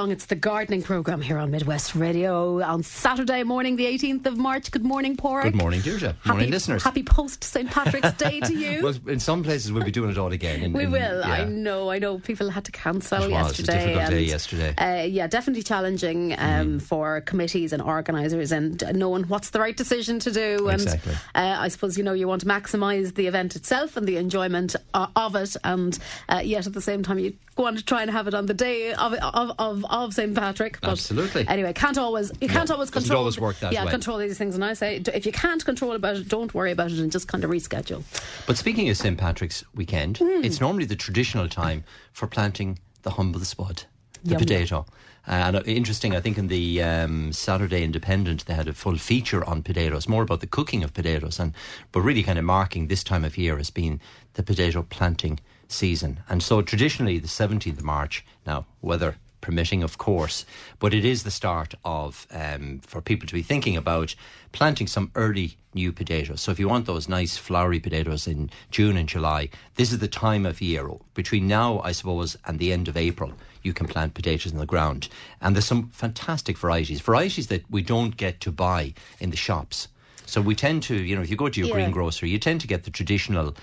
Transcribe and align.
along. 0.00 0.12
It's 0.12 0.26
the 0.26 0.34
gardening 0.34 0.82
programme 0.82 1.20
here 1.20 1.36
on 1.36 1.50
Midwest 1.50 1.94
Radio 1.94 2.62
on 2.62 2.82
Saturday 2.82 3.42
morning, 3.42 3.76
the 3.76 3.84
18th 3.84 4.24
of 4.24 4.38
March. 4.38 4.70
Good 4.70 4.82
morning, 4.84 5.14
Paraic. 5.14 5.52
Good 5.52 5.56
morning, 5.56 5.82
Deirdre. 5.82 6.16
Morning, 6.24 6.44
happy, 6.46 6.50
listeners. 6.52 6.82
Happy 6.82 7.02
post 7.02 7.44
St. 7.44 7.70
Patrick's 7.70 8.12
Day 8.14 8.40
to 8.40 8.54
you. 8.54 8.82
well, 8.82 8.94
in 9.06 9.20
some 9.20 9.42
places 9.42 9.72
we'll 9.72 9.84
be 9.84 9.90
doing 9.90 10.10
it 10.10 10.16
all 10.16 10.32
again. 10.32 10.62
In, 10.62 10.72
we 10.72 10.84
in, 10.84 10.90
will. 10.90 11.20
Yeah. 11.20 11.26
I 11.32 11.44
know. 11.44 11.90
I 11.90 11.98
know. 11.98 12.18
People 12.18 12.48
had 12.48 12.64
to 12.64 12.72
cancel 12.72 13.22
It 13.24 13.30
was 13.30 13.58
yesterday. 13.58 13.72
a 13.72 13.76
difficult 13.76 14.04
and, 14.04 14.10
day 14.14 14.22
yesterday. 14.22 14.74
Uh, 14.78 15.04
yeah, 15.04 15.26
definitely 15.26 15.62
challenging 15.62 16.32
um, 16.38 16.60
Mm. 16.60 16.82
for 16.82 17.20
committees 17.22 17.72
and 17.72 17.82
organisers 17.82 18.52
and 18.52 18.82
knowing 18.94 19.24
what's 19.24 19.50
the 19.50 19.60
right 19.60 19.76
decision 19.76 20.18
to 20.20 20.30
do. 20.32 20.68
And 20.68 20.80
Exactly. 20.82 21.12
uh, 21.34 21.56
I 21.58 21.68
suppose 21.68 21.98
you 21.98 22.04
know 22.04 22.12
you 22.14 22.26
want 22.26 22.40
to 22.42 22.46
maximise 22.46 23.14
the 23.14 23.26
event 23.26 23.54
itself 23.54 23.96
and 23.98 24.06
the 24.06 24.16
enjoyment 24.16 24.76
uh, 24.94 25.08
of 25.16 25.36
it, 25.36 25.56
and 25.62 25.98
uh, 26.28 26.40
yet 26.42 26.66
at 26.66 26.72
the 26.72 26.80
same 26.80 27.02
time 27.02 27.18
you 27.18 27.34
want 27.60 27.78
to 27.78 27.84
try 27.84 28.02
and 28.02 28.10
have 28.10 28.26
it 28.26 28.34
on 28.34 28.46
the 28.46 28.54
day 28.54 28.92
of 28.94 29.12
of, 29.14 29.52
of, 29.58 29.84
of 29.88 30.14
St 30.14 30.34
Patrick. 30.34 30.80
But 30.80 30.90
Absolutely. 30.90 31.46
Anyway, 31.48 31.72
can't 31.72 31.98
always 31.98 32.32
you 32.40 32.48
can't 32.48 32.68
No, 32.68 32.74
always 32.76 32.90
control. 32.90 33.18
always 33.20 33.38
work 33.38 33.58
that 33.60 33.72
yeah, 33.72 33.84
way. 33.84 33.90
control 33.90 34.18
these 34.18 34.38
things. 34.38 34.54
And 34.54 34.64
I 34.64 34.72
say 34.74 35.02
if 35.14 35.24
you 35.26 35.32
can't 35.32 35.64
control 35.64 35.92
about 35.92 36.16
it, 36.16 36.28
don't 36.28 36.52
worry 36.54 36.72
about 36.72 36.90
it 36.90 36.98
and 36.98 37.12
just 37.12 37.28
kind 37.28 37.44
of 37.44 37.50
reschedule. 37.50 38.02
But 38.46 38.56
speaking 38.56 38.88
of 38.88 38.96
St 38.96 39.16
Patrick's 39.18 39.64
weekend, 39.74 40.18
Hmm. 40.18 40.44
it's 40.44 40.60
normally 40.60 40.86
the 40.86 40.96
traditional 40.96 41.48
time 41.48 41.84
for 42.12 42.26
planting 42.26 42.78
the 43.02 43.10
humble 43.10 43.40
spud, 43.40 43.84
the 44.24 44.30
Yum. 44.32 44.38
potato. 44.40 44.86
Uh, 45.28 45.32
and 45.32 45.56
uh, 45.56 45.62
interesting, 45.66 46.16
I 46.16 46.20
think 46.20 46.38
in 46.38 46.48
the 46.48 46.82
um, 46.82 47.32
Saturday 47.32 47.84
Independent 47.84 48.46
they 48.46 48.54
had 48.54 48.68
a 48.68 48.72
full 48.72 48.96
feature 48.96 49.44
on 49.44 49.62
potatoes, 49.62 50.08
more 50.08 50.22
about 50.22 50.40
the 50.40 50.46
cooking 50.46 50.82
of 50.82 50.94
potatoes, 50.94 51.38
and 51.38 51.52
but 51.92 52.00
really 52.00 52.22
kind 52.22 52.38
of 52.38 52.44
marking 52.44 52.88
this 52.88 53.04
time 53.04 53.24
of 53.24 53.36
year 53.36 53.58
as 53.58 53.70
being 53.70 54.00
the 54.34 54.42
potato 54.42 54.82
planting 54.82 55.38
season. 55.72 56.20
And 56.28 56.42
so 56.42 56.62
traditionally, 56.62 57.18
the 57.18 57.28
17th 57.28 57.78
of 57.78 57.84
March, 57.84 58.24
now 58.46 58.66
weather 58.82 59.16
permitting, 59.40 59.82
of 59.82 59.96
course, 59.96 60.44
but 60.78 60.92
it 60.92 61.02
is 61.04 61.22
the 61.22 61.30
start 61.30 61.74
of 61.84 62.26
um, 62.30 62.80
for 62.80 63.00
people 63.00 63.26
to 63.26 63.32
be 63.34 63.42
thinking 63.42 63.74
about 63.76 64.14
planting 64.52 64.86
some 64.86 65.10
early 65.14 65.56
new 65.72 65.92
potatoes. 65.92 66.42
So 66.42 66.52
if 66.52 66.58
you 66.58 66.68
want 66.68 66.84
those 66.84 67.08
nice 67.08 67.38
flowery 67.38 67.80
potatoes 67.80 68.26
in 68.26 68.50
June 68.70 68.98
and 68.98 69.08
July, 69.08 69.48
this 69.76 69.92
is 69.92 69.98
the 69.98 70.08
time 70.08 70.44
of 70.44 70.60
year 70.60 70.86
between 71.14 71.48
now, 71.48 71.80
I 71.80 71.92
suppose, 71.92 72.36
and 72.46 72.58
the 72.58 72.70
end 72.72 72.86
of 72.88 72.98
April. 72.98 73.32
You 73.62 73.72
can 73.72 73.86
plant 73.86 74.12
potatoes 74.14 74.52
in 74.52 74.58
the 74.58 74.66
ground, 74.66 75.08
and 75.40 75.54
there's 75.56 75.66
some 75.66 75.88
fantastic 75.88 76.58
varieties, 76.58 77.00
varieties 77.00 77.46
that 77.46 77.64
we 77.70 77.82
don't 77.82 78.16
get 78.16 78.40
to 78.40 78.52
buy 78.52 78.92
in 79.20 79.30
the 79.30 79.36
shops. 79.36 79.88
So 80.26 80.40
we 80.40 80.54
tend 80.54 80.82
to, 80.84 80.94
you 80.94 81.16
know, 81.16 81.22
if 81.22 81.30
you 81.30 81.36
go 81.36 81.48
to 81.48 81.58
your 81.60 81.68
Yeah. 81.68 81.74
greengrocer, 81.74 82.24
you 82.26 82.38
tend 82.38 82.60
to 82.60 82.66
get 82.68 82.84
the 82.84 82.90
traditional 82.90 83.56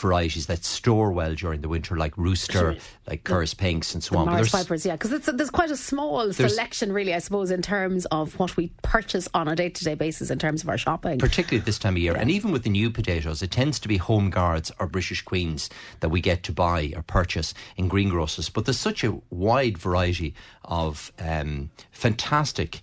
varieties 0.00 0.46
that 0.46 0.64
store 0.64 1.12
well 1.12 1.34
during 1.34 1.60
the 1.60 1.68
winter, 1.68 1.96
like 1.96 2.16
Rooster, 2.16 2.76
like 3.06 3.24
Kerr's 3.24 3.54
Pinks, 3.54 3.94
and 3.94 4.02
so 4.02 4.16
on. 4.16 4.26
Mars 4.26 4.52
yeah, 4.84 4.96
because 4.96 5.10
there's 5.20 5.50
quite 5.50 5.70
a 5.70 5.76
small 5.76 6.32
selection, 6.32 6.92
really, 6.92 7.14
I 7.14 7.18
suppose, 7.18 7.50
in 7.50 7.62
terms 7.62 8.06
of 8.06 8.38
what 8.38 8.56
we 8.56 8.72
purchase 8.82 9.28
on 9.34 9.48
a 9.48 9.56
day-to-day 9.56 9.94
basis 9.94 10.30
in 10.30 10.38
terms 10.38 10.62
of 10.62 10.68
our 10.68 10.78
shopping. 10.78 11.18
particularly 11.18 11.60
at 11.60 11.66
this 11.66 11.78
time 11.78 11.94
of 11.94 11.98
year. 11.98 12.14
And 12.14 12.30
even 12.30 12.50
with 12.50 12.64
the 12.64 12.70
new 12.70 12.90
potatoes, 12.90 13.42
it 13.42 13.50
tends 13.50 13.78
to 13.80 13.88
be 13.88 13.96
home 13.96 14.30
guards 14.30 14.72
or 14.78 14.86
British 14.86 15.22
Queens 15.22 15.70
that 16.00 16.08
we 16.08 16.20
get 16.20 16.42
to 16.44 16.52
buy 16.52 16.92
or 16.96 17.02
purchase 17.02 17.54
in 17.76 17.88
greengrocers. 17.88 18.52
But 18.52 18.64
there's 18.64 18.78
such 18.78 19.04
a 19.04 19.20
wide 19.30 19.78
variety 19.78 20.34
of 20.64 21.12
um, 21.18 21.70
fantastic 21.90 22.80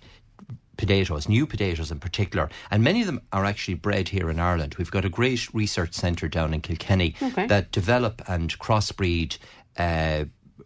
potatoes, 0.78 1.28
new 1.28 1.46
potatoes 1.46 1.90
in 1.90 1.98
particular, 2.00 2.48
and 2.70 2.82
many 2.82 3.00
of 3.02 3.06
them 3.06 3.20
are 3.32 3.44
actually 3.44 3.74
bred 3.74 4.08
here 4.08 4.30
in 4.30 4.38
Ireland. 4.40 4.76
We've 4.78 4.90
got 4.90 5.04
a 5.04 5.10
great 5.10 5.52
research 5.52 5.92
centre 5.92 6.28
down 6.28 6.54
in 6.54 6.62
Kilkenny 6.62 7.14
Okay. 7.20 7.46
that 7.48 7.70
develop 7.72 8.22
and 8.26 8.58
crossbreed. 8.58 9.36
Uh, 9.76 10.24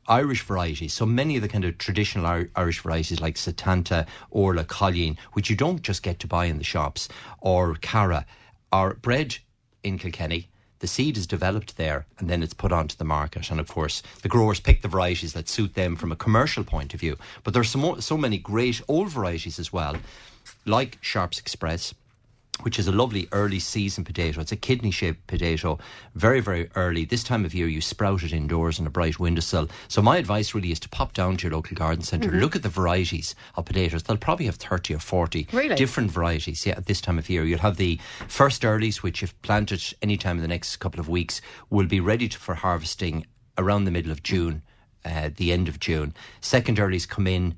Irish 0.09 0.43
varieties, 0.43 0.93
so 0.95 1.07
many 1.07 1.37
of 1.37 1.43
the 1.43 1.49
kind 1.49 1.65
of 1.65 1.79
traditional 1.79 2.27
Ir- 2.27 2.51
Irish 2.57 2.81
varieties 2.81 3.21
like 3.21 3.37
Satanta, 3.37 4.05
Orla, 4.31 4.65
Colleen, 4.65 5.17
which 5.35 5.49
you 5.49 5.55
don't 5.55 5.81
just 5.81 6.03
get 6.03 6.19
to 6.21 6.27
buy 6.27 6.47
in 6.47 6.59
the 6.59 6.65
shops, 6.65 7.09
or 7.41 7.77
Cara, 7.77 8.27
are 8.73 8.95
bred 8.95 9.37
in 9.85 9.99
Kilkenny. 9.99 10.49
The 10.83 10.89
seed 10.89 11.17
is 11.17 11.29
developed 11.29 11.77
there 11.77 12.07
and 12.19 12.29
then 12.29 12.43
it's 12.43 12.55
put 12.55 12.73
onto 12.73 12.97
the 12.97 13.05
market. 13.05 13.53
And 13.53 13.61
of 13.61 13.69
course, 13.69 14.03
the 14.23 14.29
growers 14.29 14.59
pick 14.59 14.83
the 14.83 14.89
varieties 14.89 15.33
that 15.33 15.49
suit 15.49 15.75
them 15.75 15.95
from 15.95 16.11
a 16.11 16.17
commercial 16.17 16.65
point 16.65 16.93
of 16.93 16.99
view. 16.99 17.17
But 17.45 17.55
there's 17.55 17.71
so, 17.71 18.01
so 18.01 18.17
many 18.19 18.37
great 18.37 18.83
old 18.89 19.09
varieties 19.09 19.61
as 19.61 19.73
well, 19.73 19.97
like 20.67 20.99
Sharpe's 21.01 21.39
Express, 21.39 21.95
which 22.61 22.79
is 22.79 22.87
a 22.87 22.93
lovely 22.93 23.29
early 23.33 23.59
season 23.59 24.05
potato. 24.05 24.41
It's 24.41 24.53
a 24.53 24.57
kidney 24.57 24.91
shaped 24.91 25.27
potato, 25.27 25.79
very, 26.15 26.41
very 26.41 26.71
early. 26.77 27.05
This 27.05 27.25
time 27.25 27.45
of 27.45 27.55
year, 27.55 27.67
you 27.67 27.81
sprout 27.81 28.23
it 28.23 28.33
indoors 28.33 28.79
on 28.79 28.87
a 28.87 28.91
bright 28.91 29.19
windowsill. 29.19 29.69
So, 29.89 30.03
my 30.03 30.19
advice 30.19 30.55
really 30.55 30.71
is 30.71 30.79
to 30.81 30.89
pop 30.89 31.13
down 31.15 31.37
to 31.39 31.45
your 31.49 31.57
local 31.57 31.75
garden 31.75 32.05
center 32.05 32.31
look 32.31 32.55
at 32.55 32.63
the 32.63 32.69
varieties 32.69 33.35
of 33.57 33.65
potatoes. 33.65 34.03
They'll 34.05 34.17
probably 34.17 34.47
have 34.47 34.57
30 34.57 34.95
or 34.95 34.99
40 34.99 35.49
Really? 35.53 35.75
different 35.75 36.11
varieties 36.11 36.65
yeah, 36.67 36.75
at 36.77 36.87
this 36.87 37.01
time 37.01 37.19
of 37.19 37.29
year. 37.29 37.45
You'll 37.45 37.59
have 37.61 37.77
the 37.79 37.99
first 38.29 38.63
earlies, 38.63 38.97
which, 38.97 39.23
if 39.23 39.41
planted 39.43 39.83
any 40.03 40.17
time 40.17 40.37
in 40.37 40.43
the 40.43 40.49
next 40.49 40.77
couple 40.77 41.01
of 41.01 41.09
weeks, 41.09 41.41
will 41.71 41.87
be 41.87 42.01
ready 42.01 42.29
to, 42.29 42.39
for 42.39 42.55
harvesting 42.55 43.27
around 43.59 43.85
the 43.85 43.91
middle 43.91 44.13
of 44.13 44.23
June, 44.23 44.63
uh, 45.05 45.31
the 45.37 45.53
end 45.53 45.69
of 45.69 45.81
June. 45.81 46.15
Second 46.41 46.79
earlies 46.79 47.09
come 47.09 47.27
in. 47.27 47.57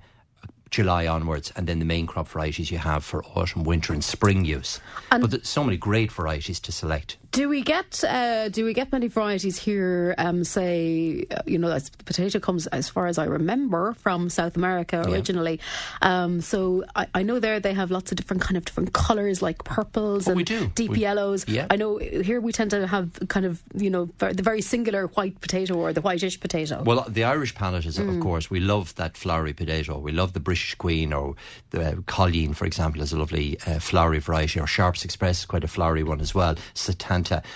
July 0.75 1.07
onwards, 1.07 1.53
and 1.55 1.69
then 1.69 1.79
the 1.79 1.85
main 1.85 2.05
crop 2.05 2.27
varieties 2.27 2.69
you 2.69 2.79
have 2.79 3.05
for 3.05 3.25
autumn, 3.37 3.63
winter, 3.63 3.93
and 3.93 4.03
spring 4.03 4.45
use. 4.45 4.81
but 5.09 5.31
there's 5.31 5.49
so 5.49 5.63
many 5.63 5.77
great 5.77 6.11
varieties 6.11 6.59
to 6.59 6.73
select. 6.73 7.17
Do 7.35 7.49
we 7.49 7.63
get 7.63 8.05
uh, 8.05 8.49
do 8.49 8.65
we 8.65 8.73
get 8.75 8.93
many 8.93 9.09
varieties 9.09 9.59
here? 9.59 10.15
Um, 10.19 10.45
say, 10.45 11.27
uh, 11.33 11.43
you 11.47 11.59
know, 11.59 11.69
the 11.77 11.91
potato 12.05 12.39
comes, 12.39 12.69
as 12.69 12.89
far 12.89 13.09
as 13.09 13.19
I 13.19 13.25
remember, 13.25 13.95
from 13.95 14.31
South 14.31 14.57
America 14.57 15.03
originally. 15.05 15.59
Um, 16.01 16.41
so 16.41 16.85
I, 16.95 17.09
I 17.13 17.23
know 17.25 17.41
there 17.41 17.59
they 17.59 17.75
have 17.75 17.91
lots 17.91 18.13
of 18.13 18.17
different 18.19 18.41
kind 18.43 18.57
of 18.57 18.65
different 18.65 18.93
colours, 18.93 19.43
like 19.43 19.65
purples 19.65 20.29
Oh, 20.29 20.39
and 20.39 20.75
deep 20.77 20.93
We- 20.93 21.01
yellows. 21.01 21.45
yeah. 21.49 21.67
I 21.71 21.75
know 21.77 21.97
here 21.99 22.41
we 22.41 22.53
tend 22.53 22.71
to 22.71 22.87
have 22.87 23.19
kind 23.27 23.47
of 23.47 23.61
you 23.75 23.91
know 23.91 24.05
the 24.19 24.43
very 24.45 24.61
singular 24.63 25.09
white 25.09 25.41
potato 25.41 25.75
or 25.75 25.93
the 25.93 26.03
whitish 26.03 26.39
potato. 26.39 26.85
Well, 26.85 27.05
the 27.09 27.25
Irish 27.25 27.53
palate 27.57 27.85
is, 27.85 27.99
of 27.99 28.21
course, 28.21 28.49
we 28.49 28.61
love 28.61 28.95
that 28.95 29.17
flowery 29.17 29.55
potato. 29.55 29.99
We 29.99 30.13
love 30.13 30.35
the 30.35 30.41
British 30.41 30.77
Queen 30.77 31.13
or 31.13 31.35
the 31.71 32.01
Colleen, 32.07 32.55
for 32.55 32.65
example, 32.65 33.01
is 33.03 33.13
a 33.13 33.19
lovely 33.19 33.59
uh, 33.67 33.81
flowery 33.81 34.21
variety, 34.21 34.61
or 34.61 34.69
Sharpe's 34.69 35.05
Express 35.05 35.41
is 35.41 35.47
quite 35.47 35.65
a 35.65 35.69
flowery 35.69 36.05
one 36.05 36.21
as 36.21 36.33
well. 36.33 36.55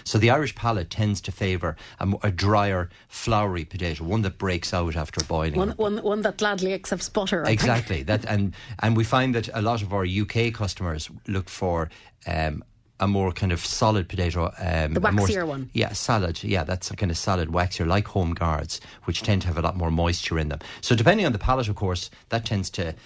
So 0.05 0.19
the 0.19 0.31
Irish 0.31 0.55
palate 0.55 0.91
tends 0.91 1.21
to 1.23 1.33
favour 1.33 1.77
a, 2.01 2.09
a 2.23 2.31
drier, 2.31 2.89
flowery 3.09 3.65
potato, 3.65 4.05
one 4.05 4.23
that 4.23 4.39
breaks 4.39 4.73
out 4.75 4.97
after 4.97 5.25
boiling. 5.25 5.55
one, 5.59 5.71
one, 5.71 5.99
one 6.03 6.23
that 6.23 6.39
gladly 6.39 6.73
accepts 6.73 7.09
butter. 7.09 7.43
I 7.43 7.47
think. 7.49 7.61
Exactly. 7.61 8.03
That 8.03 8.25
and 8.27 8.55
and 8.81 8.97
we 8.97 9.05
find 9.05 9.34
that 9.34 9.49
a 9.55 9.62
lot 9.62 9.83
of 9.83 9.93
our 9.93 10.05
UK 10.06 10.53
customers 10.53 11.11
look 11.27 11.49
for. 11.49 11.89
Um, 12.27 12.65
a 13.01 13.06
more 13.06 13.31
kind 13.31 13.53
of 13.53 13.65
solid 13.65 14.09
potato, 14.09 14.47
um, 14.59 14.95
The 14.95 15.06
a 15.06 15.12
more- 15.12 15.25
waxier 15.29 15.47
one. 15.47 15.71
Yeah, 15.73 15.93
salad. 15.93 16.43
Yeah, 16.43 16.65
that's 16.65 16.91
a 16.91 16.97
kind 16.97 17.12
of 17.12 17.17
salad 17.17 17.49
waxier, 17.49 17.87
like 17.87 18.09
home 18.09 18.35
guards, 18.35 18.81
which 19.05 19.23
tend 19.23 19.43
to 19.43 19.47
have 19.47 19.56
a 19.56 19.61
lot 19.62 19.77
more 19.77 19.93
moisture 19.93 20.37
in 20.37 20.49
them. 20.49 20.59
So 20.81 20.97
depending 20.97 21.25
on 21.25 21.31
the 21.31 21.39
palate, 21.39 21.69
of 21.69 21.77
course, 21.77 22.11
that 22.31 22.45
tends 22.45 22.71
to 22.71 22.97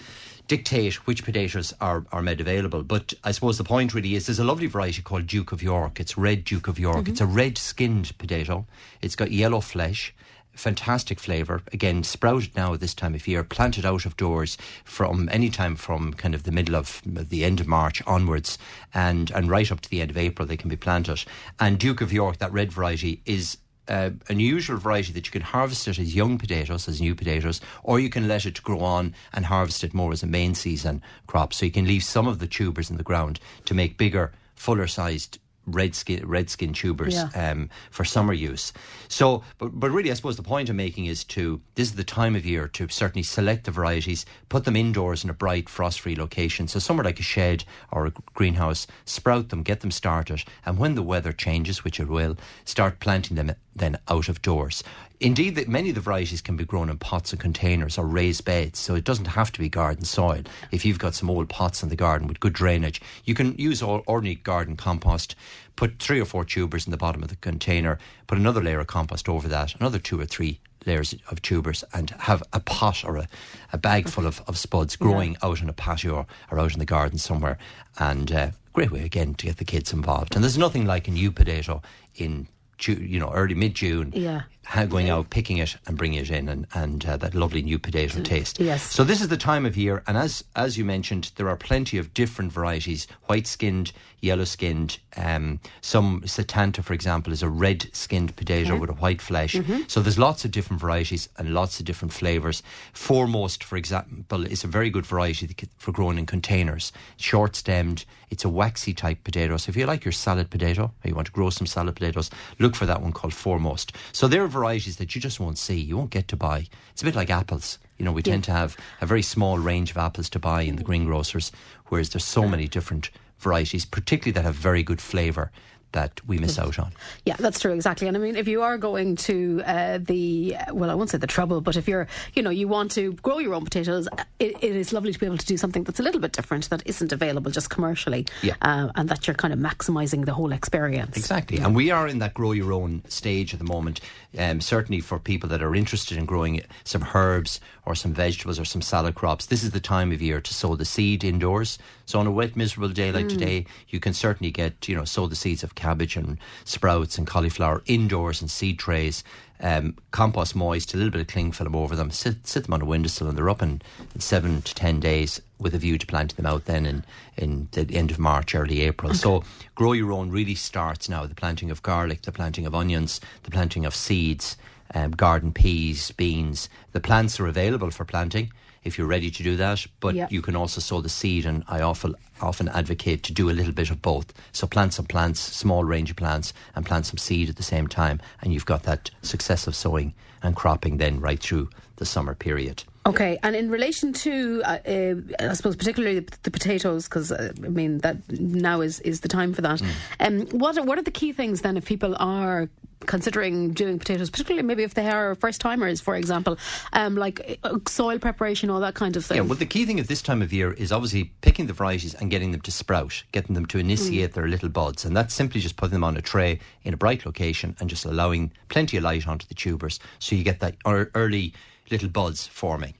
dictate 0.49 1.07
which 1.07 1.25
potatoes 1.25 1.73
are, 1.81 2.05
are 2.13 2.23
made 2.23 2.41
available. 2.41 2.83
But 2.83 3.15
I 3.25 3.33
suppose 3.33 3.59
the 3.59 3.65
point 3.65 3.95
really 3.95 4.15
is 4.15 4.27
there's 4.27 4.39
a 4.39 4.45
lovely 4.45 4.67
variety 4.67 5.03
called 5.03 5.27
Duke 5.27 5.53
of 5.53 5.63
York. 5.63 6.01
It's 6.01 6.17
red 6.17 6.45
Duke 6.45 6.69
of 6.69 6.79
York. 6.79 7.05
Mm-hmm. 7.05 7.13
It's 7.13 7.21
a 7.21 7.27
red 7.27 7.59
skinned 7.59 8.17
potato. 8.19 8.67
It's 9.01 9.17
got 9.17 9.31
yellow 9.31 9.61
flesh 9.61 10.15
fantastic 10.55 11.19
flavour. 11.19 11.63
Again, 11.73 12.03
sprouted 12.03 12.55
now 12.55 12.75
at 12.75 12.81
this 12.81 12.95
time 12.95 13.15
of 13.15 13.27
year, 13.27 13.43
planted 13.43 13.85
out 13.85 14.07
of 14.07 14.17
doors 14.17 14.59
from 14.85 15.29
any 15.33 15.49
time 15.49 15.77
from 15.77 16.13
kind 16.15 16.35
of 16.35 16.43
the 16.43 16.53
middle 16.53 16.77
of 16.77 17.01
the 17.05 17.45
end 17.45 17.61
of 17.61 17.67
March 17.67 18.03
onwards, 18.07 18.59
and 18.95 19.31
and 19.33 19.51
right 19.51 19.71
up 19.71 19.81
to 19.81 19.91
the 19.91 20.01
end 20.01 20.11
of 20.11 20.17
April 20.17 20.47
they 20.47 20.57
can 20.57 20.69
be 20.69 20.77
planted. 20.77 21.25
And 21.59 21.79
Duke 21.79 22.01
of 22.01 22.13
York, 22.13 22.39
that 22.39 22.53
red 22.53 22.73
variety, 22.73 23.23
is 23.25 23.59
uh, 23.89 24.11
an 24.11 24.21
unusual 24.29 24.77
variety 24.79 25.13
that 25.13 25.27
you 25.27 25.33
can 25.33 25.43
harvest 25.43 25.89
it 25.89 25.99
as 25.99 26.15
young 26.15 26.39
potatoes, 26.39 26.89
as 26.89 27.01
new 27.01 27.15
potatoes, 27.15 27.61
or 27.83 27.99
you 28.01 28.09
can 28.09 28.29
let 28.29 28.47
it 28.47 28.63
grow 28.63 28.81
on 28.81 29.15
and 29.33 29.45
harvest 29.47 29.85
it 29.85 29.93
more 29.95 30.13
as 30.13 30.23
a 30.23 30.27
main 30.27 30.55
season 30.55 31.03
crop. 31.27 31.53
So 31.53 31.67
you 31.67 31.73
can 31.73 31.87
leave 31.87 32.05
some 32.05 32.29
of 32.29 32.39
the 32.39 32.47
tubers 32.47 32.91
in 32.91 32.97
the 32.97 33.03
ground 33.03 33.41
to 33.65 33.75
make 33.75 33.99
bigger, 33.99 34.33
fuller 34.55 34.87
sized 34.87 35.39
red 35.65 35.95
skin 35.95 36.27
red 36.27 36.51
skin 36.51 36.73
tubers 36.73 37.15
Yeah. 37.15 37.29
um, 37.51 37.71
for 37.93 38.05
summer 38.05 38.33
use. 38.33 38.73
So, 39.07 39.45
but 39.59 39.69
but 39.79 39.93
really, 39.93 40.11
I 40.11 40.15
suppose 40.15 40.37
the 40.37 40.43
point 40.43 40.69
I'm 40.69 40.77
making 40.77 41.07
is 41.07 41.23
to 41.25 41.61
this 41.77 41.91
is 41.91 41.95
the 41.95 42.03
time 42.03 42.35
of 42.35 42.45
year 42.45 42.67
to 42.67 42.89
certainly 42.89 43.23
select 43.23 43.63
the 43.65 43.71
varieties, 43.71 44.27
put 44.49 44.65
them 44.65 44.75
indoors 44.75 45.23
in 45.23 45.31
a 45.31 45.35
bright, 45.35 45.69
frost-free 45.69 46.17
location. 46.17 46.67
So 46.67 46.81
somewhere 46.81 47.05
like 47.05 47.21
a 47.21 47.23
shed 47.23 47.65
or 47.93 48.07
a 48.07 48.13
greenhouse, 48.35 48.89
sprout 49.05 49.51
them, 49.51 49.63
get 49.63 49.83
them 49.83 49.93
started, 49.93 50.43
and 50.67 50.79
when 50.79 50.97
the 50.97 51.03
weather 51.03 51.33
changes, 51.33 51.85
which 51.85 52.01
it 52.01 52.09
will, 52.09 52.37
start 52.65 52.99
planting 52.99 53.37
them 53.37 53.53
than 53.75 53.99
out 54.09 54.29
of 54.29 54.43
doors. 54.43 54.83
Indeed, 55.21 55.55
that 55.55 55.69
many 55.69 55.91
of 55.91 55.95
the 55.95 56.01
varieties 56.01 56.41
can 56.41 56.57
be 56.57 56.65
grown 56.65 56.91
in 56.91 56.99
pots 56.99 57.33
and 57.33 57.41
containers 57.41 57.97
or 57.97 58.05
raised 58.05 58.45
beds, 58.45 58.79
so 58.79 58.95
it 58.95 59.05
doesn't 59.05 59.27
have 59.27 59.53
to 59.53 59.61
be 59.61 59.69
garden 59.69 60.05
soil. 60.05 60.43
If 60.73 60.85
you've 60.85 60.99
got 60.99 61.15
some 61.15 61.31
old 61.31 61.49
pots 61.49 61.83
in 61.83 61.89
the 61.89 61.97
garden 61.97 62.27
with 62.27 62.41
good 62.41 62.53
drainage, 62.53 63.01
you 63.25 63.35
can 63.35 63.57
use 63.57 63.83
all 63.83 64.03
ordinary 64.07 64.35
garden 64.35 64.77
compost. 64.77 65.37
Put 65.77 66.01
three 66.01 66.21
or 66.21 66.25
four 66.25 66.45
tubers 66.45 66.87
in 66.87 66.91
the 66.91 66.97
bottom 66.97 67.23
of 67.23 67.29
the 67.29 67.37
container, 67.37 67.99
put 68.27 68.37
another 68.37 68.61
layer 68.61 68.81
of 68.81 68.89
compost 68.89 69.29
over 69.29 69.49
that, 69.49 69.75
another 69.77 69.99
two 69.99 70.21
or 70.21 70.27
three 70.27 70.59
layers 70.87 71.15
of 71.31 71.41
tubers 71.43 71.85
and 71.93 72.11
have 72.11 72.43
a 72.53 72.61
pot 72.61 73.05
or 73.05 73.17
a, 73.17 73.29
a 73.73 73.79
bag 73.79 74.09
full 74.09 74.27
of, 74.27 74.43
of 74.47 74.59
spuds 74.59 74.97
growing 74.97 75.33
yeah. 75.33 75.49
out 75.49 75.63
in 75.63 75.69
a 75.69 75.73
patio 75.73 76.15
or, 76.15 76.27
or, 76.51 76.59
out 76.59 76.73
in 76.73 76.79
the 76.79 76.85
garden 76.85 77.19
somewhere. 77.19 77.59
And 77.99 78.33
uh, 78.33 78.51
great 78.73 78.91
way 78.91 79.05
again 79.05 79.35
to 79.35 79.47
get 79.47 79.59
the 79.59 79.65
kids 79.65 79.93
involved. 79.93 80.35
And 80.35 80.43
there's 80.43 80.59
nothing 80.59 80.85
like 80.85 81.09
a 81.09 81.13
new 81.13 81.31
potato 81.31 81.83
in 82.15 82.49
you 82.89 83.19
know 83.19 83.31
early 83.33 83.55
mid 83.55 83.75
June. 83.75 84.13
Yeah 84.15 84.43
going 84.89 85.11
out, 85.11 85.31
picking 85.31 85.59
it, 85.59 85.77
and 85.87 85.97
bringing 85.97 86.21
it 86.21 86.31
in, 86.31 86.49
and, 86.49 86.67
and 86.75 87.05
uh, 87.05 87.17
that 87.17 87.35
lovely 87.35 87.63
new 87.63 87.79
potato 87.79 88.19
mm, 88.19 88.25
taste. 88.25 88.61
Yes. 88.61 88.83
So 88.83 89.05
this 89.05 89.21
is 89.21 89.29
the 89.29 89.37
time 89.37 89.67
of 89.67 89.77
year, 89.77 90.03
and 90.07 90.17
as 90.17 90.45
as 90.57 90.79
you 90.79 90.85
mentioned, 90.85 91.33
there 91.37 91.49
are 91.49 91.57
plenty 91.57 91.99
of 91.99 92.15
different 92.15 92.53
varieties: 92.53 93.07
white 93.27 93.47
skinned, 93.47 93.93
yellow 94.21 94.45
skinned. 94.45 94.99
Um, 95.17 95.61
some 95.81 96.23
satanta, 96.25 96.83
for 96.83 96.95
example, 96.95 97.33
is 97.33 97.43
a 97.43 97.49
red 97.49 97.89
skinned 97.93 98.35
potato 98.37 98.79
with 98.79 98.89
a 98.89 98.95
white 98.95 99.21
flesh. 99.21 99.55
Mm-hmm. 99.55 99.83
So 99.89 100.01
there's 100.01 100.19
lots 100.19 100.45
of 100.45 100.51
different 100.51 100.81
varieties 100.81 101.29
and 101.37 101.53
lots 101.53 101.81
of 101.81 101.85
different 101.85 102.13
flavours. 102.15 102.63
Foremost, 102.93 103.63
for 103.63 103.77
example, 103.77 104.47
is 104.47 104.65
a 104.65 104.69
very 104.69 104.89
good 104.89 105.05
variety 105.05 105.55
for 105.77 105.93
growing 105.93 106.19
in 106.19 106.27
containers. 106.27 106.93
Short 107.17 107.57
stemmed. 107.57 108.05
It's 108.31 108.45
a 108.45 108.49
waxy 108.49 108.95
type 108.95 109.25
potato. 109.25 109.59
So 109.59 109.69
if 109.69 109.77
you 109.77 109.85
like 109.85 110.07
your 110.07 110.13
salad 110.13 110.49
potato, 110.49 110.85
or 110.85 111.09
you 111.09 111.15
want 111.15 111.27
to 111.27 111.33
grow 111.33 111.51
some 111.51 111.67
salad 111.67 111.97
potatoes, 111.97 112.31
look 112.59 112.75
for 112.75 112.87
that 112.87 113.03
one 113.03 113.13
called 113.13 113.35
Foremost. 113.35 113.93
So 114.13 114.27
they're 114.27 114.47
varieties 114.53 114.97
that 114.97 115.15
you 115.15 115.21
just 115.21 115.41
won't 115.41 115.59
see, 115.59 115.79
you 115.79 115.97
won't 115.97 116.11
get 116.11 116.29
to 116.29 116.37
buy. 116.37 116.67
It's 116.93 117.03
a 117.03 117.05
bit 117.05 117.17
like 117.17 117.31
apples. 117.31 117.79
You 117.99 118.05
know, 118.05 118.13
we 118.13 118.23
yeah. 118.25 118.33
tend 118.33 118.45
to 118.45 118.53
have 118.53 118.77
a 119.01 119.07
very 119.07 119.23
small 119.23 119.59
range 119.59 119.91
of 119.91 119.97
apples 119.97 120.29
to 120.31 120.39
buy 120.39 120.63
in 120.63 120.77
the 120.77 120.85
mm. 120.85 120.89
greengrocers, 120.89 121.51
whereas 121.89 122.11
there's 122.11 122.25
so 122.25 122.47
many 122.47 122.69
different 122.69 123.11
varieties, 123.39 123.85
particularly 123.85 124.33
that 124.33 124.45
have 124.45 124.55
very 124.55 124.83
good 124.83 125.01
flavour 125.01 125.51
that 125.93 126.21
we 126.27 126.39
miss 126.39 126.59
out 126.59 126.79
on. 126.79 126.93
Yeah, 127.25 127.37
that's 127.39 127.61
true, 127.61 127.73
exactly. 127.73 128.09
And 128.09 128.17
I 128.17 128.21
mean, 128.21 128.37
if 128.37 128.49
you 128.49 128.63
are 128.63 128.79
going 128.79 129.17
to 129.17 129.63
uh, 129.65 129.99
the, 129.99 130.57
well, 130.73 130.91
I 130.91 130.95
won't 130.95 131.11
say 131.11 131.19
the 131.19 131.27
trouble, 131.27 131.61
but 131.61 131.77
if 131.77 131.89
you're, 131.89 132.07
you 132.35 132.43
know, 132.43 132.51
you 132.51 132.69
want 132.69 132.91
to 132.93 133.13
grow 133.15 133.39
your 133.39 133.55
own 133.55 133.65
potatoes, 133.65 134.09
it, 134.39 134.57
it 134.63 134.77
is 134.77 134.93
lovely 134.93 135.13
to 135.13 135.19
be 135.19 135.27
able 135.27 135.39
to 135.39 135.47
do 135.47 135.57
something 135.57 135.85
that's 135.85 136.01
a 136.01 136.03
little 136.03 136.21
bit 136.21 136.33
different 136.33 136.69
that 136.71 136.83
isn't 136.87 137.13
available 137.13 137.51
just 137.51 137.71
commercially. 137.71 138.27
Yeah. 138.43 138.55
Uh, 138.63 138.91
and 138.95 139.09
that 139.09 139.27
you're 139.27 139.35
kind 139.35 139.53
of 139.53 139.61
maximising 139.61 140.25
the 140.25 140.35
whole 140.35 140.53
experience. 140.53 141.17
Exactly. 141.17 141.59
And 141.59 141.75
we 141.75 141.91
are 141.91 142.09
in 142.09 142.19
that 142.19 142.35
grow 142.35 142.53
your 142.53 142.73
own 142.73 143.03
stage 143.09 143.53
at 143.53 143.59
the 143.59 143.67
moment. 143.67 144.01
Um, 144.39 144.61
certainly 144.61 145.01
for 145.01 145.19
people 145.19 145.49
that 145.51 145.63
are 145.63 145.75
interested 145.75 146.17
in 146.17 146.25
growing 146.25 146.63
some 146.85 147.07
herbs 147.15 147.61
or 147.85 147.95
some 147.95 148.15
vegetables 148.15 148.59
or 148.59 148.65
some 148.65 148.83
salad 148.83 149.15
crops, 149.15 149.47
this 149.47 149.63
is 149.63 149.73
the 149.73 149.81
time 149.81 150.13
of 150.13 150.23
year 150.23 150.41
to 150.41 150.55
sow 150.55 150.75
the 150.77 150.85
seed 150.85 151.25
indoors. 151.25 151.79
So 152.13 152.21
on 152.21 152.27
a 152.27 152.31
wet, 152.31 152.57
miserable 152.57 152.91
day 152.91 153.11
like 153.11 153.25
mm. 153.25 153.31
today, 153.31 153.65
you 153.89 153.99
can 153.99 154.13
certainly 154.13 154.51
get, 154.51 154.87
you 154.87 154.95
know, 154.95 155.07
sow 155.07 155.27
the 155.29 155.35
seeds 155.35 155.65
of 155.65 155.75
cabbage 155.75 156.15
and 156.15 156.37
sprouts 156.67 157.17
and 157.17 157.27
cauliflower 157.27 157.83
indoors 157.87 158.43
in 158.43 158.49
seed 158.49 158.79
trays. 158.79 159.25
Um, 159.61 159.97
compost 160.11 160.55
moist, 160.55 160.93
a 160.93 160.99
little 160.99 161.11
bit 161.11 161.23
of 161.23 161.29
cling 161.29 161.53
film 161.53 161.75
over 161.75 161.97
them, 161.97 162.11
sit, 162.11 162.47
sit 162.47 162.65
them 162.65 162.75
on 162.75 162.83
a 162.83 162.85
windowsill, 162.85 163.29
and 163.29 163.39
they're 163.39 163.49
up 163.49 163.63
in, 163.63 163.81
in, 164.15 164.21
seven 164.21 164.61
to 164.61 164.75
ten 164.75 165.01
days 165.01 165.41
with 165.59 165.75
a 165.75 165.79
view 165.79 165.97
to 165.97 166.07
planting 166.07 166.37
them 166.37 166.45
out 166.45 166.67
then 166.67 166.85
in, 166.85 167.05
in 167.39 167.69
the 167.73 167.89
end 167.97 168.11
of 168.11 168.19
March, 168.19 168.55
early 168.55 168.83
April. 168.83 169.13
Okay. 169.13 169.19
So, 169.19 169.43
grow 169.75 169.93
your 169.93 170.13
own 170.13 170.31
really 170.31 170.55
starts 170.55 171.09
now 171.09 171.25
the 171.25 171.35
planting 171.35 171.71
of 171.71 171.83
garlic, 171.83 172.21
the 172.21 172.33
planting 172.33 172.67
of 172.67 172.75
onions, 172.75 173.23
the 173.45 173.51
planting 173.51 173.87
of 173.87 173.95
seeds, 173.95 174.59
um, 174.95 175.13
garden 175.13 175.51
peas, 175.51 176.11
beans. 176.11 176.69
The 176.93 177.01
plants 177.01 177.41
are 177.41 177.47
available 177.47 177.91
for 177.91 178.05
planting 178.05 178.53
if 178.85 178.99
you're 178.99 179.07
ready 179.07 179.31
to 179.31 179.43
do 179.43 179.57
that. 179.57 179.87
But 180.01 180.15
yep. 180.15 180.33
you 180.33 180.43
can 180.43 180.57
also 180.57 180.81
sow 180.81 181.01
the 181.01 181.09
seed, 181.09 181.47
and 181.47 181.65
I 181.69 181.81
often 181.81 182.15
often 182.41 182.69
advocate 182.69 183.23
to 183.25 183.33
do 183.33 183.51
a 183.51 183.53
little 183.53 183.73
bit 183.73 183.91
of 183.91 184.03
both. 184.03 184.33
So 184.53 184.67
plant 184.67 184.95
some 184.95 185.07
plants, 185.07 185.41
small 185.41 185.85
range 185.85 186.11
of 186.11 186.17
plants, 186.17 186.53
and 186.75 186.85
plant 186.85 187.07
some 187.07 187.19
seed 187.19 187.49
at 187.49 187.57
the 187.57 187.63
same 187.63 187.87
time, 187.87 188.21
and 188.41 188.53
you've 188.53 188.67
got 188.67 188.83
that 188.85 189.11
successive 189.23 189.75
sowing 189.75 190.15
and 190.43 190.57
cropping 190.57 190.97
then 190.97 191.21
right 191.21 191.39
through 191.39 191.71
the 191.97 192.05
summer 192.05 192.35
period. 192.35 192.83
Okay, 193.05 193.37
and 193.43 193.57
in 193.57 193.69
relation 193.69 194.13
to, 194.13 194.63
uh, 194.65 194.79
uh, 194.87 195.15
I 195.41 195.55
suppose, 195.55 195.75
particularly 195.75 196.21
the, 196.21 196.51
potatoes, 196.53 197.09
because 197.09 197.33
uh, 197.33 197.53
I 197.65 197.69
mean 197.69 197.99
that 197.99 198.17
now 198.31 198.81
is, 198.81 199.01
is 199.01 199.21
the 199.21 199.29
time 199.29 199.53
for 199.53 199.63
that. 199.63 199.81
Mm. 199.81 199.91
Um, 200.21 200.59
what 200.59 200.79
are, 200.79 200.85
what 200.85 200.99
are 200.99 201.03
the 201.03 201.11
key 201.11 201.33
things 201.33 201.63
then 201.63 201.77
if 201.77 201.85
people 201.85 202.15
are 202.21 202.69
considering 203.07 203.73
doing 203.73 203.99
potatoes, 203.99 204.31
particularly 204.31 204.67
maybe 204.67 204.83
if 204.83 204.95
they 204.95 205.09
are 205.09 205.35
first 205.35 205.61
timers, 205.61 206.01
for 206.01 206.17
example, 206.17 206.59
um, 206.93 207.17
like 207.17 207.59
uh, 207.65 207.79
soil 207.89 208.19
preparation, 208.19 208.71
all 208.71 208.81
that 208.81 208.95
kind 208.95 209.17
of 209.17 209.25
thing? 209.25 209.37
Yeah, 209.37 209.43
well, 209.43 209.59
the 209.59 209.67
key 209.67 209.85
thing 209.85 210.01
at 210.01 210.09
this 210.09 210.23
time 210.23 210.43
of 210.43 210.53
year 210.53 210.73
is 210.73 210.93
obviously 210.93 211.33
picking 211.41 211.67
the 211.67 211.73
varieties 211.73 212.15
and 212.15 212.31
getting 212.31 212.53
them 212.53 212.61
to 212.63 212.73
sprout, 212.73 213.23
getting 213.33 213.55
them 213.55 213.67
to 213.67 213.79
initiate 213.79 214.31
mm. 214.31 214.35
their 214.35 214.49
little 214.49 214.69
buds, 214.69 215.05
and 215.05 215.17
that's 215.17 215.35
simply 215.35 215.61
just 215.61 215.77
putting 215.77 215.95
them 215.95 216.05
on 216.05 216.17
a 216.17 216.23
tray 216.23 216.61
in 216.85 216.95
a 216.95 216.97
bright 216.97 217.27
location 217.27 217.77
and 217.81 217.89
just 217.89 218.05
allowing 218.05 218.53
plenty 218.69 218.97
of 218.97 219.03
light 219.03 219.27
onto 219.27 219.47
the 219.47 219.55
tubers, 219.55 220.01
so 220.19 220.35
you 220.35 220.45
get 220.45 220.61
that 220.61 220.77
early 220.87 221.53
little 221.91 222.09
buds 222.09 222.47
forming. 222.47 222.95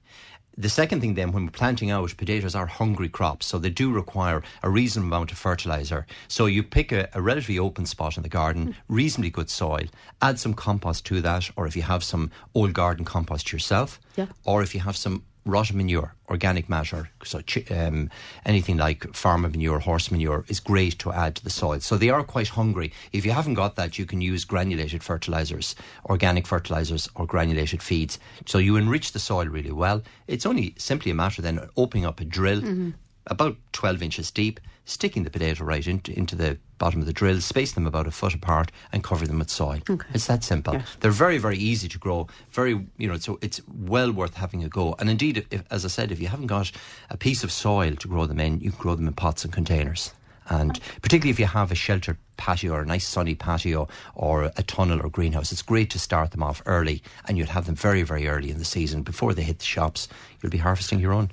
The 0.57 0.69
second 0.69 1.01
thing, 1.01 1.15
then, 1.15 1.33
when 1.33 1.47
we're 1.47 1.51
planting 1.51 1.91
out, 1.91 2.15
potatoes 2.17 2.55
are 2.55 2.67
hungry 2.67 3.09
crops, 3.09 3.47
so 3.47 3.59
they 3.59 3.71
do 3.71 3.91
require 3.91 4.43
a 4.63 4.69
reasonable 4.69 5.09
amount 5.09 5.33
of 5.33 5.39
fertilizer. 5.39 6.07
So 6.29 6.47
you 6.47 6.63
pick 6.63 6.93
a, 6.93 7.09
a 7.15 7.23
relatively 7.23 7.59
open 7.59 7.87
spot 7.87 8.17
in 8.19 8.23
the 8.23 8.29
garden, 8.29 8.69
mm. 8.69 8.75
reasonably 8.89 9.31
good 9.31 9.49
soil, 9.49 9.87
add 10.21 10.39
some 10.39 10.53
compost 10.53 11.07
to 11.07 11.23
that, 11.23 11.51
or 11.57 11.67
if 11.67 11.75
you 11.75 11.83
have 11.83 12.05
some 12.05 12.31
old 12.55 12.75
garden 12.75 13.05
compost 13.05 13.51
yourself, 13.51 13.99
yeah. 14.17 14.27
or 14.45 14.63
if 14.63 14.75
you 14.75 14.81
have 14.81 14.97
some 14.97 15.25
rotten 15.45 15.77
manure, 15.77 16.15
organic 16.29 16.69
matter, 16.69 17.11
so 17.25 17.41
um, 17.71 18.11
anything 18.47 18.77
like 18.77 19.15
farmer 19.15 19.49
manure, 19.49 19.81
horse 19.81 20.11
manure 20.11 20.45
is 20.49 20.61
great 20.61 20.99
to 21.01 21.13
add 21.13 21.37
to 21.37 21.45
the 21.45 21.51
soil. 21.51 21.81
So 21.81 21.97
they 21.97 22.11
are 22.11 22.23
quite 22.23 22.49
hungry. 22.49 22.93
If 23.13 23.27
you 23.27 23.33
haven't 23.33 23.55
got 23.55 23.77
that, 23.77 23.99
you 23.99 24.07
can 24.07 24.21
use 24.21 24.45
granulated 24.45 25.03
fertilizers, 25.03 25.75
organic 26.07 26.47
fertilizers, 26.47 27.09
or 27.15 27.27
granulated 27.27 27.83
feeds. 27.83 28.19
So 28.47 28.59
you 28.59 28.77
enrich 28.77 29.13
the 29.13 29.19
soil 29.19 29.47
really 29.47 29.73
well. 29.73 30.03
It's 30.27 30.47
only 30.47 30.75
simply 30.79 31.11
a 31.11 31.15
matter 31.15 31.43
then 31.43 31.69
opening 31.77 32.07
up 32.07 32.21
a 32.21 32.25
drill. 32.25 32.61
Mm-hmm 32.61 32.91
about 33.27 33.57
12 33.73 34.03
inches 34.03 34.31
deep, 34.31 34.61
sticking 34.85 35.23
the 35.23 35.31
potato 35.31 35.65
right 35.65 35.87
into, 35.87 36.17
into 36.17 36.35
the 36.35 36.59
bottom 36.83 36.99
of 36.99 37.07
the 37.07 37.13
drill, 37.13 37.41
space 37.41 37.71
them 37.71 37.87
about 37.87 38.09
a 38.09 38.11
foot 38.11 38.35
apart, 38.35 38.73
and 38.93 39.05
cover 39.05 39.25
them 39.25 39.39
with 39.39 39.49
soil. 39.49 39.79
Okay. 39.89 40.09
It's 40.15 40.27
that 40.27 40.43
simple. 40.43 40.75
Yes. 40.75 40.97
They're 40.99 41.13
very, 41.13 41.39
very 41.39 41.57
easy 41.57 41.87
to 41.87 41.97
grow. 41.97 42.27
Very, 42.51 42.73
you 42.99 43.07
know, 43.07 43.19
so 43.19 43.39
it's 43.41 43.61
well 43.69 44.11
worth 44.11 44.35
having 44.35 44.65
a 44.65 44.69
go. 44.69 44.97
And 44.99 45.09
indeed, 45.09 45.47
if, 45.53 45.63
as 45.71 45.85
I 45.85 45.89
said, 45.89 46.11
if 46.11 46.21
you 46.21 46.27
haven't 46.27 46.49
got 46.49 46.73
a 47.09 47.17
piece 47.17 47.45
of 47.45 47.53
soil 47.53 47.95
to 47.95 48.09
grow 48.09 48.27
them 48.27 48.41
in, 48.41 48.59
you 48.59 48.73
can 48.73 48.81
grow 48.81 48.97
them 48.97 49.07
in 49.07 49.15
pots 49.15 49.45
and 49.45 49.53
containers. 49.53 50.13
And 50.49 50.81
particularly 51.03 51.31
if 51.31 51.39
you 51.39 51.47
have 51.47 51.71
a 51.71 51.77
sheltered 51.77 52.19
patio 52.37 52.73
or 52.73 52.83
a 52.83 52.87
nice 52.87 53.07
sunny 53.07 53.37
patio 53.37 53.87
or 54.17 54.51
a 54.57 54.65
tunnel 54.65 55.01
or 55.01 55.09
greenhouse, 55.09 55.53
it's 55.53 55.63
great 55.63 55.89
to 55.91 56.01
start 56.01 56.33
them 56.33 56.43
off 56.43 56.63
early 56.67 57.01
and 57.29 57.39
you'd 57.39 57.51
have 57.51 57.67
them 57.67 57.77
very, 57.77 58.03
very 58.03 58.27
early 58.27 58.51
in 58.51 58.59
the 58.59 58.65
season 58.65 59.05
before 59.05 59.35
they 59.35 59.45
hit 59.45 59.61
the 59.61 59.65
shops. 59.65 60.09
You'll 60.41 60.51
be 60.51 60.59
harvesting 60.59 60.99
your 60.99 61.13
own 61.13 61.31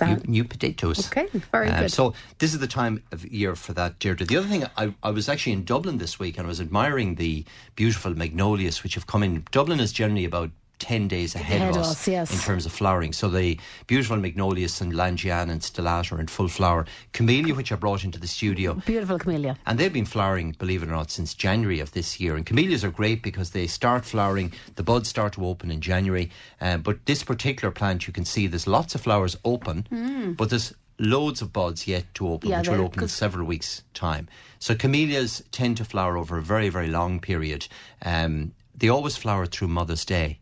new, 0.00 0.20
new, 0.26 0.44
potatoes. 0.44 1.06
Okay, 1.06 1.26
very 1.52 1.68
uh, 1.68 1.80
good. 1.80 1.92
So 1.92 2.14
this 2.38 2.52
is 2.54 2.60
the 2.60 2.66
time 2.66 3.02
of 3.12 3.24
year 3.26 3.54
for 3.54 3.72
that, 3.74 3.98
Deirdre. 3.98 4.26
The 4.26 4.36
other 4.36 4.48
thing, 4.48 4.64
I, 4.76 4.94
I 5.02 5.10
was 5.10 5.28
actually 5.28 5.52
in 5.52 5.64
Dublin 5.64 5.98
this 5.98 6.18
week 6.18 6.38
and 6.38 6.46
I 6.46 6.48
was 6.48 6.60
admiring 6.60 7.16
the 7.16 7.44
beautiful 7.76 8.16
magnolias 8.16 8.82
which 8.82 8.94
have 8.94 9.06
come 9.06 9.22
in. 9.22 9.44
Dublin 9.50 9.80
is 9.80 9.92
generally 9.92 10.24
about 10.24 10.50
10 10.78 11.08
days 11.08 11.34
ahead, 11.34 11.60
ahead 11.60 11.70
of 11.70 11.82
us, 11.82 11.90
us 11.90 12.08
yes. 12.08 12.32
in 12.32 12.38
terms 12.38 12.66
of 12.66 12.72
flowering. 12.72 13.12
So 13.12 13.28
the 13.28 13.58
beautiful 13.86 14.16
magnolias 14.16 14.80
and 14.80 14.92
Langian 14.92 15.50
and 15.50 15.60
Stellata 15.60 16.12
are 16.12 16.20
in 16.20 16.26
full 16.26 16.48
flower. 16.48 16.86
Camellia, 17.12 17.54
which 17.54 17.72
I 17.72 17.76
brought 17.76 18.04
into 18.04 18.18
the 18.18 18.26
studio. 18.26 18.74
Beautiful 18.86 19.18
camellia. 19.18 19.56
And 19.66 19.78
they've 19.78 19.92
been 19.92 20.04
flowering, 20.04 20.52
believe 20.58 20.82
it 20.82 20.88
or 20.88 20.92
not, 20.92 21.10
since 21.10 21.34
January 21.34 21.80
of 21.80 21.92
this 21.92 22.20
year. 22.20 22.36
And 22.36 22.44
camellias 22.44 22.84
are 22.84 22.90
great 22.90 23.22
because 23.22 23.50
they 23.50 23.66
start 23.66 24.04
flowering, 24.04 24.52
the 24.74 24.82
buds 24.82 25.08
start 25.08 25.34
to 25.34 25.46
open 25.46 25.70
in 25.70 25.80
January. 25.80 26.30
Um, 26.60 26.82
but 26.82 27.06
this 27.06 27.22
particular 27.22 27.70
plant, 27.70 28.06
you 28.06 28.12
can 28.12 28.24
see 28.24 28.46
there's 28.46 28.66
lots 28.66 28.94
of 28.94 29.00
flowers 29.00 29.36
open, 29.44 29.86
mm. 29.90 30.36
but 30.36 30.50
there's 30.50 30.74
loads 30.98 31.42
of 31.42 31.52
buds 31.52 31.86
yet 31.86 32.04
to 32.14 32.28
open, 32.28 32.50
yeah, 32.50 32.58
which 32.58 32.68
will 32.68 32.82
open 32.82 33.02
in 33.02 33.08
several 33.08 33.46
weeks' 33.46 33.82
time. 33.94 34.28
So 34.58 34.74
camellias 34.74 35.42
tend 35.50 35.76
to 35.78 35.84
flower 35.84 36.16
over 36.16 36.38
a 36.38 36.42
very, 36.42 36.68
very 36.68 36.88
long 36.88 37.20
period. 37.20 37.66
Um, 38.04 38.52
they 38.74 38.88
always 38.88 39.16
flower 39.16 39.46
through 39.46 39.68
Mother's 39.68 40.04
Day. 40.04 40.38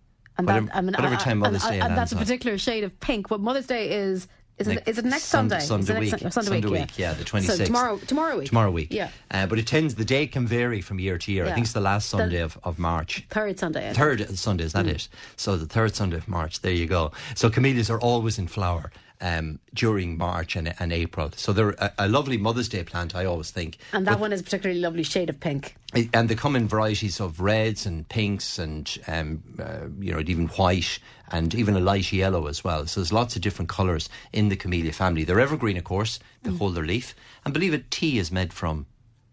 And 0.49 0.49
whatever, 0.49 0.67
that, 0.67 0.77
I 0.77 0.81
mean, 0.81 0.93
whatever 0.93 1.17
time 1.17 1.39
Mother's 1.39 1.65
Day 1.65 1.81
and, 1.81 1.97
that's 1.97 2.13
a 2.13 2.17
particular 2.17 2.59
shade 2.59 2.85
of 2.85 2.99
pink. 3.01 3.31
What 3.31 3.41
Mother's 3.41 3.67
Day 3.67 3.93
is 3.93 4.29
is 4.59 4.69
it, 4.69 4.83
is 4.87 4.99
it 4.99 5.05
next 5.05 5.25
Sunday? 5.25 5.61
Sunday, 5.61 5.99
week. 5.99 6.11
Sunday, 6.11 6.31
Sunday, 6.31 6.61
week, 6.61 6.71
week, 6.71 6.99
yeah. 6.99 7.15
the 7.15 7.25
26th. 7.25 7.57
So 7.57 7.65
tomorrow, 7.65 7.97
tomorrow 7.97 8.39
week. 8.39 8.49
Tomorrow 8.49 8.71
week. 8.71 8.89
Yeah. 8.91 9.09
Uh, 9.31 9.47
but 9.47 9.59
it 9.59 9.67
tends, 9.67 9.95
the 9.95 10.05
day 10.05 10.27
can 10.27 10.47
vary 10.47 10.81
from 10.81 11.01
year 11.01 11.19
to 11.19 11.33
year. 11.33 11.45
Yeah. 11.45 11.51
I 11.51 11.55
think 11.55 11.65
it's 11.65 11.73
the 11.73 11.81
last 11.81 12.11
Sunday 12.11 12.39
the 12.39 12.45
of, 12.45 12.59
of 12.63 12.79
March. 12.79 13.27
Third 13.31 13.59
Sunday. 13.59 13.93
third 13.95 14.39
Sunday, 14.39 14.65
is 14.65 14.75
that 14.75 14.87
mm. 14.87 14.91
it? 14.91 15.09
So 15.37 15.57
the 15.57 15.67
third 15.67 15.95
Sunday 15.95 16.19
of 16.19 16.29
March, 16.29 16.61
there 16.61 16.73
you 16.73 16.87
go. 16.87 17.13
So 17.35 17.51
camellias 17.51 17.91
are 17.91 18.01
always 18.01 18.39
in 18.39 18.47
flower. 18.47 18.93
Um, 19.23 19.61
during 19.73 20.19
March 20.19 20.57
and, 20.57 20.75
and 20.79 20.93
April. 20.93 21.31
So 21.37 21.53
they're 21.53 21.71
a, 21.71 21.93
a, 22.01 22.09
lovely 22.09 22.37
Mother's 22.37 22.69
Day 22.69 22.83
plant, 22.83 23.15
I 23.15 23.25
always 23.25 23.51
think. 23.51 23.79
And 23.93 24.07
that 24.07 24.13
but, 24.15 24.21
one 24.21 24.33
is 24.33 24.41
a 24.41 24.45
particularly 24.45 24.81
lovely 24.81 25.05
shade 25.05 25.31
of 25.31 25.41
pink. 25.41 25.77
And 26.13 26.29
they 26.29 26.35
come 26.35 26.57
in 26.57 26.69
varieties 26.69 27.21
of 27.21 27.41
reds 27.41 27.87
and 27.87 28.07
pinks 28.09 28.59
and, 28.59 28.99
um, 29.07 29.43
uh, 29.59 29.87
you 30.01 30.13
know, 30.13 30.21
even 30.21 30.49
white 30.49 30.99
and 31.31 31.55
even 31.55 31.77
a 31.77 31.81
light 31.81 32.13
yellow 32.13 32.49
as 32.49 32.65
well. 32.65 32.87
So 32.87 33.01
there's 33.01 33.13
lots 33.13 33.37
of 33.37 33.43
different 33.43 33.69
colours 33.69 34.09
in 34.33 34.49
the 34.49 34.57
camellia 34.57 34.93
family. 34.93 35.25
They're 35.25 35.41
evergreen, 35.41 35.77
of 35.77 35.85
course, 35.85 36.19
they 36.43 36.51
mm. 36.51 36.59
hold 36.59 36.75
their 36.75 36.85
leaf. 36.85 37.15
And 37.45 37.55
believe 37.55 37.73
it, 37.73 37.91
tea 37.91 38.19
is 38.19 38.33
made 38.33 38.53
from 38.53 38.87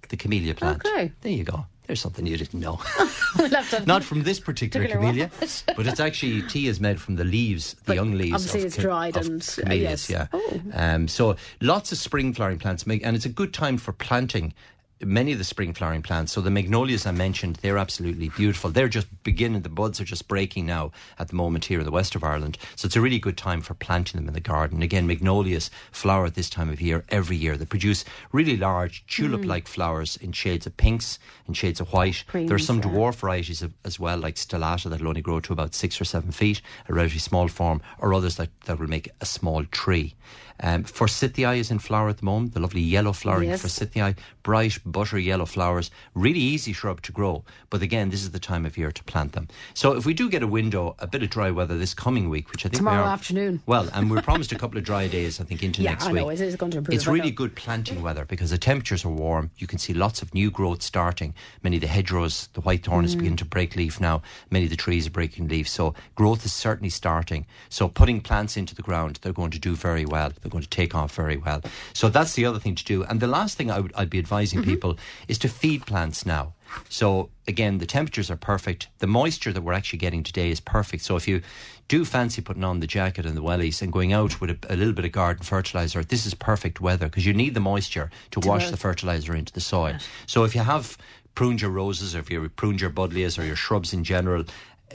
the 0.09 0.17
camellia 0.17 0.53
plant. 0.53 0.85
Okay. 0.85 1.11
There 1.21 1.31
you 1.31 1.43
go. 1.43 1.65
There's 1.89 2.01
something 2.01 2.27
you 2.27 2.37
didn't 2.37 2.59
know. 2.59 2.79
Not 3.87 4.03
from 4.03 4.21
this 4.21 4.39
particular, 4.39 4.87
camellia, 4.87 5.31
but 5.75 5.87
it's 5.87 5.99
actually 5.99 6.43
tea 6.43 6.67
is 6.67 6.79
made 6.79 7.01
from 7.01 7.15
the 7.15 7.23
leaves, 7.23 7.73
the 7.73 7.81
but 7.83 7.95
young 7.95 8.11
leaves. 8.11 8.45
Obviously, 8.45 8.61
it's 8.61 8.77
dried 8.77 9.17
and 9.17 9.41
uh, 9.41 9.61
camellias. 9.63 9.67
Uh, 9.67 9.73
yes. 9.73 10.09
Yeah. 10.11 10.27
Oh. 10.31 10.61
Um, 10.73 11.07
so 11.07 11.35
lots 11.61 11.91
of 11.91 11.97
spring 11.97 12.31
flowering 12.31 12.59
plants 12.59 12.85
make, 12.85 13.03
and 13.03 13.15
it's 13.15 13.25
a 13.25 13.29
good 13.29 13.55
time 13.55 13.79
for 13.79 13.91
planting 13.91 14.53
many 15.01 15.31
of 15.31 15.37
the 15.37 15.43
spring 15.43 15.73
flowering 15.73 16.01
plants. 16.01 16.33
So 16.33 16.41
the 16.41 16.49
magnolias 16.49 17.05
I 17.05 17.11
mentioned, 17.11 17.57
they're 17.57 17.77
absolutely 17.77 18.29
beautiful. 18.29 18.69
They're 18.69 18.89
just 18.89 19.07
beginning, 19.23 19.61
the 19.61 19.69
buds 19.69 20.01
are 20.01 20.05
just 20.05 20.27
breaking 20.27 20.65
now 20.65 20.91
at 21.17 21.29
the 21.29 21.35
moment 21.35 21.65
here 21.65 21.79
in 21.79 21.85
the 21.85 21.91
west 21.91 22.15
of 22.15 22.23
Ireland. 22.23 22.57
So 22.75 22.85
it's 22.85 22.95
a 22.95 23.01
really 23.01 23.19
good 23.19 23.37
time 23.37 23.61
for 23.61 23.73
planting 23.73 24.19
them 24.19 24.27
in 24.27 24.33
the 24.33 24.39
garden. 24.39 24.81
Again, 24.81 25.07
magnolias 25.07 25.71
flower 25.91 26.25
at 26.25 26.35
this 26.35 26.49
time 26.49 26.69
of 26.69 26.81
year 26.81 27.05
every 27.09 27.37
year. 27.37 27.55
They 27.55 27.65
produce 27.65 28.03
really 28.31 28.57
large 28.57 29.05
tulip 29.07 29.45
like 29.45 29.65
mm. 29.65 29.69
flowers 29.69 30.17
in 30.17 30.31
shades 30.31 30.65
of 30.65 30.75
pinks 30.77 31.19
and 31.47 31.55
shades 31.55 31.79
of 31.79 31.93
white. 31.93 32.23
There 32.33 32.55
are 32.55 32.59
some 32.59 32.77
yeah. 32.77 32.89
dwarf 32.89 33.15
varieties 33.15 33.61
of, 33.61 33.73
as 33.85 33.99
well, 33.99 34.17
like 34.17 34.35
stellata, 34.35 34.89
that'll 34.89 35.07
only 35.07 35.21
grow 35.21 35.39
to 35.39 35.53
about 35.53 35.73
six 35.73 35.99
or 35.99 36.05
seven 36.05 36.31
feet, 36.31 36.61
a 36.87 36.93
relatively 36.93 37.19
small 37.19 37.47
form, 37.47 37.81
or 37.99 38.13
others 38.13 38.35
that, 38.35 38.49
that 38.65 38.79
will 38.79 38.87
make 38.87 39.09
a 39.21 39.25
small 39.25 39.63
tree. 39.65 40.15
Um, 40.61 40.83
forsythia 40.83 41.51
is 41.51 41.71
in 41.71 41.79
flower 41.79 42.09
at 42.09 42.17
the 42.17 42.25
moment, 42.25 42.53
the 42.53 42.59
lovely 42.59 42.81
yellow 42.81 43.13
flowering 43.13 43.49
yes. 43.49 43.61
forsythia, 43.61 44.15
bright 44.43 44.79
buttery 44.85 45.23
yellow 45.23 45.45
flowers, 45.45 45.91
really 46.13 46.39
easy 46.39 46.73
shrub 46.73 47.01
to 47.03 47.11
grow. 47.11 47.43
But 47.69 47.81
again, 47.81 48.09
this 48.09 48.21
is 48.21 48.31
the 48.31 48.39
time 48.39 48.65
of 48.65 48.77
year 48.77 48.91
to 48.91 49.03
plant 49.03 49.33
them. 49.33 49.47
So 49.73 49.95
if 49.95 50.05
we 50.05 50.13
do 50.13 50.29
get 50.29 50.43
a 50.43 50.47
window, 50.47 50.95
a 50.99 51.07
bit 51.07 51.23
of 51.23 51.29
dry 51.29 51.51
weather 51.51 51.77
this 51.77 51.93
coming 51.93 52.29
week, 52.29 52.51
which 52.51 52.65
I 52.65 52.69
think 52.69 52.77
tomorrow 52.77 53.03
are, 53.03 53.13
afternoon. 53.13 53.61
Well, 53.65 53.89
and 53.93 54.09
we're 54.09 54.21
promised 54.29 54.51
a 54.51 54.57
couple 54.57 54.77
of 54.77 54.83
dry 54.83 55.07
days, 55.07 55.39
I 55.39 55.43
think, 55.43 55.63
into 55.63 55.81
yeah, 55.81 55.91
next 55.91 56.05
I 56.05 56.11
week. 56.11 56.21
Know, 56.21 56.29
it 56.29 56.41
is 56.41 56.55
going 56.55 56.71
to 56.71 56.79
improve. 56.79 56.95
It's 56.95 57.07
really 57.07 57.31
good 57.31 57.55
planting 57.55 58.01
weather 58.01 58.25
because 58.25 58.49
the 58.49 58.57
temperatures 58.57 59.05
are 59.05 59.09
warm. 59.09 59.51
You 59.57 59.67
can 59.67 59.79
see 59.79 59.93
lots 59.93 60.21
of 60.21 60.33
new 60.33 60.51
growth 60.51 60.81
starting. 60.81 61.33
Many 61.63 61.77
of 61.77 61.81
the 61.81 61.87
hedgerows, 61.87 62.49
the 62.53 62.61
whitethorn 62.61 63.01
mm. 63.01 63.05
is 63.05 63.15
beginning 63.15 63.37
to 63.37 63.45
break 63.45 63.75
leaf 63.75 64.01
now. 64.01 64.21
Many 64.49 64.65
of 64.65 64.71
the 64.71 64.77
trees 64.77 65.07
are 65.07 65.11
breaking 65.11 65.47
leaf. 65.47 65.69
So 65.69 65.93
growth 66.15 66.45
is 66.45 66.53
certainly 66.53 66.89
starting. 66.89 67.45
So 67.69 67.87
putting 67.87 68.21
plants 68.21 68.57
into 68.57 68.75
the 68.75 68.81
ground, 68.81 69.19
they're 69.21 69.33
going 69.33 69.51
to 69.51 69.59
do 69.59 69.75
very 69.75 70.05
well. 70.05 70.31
They're 70.41 70.48
going 70.49 70.63
to 70.63 70.69
take 70.69 70.93
off 70.93 71.15
very 71.15 71.29
very 71.29 71.37
well. 71.37 71.61
So 71.93 72.09
that's 72.09 72.33
the 72.33 72.45
other 72.45 72.59
thing 72.59 72.75
to 72.75 72.83
do. 72.83 73.03
And 73.03 73.19
the 73.19 73.27
last 73.27 73.57
thing 73.57 73.69
I 73.69 73.79
would 73.79 73.93
I'd 73.95 74.09
be 74.09 74.19
advising 74.19 74.61
mm-hmm. 74.61 74.71
people 74.71 74.97
is 75.27 75.37
to 75.39 75.47
feed 75.47 75.85
plants 75.85 76.25
now. 76.25 76.53
So 76.89 77.29
again, 77.47 77.77
the 77.77 77.85
temperatures 77.85 78.31
are 78.31 78.37
perfect. 78.37 78.87
The 78.99 79.07
moisture 79.07 79.53
that 79.53 79.61
we're 79.61 79.73
actually 79.73 79.99
getting 79.99 80.23
today 80.23 80.49
is 80.49 80.59
perfect. 80.59 81.03
So 81.03 81.15
if 81.15 81.27
you 81.27 81.41
do 81.87 82.05
fancy 82.05 82.41
putting 82.41 82.63
on 82.63 82.79
the 82.79 82.87
jacket 82.87 83.25
and 83.25 83.35
the 83.35 83.41
wellies 83.41 83.81
and 83.81 83.91
going 83.91 84.13
out 84.13 84.39
with 84.41 84.51
a, 84.51 84.57
a 84.69 84.75
little 84.75 84.93
bit 84.93 85.05
of 85.05 85.11
garden 85.11 85.43
fertilizer, 85.43 86.03
this 86.03 86.25
is 86.25 86.33
perfect 86.33 86.81
weather 86.81 87.07
because 87.07 87.25
you 87.25 87.33
need 87.33 87.53
the 87.53 87.59
moisture 87.59 88.09
to, 88.31 88.39
to 88.39 88.47
wash 88.47 88.69
the 88.69 88.77
fertilizer 88.77 89.35
into 89.35 89.53
the 89.53 89.61
soil. 89.61 89.93
Yes. 89.93 90.07
So 90.25 90.43
if 90.43 90.55
you 90.55 90.61
have 90.61 90.97
pruned 91.35 91.61
your 91.61 91.71
roses 91.71 92.15
or 92.15 92.19
if 92.19 92.29
you 92.29 92.49
pruned 92.49 92.81
your 92.81 92.91
buddleias 92.91 93.39
or 93.39 93.45
your 93.45 93.55
shrubs 93.55 93.93
in 93.93 94.03
general, 94.03 94.43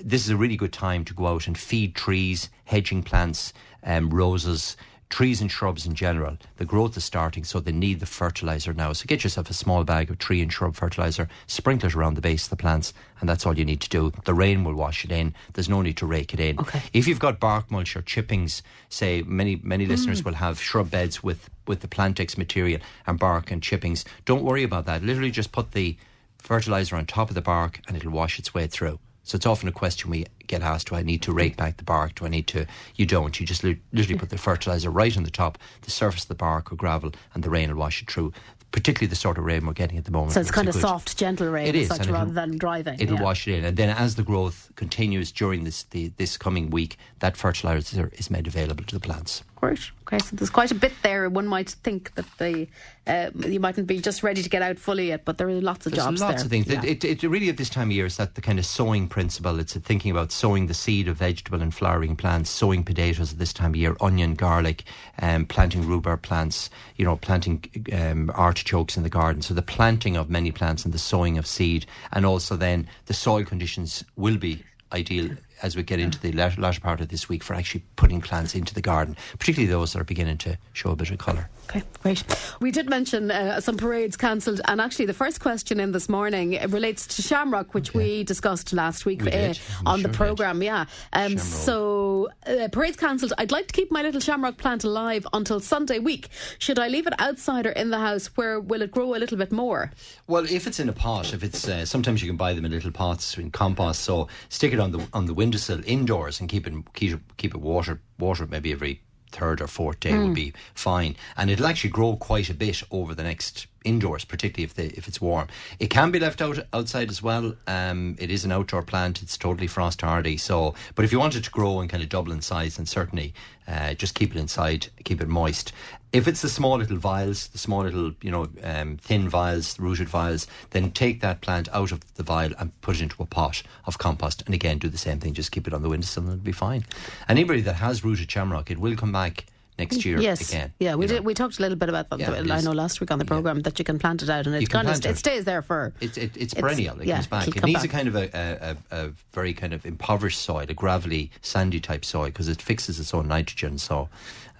this 0.00 0.25
is 0.25 0.30
a 0.30 0.37
really 0.37 0.56
good 0.56 0.73
time 0.73 1.04
to 1.04 1.14
go 1.14 1.26
out 1.26 1.46
and 1.46 1.56
feed 1.56 1.94
trees, 1.94 2.50
hedging 2.64 3.02
plants, 3.02 3.52
um, 3.84 4.11
roses 4.11 4.76
trees 5.14 5.40
and 5.40 5.49
shrubs 5.49 5.87
in 5.87 5.94
general, 5.94 6.37
the 6.56 6.64
growth 6.64 6.97
is 6.97 7.04
starting, 7.04 7.44
so 7.44 7.61
they 7.61 7.71
need 7.71 8.00
the 8.00 8.06
fertilizer 8.06 8.75
now. 8.75 8.92
So 8.92 9.04
get 9.06 9.23
yourself 9.23 9.49
a 9.49 9.54
small 9.54 9.85
bag 9.85 10.11
of 10.11 10.18
tree 10.18 10.42
and 10.42 10.52
shrub 10.52 10.75
fertilizer, 10.75 11.28
sprinkle 11.47 11.87
it 11.87 11.94
around 11.94 12.14
the 12.14 12.21
base 12.21 12.47
of 12.47 12.50
the 12.50 12.56
plants, 12.56 12.92
and 13.21 13.28
that's 13.28 13.47
all 13.47 13.56
you 13.56 13.64
need 13.64 13.80
to 13.83 13.88
do. 13.88 14.12
The 14.25 14.35
rain 14.35 14.64
will 14.64 14.75
wash 14.75 15.04
it 15.04 15.12
in. 15.12 15.33
There's 15.52 15.68
no 15.68 15.83
need 15.83 15.97
to 15.99 16.06
rake 16.06 16.35
it 16.35 16.40
in. 16.40 16.59
Okay. 16.59 16.83
If 16.92 17.06
you've 17.06 17.21
got 17.21 17.38
bark 17.38 17.71
mulch 17.71 17.94
or 17.94 18.02
chippings, 18.02 18.61
say 18.88 19.23
many 19.23 19.61
many 19.62 19.87
mm. 19.87 19.90
listeners 19.90 20.25
will 20.25 20.35
have 20.35 20.61
shrub 20.61 20.90
beds 20.90 21.23
with 21.23 21.49
with 21.68 21.78
the 21.78 21.88
Plantex 21.88 22.37
material 22.37 22.80
and 23.06 23.16
bark 23.16 23.52
and 23.52 23.62
chippings. 23.62 24.04
Don't 24.25 24.42
worry 24.42 24.64
about 24.64 24.87
that. 24.87 25.04
Literally, 25.04 25.30
just 25.30 25.52
put 25.52 25.71
the 25.71 25.97
fertilizer 26.38 26.97
on 26.97 27.06
top 27.06 27.28
of 27.28 27.37
the 27.37 27.40
bark, 27.40 27.80
and 27.87 27.97
it'll 27.97 28.11
wash 28.11 28.40
its 28.40 28.52
way 28.52 28.66
through. 28.66 28.99
So 29.25 29.37
it's 29.37 29.47
often 29.47 29.69
a 29.69 29.73
question 29.73 30.11
we 30.11 30.26
get 30.47 30.62
asked, 30.62 30.88
do 30.88 30.97
I 30.97 31.02
need 31.02 31.23
to 31.23 31.33
rake 31.33 31.57
back 31.57 31.78
the 31.78 31.85
bark? 31.85 32.14
Do 32.14 32.26
I 32.26 32.28
need 32.28 32.47
to? 32.49 32.66
You 32.95 33.07
don't. 33.07 33.38
You 33.40 33.47
just 33.47 33.64
literally 33.64 34.19
put 34.19 34.31
the 34.31 34.38
fertiliser 34.38 34.90
right 34.90 35.16
on 35.16 35.25
the 35.25 35.31
top, 35.31 35.59
the 35.83 35.90
surface 35.90 36.23
of 36.23 36.28
the 36.28 36.35
bark 36.35 36.71
or 36.71 36.76
gravel, 36.76 37.12
and 37.33 37.43
the 37.43 37.50
rain 37.50 37.71
will 37.71 37.78
wash 37.78 38.02
it 38.02 38.11
through 38.11 38.33
particularly 38.75 39.07
the 39.07 39.14
sort 39.14 39.38
of 39.38 39.45
rain 39.45 39.64
we're 39.64 39.73
getting 39.73 39.97
at 39.97 40.04
the 40.04 40.11
moment. 40.11 40.33
So 40.33 40.40
it's 40.40 40.50
kind 40.50 40.69
of 40.69 40.75
soft, 40.75 41.16
gentle 41.16 41.49
rain, 41.49 41.69
it 41.69 41.76
is, 41.76 41.87
such, 41.87 42.09
rather 42.09 42.33
than 42.33 42.59
driving. 42.59 42.99
It'll 42.99 43.14
yeah. 43.14 43.23
wash 43.23 43.47
it 43.47 43.54
in, 43.54 43.64
and 43.64 43.76
then 43.76 43.88
as 43.88 44.16
the 44.16 44.25
growth 44.25 44.73
continues 44.75 45.31
during 45.31 45.62
this 45.62 45.85
the, 45.85 46.09
this 46.16 46.37
coming 46.37 46.71
week, 46.71 46.99
that 47.21 47.37
fertilizer 47.37 48.11
is 48.14 48.31
made 48.33 48.49
available 48.49 48.83
to 48.85 48.95
the 48.95 49.00
plants. 49.00 49.45
Great. 49.56 49.90
Okay, 50.02 50.18
so 50.18 50.37
there's 50.37 50.50
quite 50.50 50.70
a 50.70 50.75
bit 50.75 50.92
there. 51.02 51.28
One 51.30 51.46
might 51.46 51.70
think 51.70 52.14
that 52.16 52.26
the 52.38 52.68
uh, 53.06 53.30
you 53.46 53.61
mightn't 53.61 53.87
be 53.87 54.00
just 54.00 54.23
ready 54.23 54.42
to 54.42 54.49
get 54.49 54.62
out 54.62 54.78
fully 54.78 55.08
yet, 55.08 55.25
but 55.25 55.38
there 55.38 55.49
are 55.49 55.61
lots 55.61 55.87
of 55.87 55.92
there's 55.92 56.04
jobs 56.04 56.20
lots 56.20 56.37
there. 56.37 56.44
of 56.44 56.50
things. 56.50 56.66
Yeah. 56.66 56.82
It, 56.84 57.04
it, 57.04 57.25
it, 57.25 57.28
really 57.28 57.49
at 57.49 57.56
this 57.56 57.70
time 57.70 57.88
of 57.88 57.92
year 57.92 58.06
is 58.06 58.16
that 58.16 58.34
the 58.34 58.40
kind 58.40 58.58
of 58.58 58.66
sowing 58.66 59.08
principle. 59.08 59.58
It's 59.58 59.75
thinking 59.75 60.11
about 60.11 60.32
sowing 60.32 60.66
the 60.66 60.75
seed 60.75 61.08
of 61.08 61.16
vegetable 61.16 61.62
and 61.62 61.73
flowering 61.73 62.16
plants, 62.16 62.50
sowing 62.50 62.84
potatoes 62.84 63.32
at 63.32 63.38
this 63.38 63.52
time 63.52 63.70
of 63.70 63.76
year, 63.76 63.96
onion, 64.00 64.34
garlic, 64.34 64.84
um, 65.23 65.46
planting 65.46 65.87
rhubarb 65.87 66.23
plants. 66.23 66.68
You 66.96 67.04
know, 67.04 67.16
planting 67.16 67.64
um, 67.92 68.30
artichokes 68.34 68.96
in 68.96 69.02
the 69.02 69.08
garden. 69.08 69.40
So 69.40 69.54
the 69.54 69.62
planting 69.62 70.16
of 70.16 70.28
many 70.28 70.52
plants 70.52 70.84
and 70.84 70.92
the 70.92 70.99
sowing 70.99 71.38
of 71.38 71.46
seed, 71.46 71.87
and 72.12 72.26
also 72.26 72.56
then 72.56 72.88
the 73.06 73.14
soil 73.14 73.44
conditions 73.44 74.04
will 74.16 74.37
be 74.37 74.62
ideal 74.94 75.30
as 75.62 75.76
we 75.76 75.82
get 75.82 75.98
into 75.98 76.20
the 76.20 76.32
latter, 76.32 76.80
part 76.80 77.00
of 77.00 77.08
this 77.08 77.28
week 77.28 77.42
for 77.42 77.54
actually 77.54 77.82
putting 77.96 78.20
plants 78.20 78.54
into 78.54 78.74
the 78.74 78.82
garden, 78.82 79.16
particularly 79.38 79.70
those 79.70 79.92
that 79.92 80.00
are 80.00 80.04
beginning 80.04 80.36
to 80.36 80.58
show 80.72 80.90
a 80.90 80.96
bit 80.96 81.10
of 81.10 81.18
colour. 81.18 81.48
Okay, 81.70 81.82
great. 82.02 82.22
We 82.60 82.70
did 82.70 82.90
mention 82.90 83.30
uh, 83.30 83.60
some 83.60 83.78
parades 83.78 84.16
cancelled, 84.16 84.60
and 84.66 84.80
actually, 84.80 85.06
the 85.06 85.14
first 85.14 85.40
question 85.40 85.80
in 85.80 85.92
this 85.92 86.08
morning 86.08 86.58
relates 86.68 87.06
to 87.16 87.22
Shamrock, 87.22 87.72
which 87.72 87.90
okay. 87.90 87.98
we 87.98 88.24
discussed 88.24 88.72
last 88.74 89.06
week 89.06 89.26
uh, 89.26 89.54
on 89.86 90.00
sure 90.00 90.08
the 90.08 90.08
programme. 90.10 90.62
Yeah. 90.62 90.84
Um, 91.14 91.38
so, 91.38 92.13
uh, 92.47 92.69
parades 92.73 92.97
cancelled. 92.97 93.33
I'd 93.38 93.52
like 93.52 93.69
to 93.69 93.73
keep 93.73 93.90
my 93.90 94.02
little 94.02 94.21
Shamrock 94.21 94.57
plant 94.57 94.85
alive 94.85 95.26
until 95.33 95.61
Sunday 95.61 95.99
week. 95.99 96.28
Should 96.59 96.78
I 96.78 96.88
leave 96.88 97.07
it 97.07 97.14
outside 97.19 97.66
or 97.66 97.71
in 97.71 97.90
the 97.90 97.99
house? 97.99 98.26
Where 98.37 98.61
will 98.61 98.83
it 98.83 98.90
grow 98.90 99.14
a 99.14 99.19
little 99.19 99.38
bit 99.38 99.52
more? 99.52 99.93
Well, 100.26 100.45
if 100.45 100.66
it's 100.66 100.81
in 100.81 100.88
a 100.88 100.93
pot, 100.93 101.33
if 101.33 101.43
it's 101.43 101.69
uh, 101.69 101.85
sometimes 101.85 102.23
you 102.23 102.28
can 102.28 102.37
buy 102.37 102.54
them 102.54 102.64
in 102.64 102.73
little 102.73 102.93
pots 102.93 103.37
in 103.38 103.50
compost. 103.50 104.02
So 104.02 104.28
stick 104.49 104.73
it 104.73 104.81
on 104.81 104.93
the 104.93 105.07
on 105.12 105.26
the 105.26 105.35
windowsill 105.35 105.83
indoors 105.87 106.40
and 106.40 106.49
keep 106.49 106.66
it 106.66 106.75
keep 106.95 107.12
it, 107.12 107.21
keep 107.37 107.54
it 107.54 107.61
water 107.61 108.00
water 108.19 108.47
maybe 108.47 108.73
every 108.73 109.00
third 109.33 109.61
or 109.61 109.66
fourth 109.66 110.00
day 110.00 110.12
mm. 110.12 110.26
would 110.26 110.35
be 110.35 110.52
fine, 110.75 111.16
and 111.37 111.50
it'll 111.50 111.66
actually 111.66 111.90
grow 111.90 112.16
quite 112.16 112.49
a 112.50 112.54
bit 112.54 112.83
over 112.90 113.14
the 113.14 113.25
next 113.25 113.66
indoors, 113.84 114.24
particularly 114.24 114.64
if 114.64 114.74
the, 114.74 114.86
if 114.96 115.06
it's 115.06 115.20
warm. 115.20 115.48
It 115.78 115.88
can 115.88 116.10
be 116.10 116.18
left 116.18 116.42
out 116.42 116.58
outside 116.72 117.10
as 117.10 117.22
well. 117.22 117.54
Um, 117.66 118.16
it 118.18 118.30
is 118.30 118.44
an 118.44 118.52
outdoor 118.52 118.82
plant; 118.82 119.22
it's 119.22 119.38
totally 119.38 119.66
frost 119.66 120.00
hardy. 120.00 120.36
So, 120.36 120.74
but 120.94 121.04
if 121.04 121.12
you 121.12 121.18
want 121.18 121.36
it 121.36 121.44
to 121.44 121.50
grow 121.50 121.80
and 121.80 121.88
kind 121.88 122.02
of 122.02 122.08
double 122.08 122.32
in 122.32 122.40
size, 122.40 122.76
then 122.76 122.86
certainly 122.86 123.34
uh, 123.68 123.94
just 123.94 124.14
keep 124.14 124.34
it 124.34 124.38
inside, 124.38 124.88
keep 125.04 125.20
it 125.20 125.28
moist. 125.28 125.72
If 126.12 126.28
it's 126.28 126.42
the 126.42 126.48
small 126.48 126.78
little 126.78 126.96
vials, 126.96 127.48
the 127.48 127.58
small 127.58 127.82
little 127.82 128.12
you 128.22 128.30
know 128.30 128.48
um, 128.62 128.96
thin 128.98 129.28
vials, 129.28 129.78
rooted 129.78 130.08
vials, 130.08 130.46
then 130.70 130.90
take 130.90 131.20
that 131.20 131.40
plant 131.40 131.68
out 131.72 131.92
of 131.92 132.14
the 132.14 132.22
vial 132.22 132.52
and 132.58 132.78
put 132.80 132.96
it 132.96 133.02
into 133.02 133.22
a 133.22 133.26
pot 133.26 133.62
of 133.86 133.98
compost. 133.98 134.42
And 134.46 134.54
again, 134.54 134.78
do 134.78 134.88
the 134.88 134.98
same 134.98 135.20
thing. 135.20 135.34
Just 135.34 135.52
keep 135.52 135.66
it 135.66 135.74
on 135.74 135.82
the 135.82 135.88
windowsill, 135.88 136.24
and 136.24 136.32
it'll 136.32 136.44
be 136.44 136.52
fine. 136.52 136.84
Anybody 137.28 137.60
that 137.62 137.74
has 137.74 138.04
rooted 138.04 138.30
shamrock, 138.30 138.70
it 138.70 138.78
will 138.78 138.96
come 138.96 139.12
back 139.12 139.46
next 139.78 140.04
year 140.04 140.21
yes. 140.21 140.49
again. 140.49 140.73
Yeah, 140.78 140.95
we 140.95 141.07
did. 141.07 141.25
We 141.25 141.35
talked 141.35 141.59
a 141.59 141.62
little 141.62 141.76
bit 141.76 141.88
about 141.88 142.11
that. 142.11 142.21
Yeah, 142.21 142.54
I 142.54 142.61
know 142.61 142.73
last 142.73 143.00
week 143.00 143.11
on 143.11 143.19
the 143.19 143.25
program 143.25 143.57
yeah. 143.57 143.62
that 143.62 143.78
you 143.78 143.85
can 143.85 143.99
plant 143.99 144.23
it 144.23 144.31
out 144.31 144.47
and 144.47 144.54
it's 144.54 144.69
kind 144.69 144.88
of 144.88 145.04
it 145.04 145.19
stays 145.19 145.45
there 145.45 145.62
for. 145.62 145.93
It, 146.00 146.16
it, 146.16 146.37
it's, 146.37 146.54
perennial. 146.54 147.00
It 147.00 147.07
yeah, 147.07 147.16
comes 147.16 147.26
back. 147.26 147.49
It 147.49 147.64
needs 147.64 147.83
back. 147.83 147.85
a 147.85 147.88
kind 147.88 148.09
of 148.09 148.16
a, 148.16 148.76
a, 148.90 148.97
a, 148.97 149.12
very 149.33 149.54
kind 149.54 149.73
of 149.73 149.85
impoverished 149.85 150.40
soil, 150.40 150.66
a 150.69 150.75
gravelly, 150.75 151.31
sandy 151.40 151.81
type 151.81 152.04
soil, 152.04 152.26
because 152.26 152.49
it 152.49 152.62
fixes 152.62 153.00
its 153.00 153.12
own 153.14 153.28
nitrogen. 153.28 153.78
So 153.78 154.09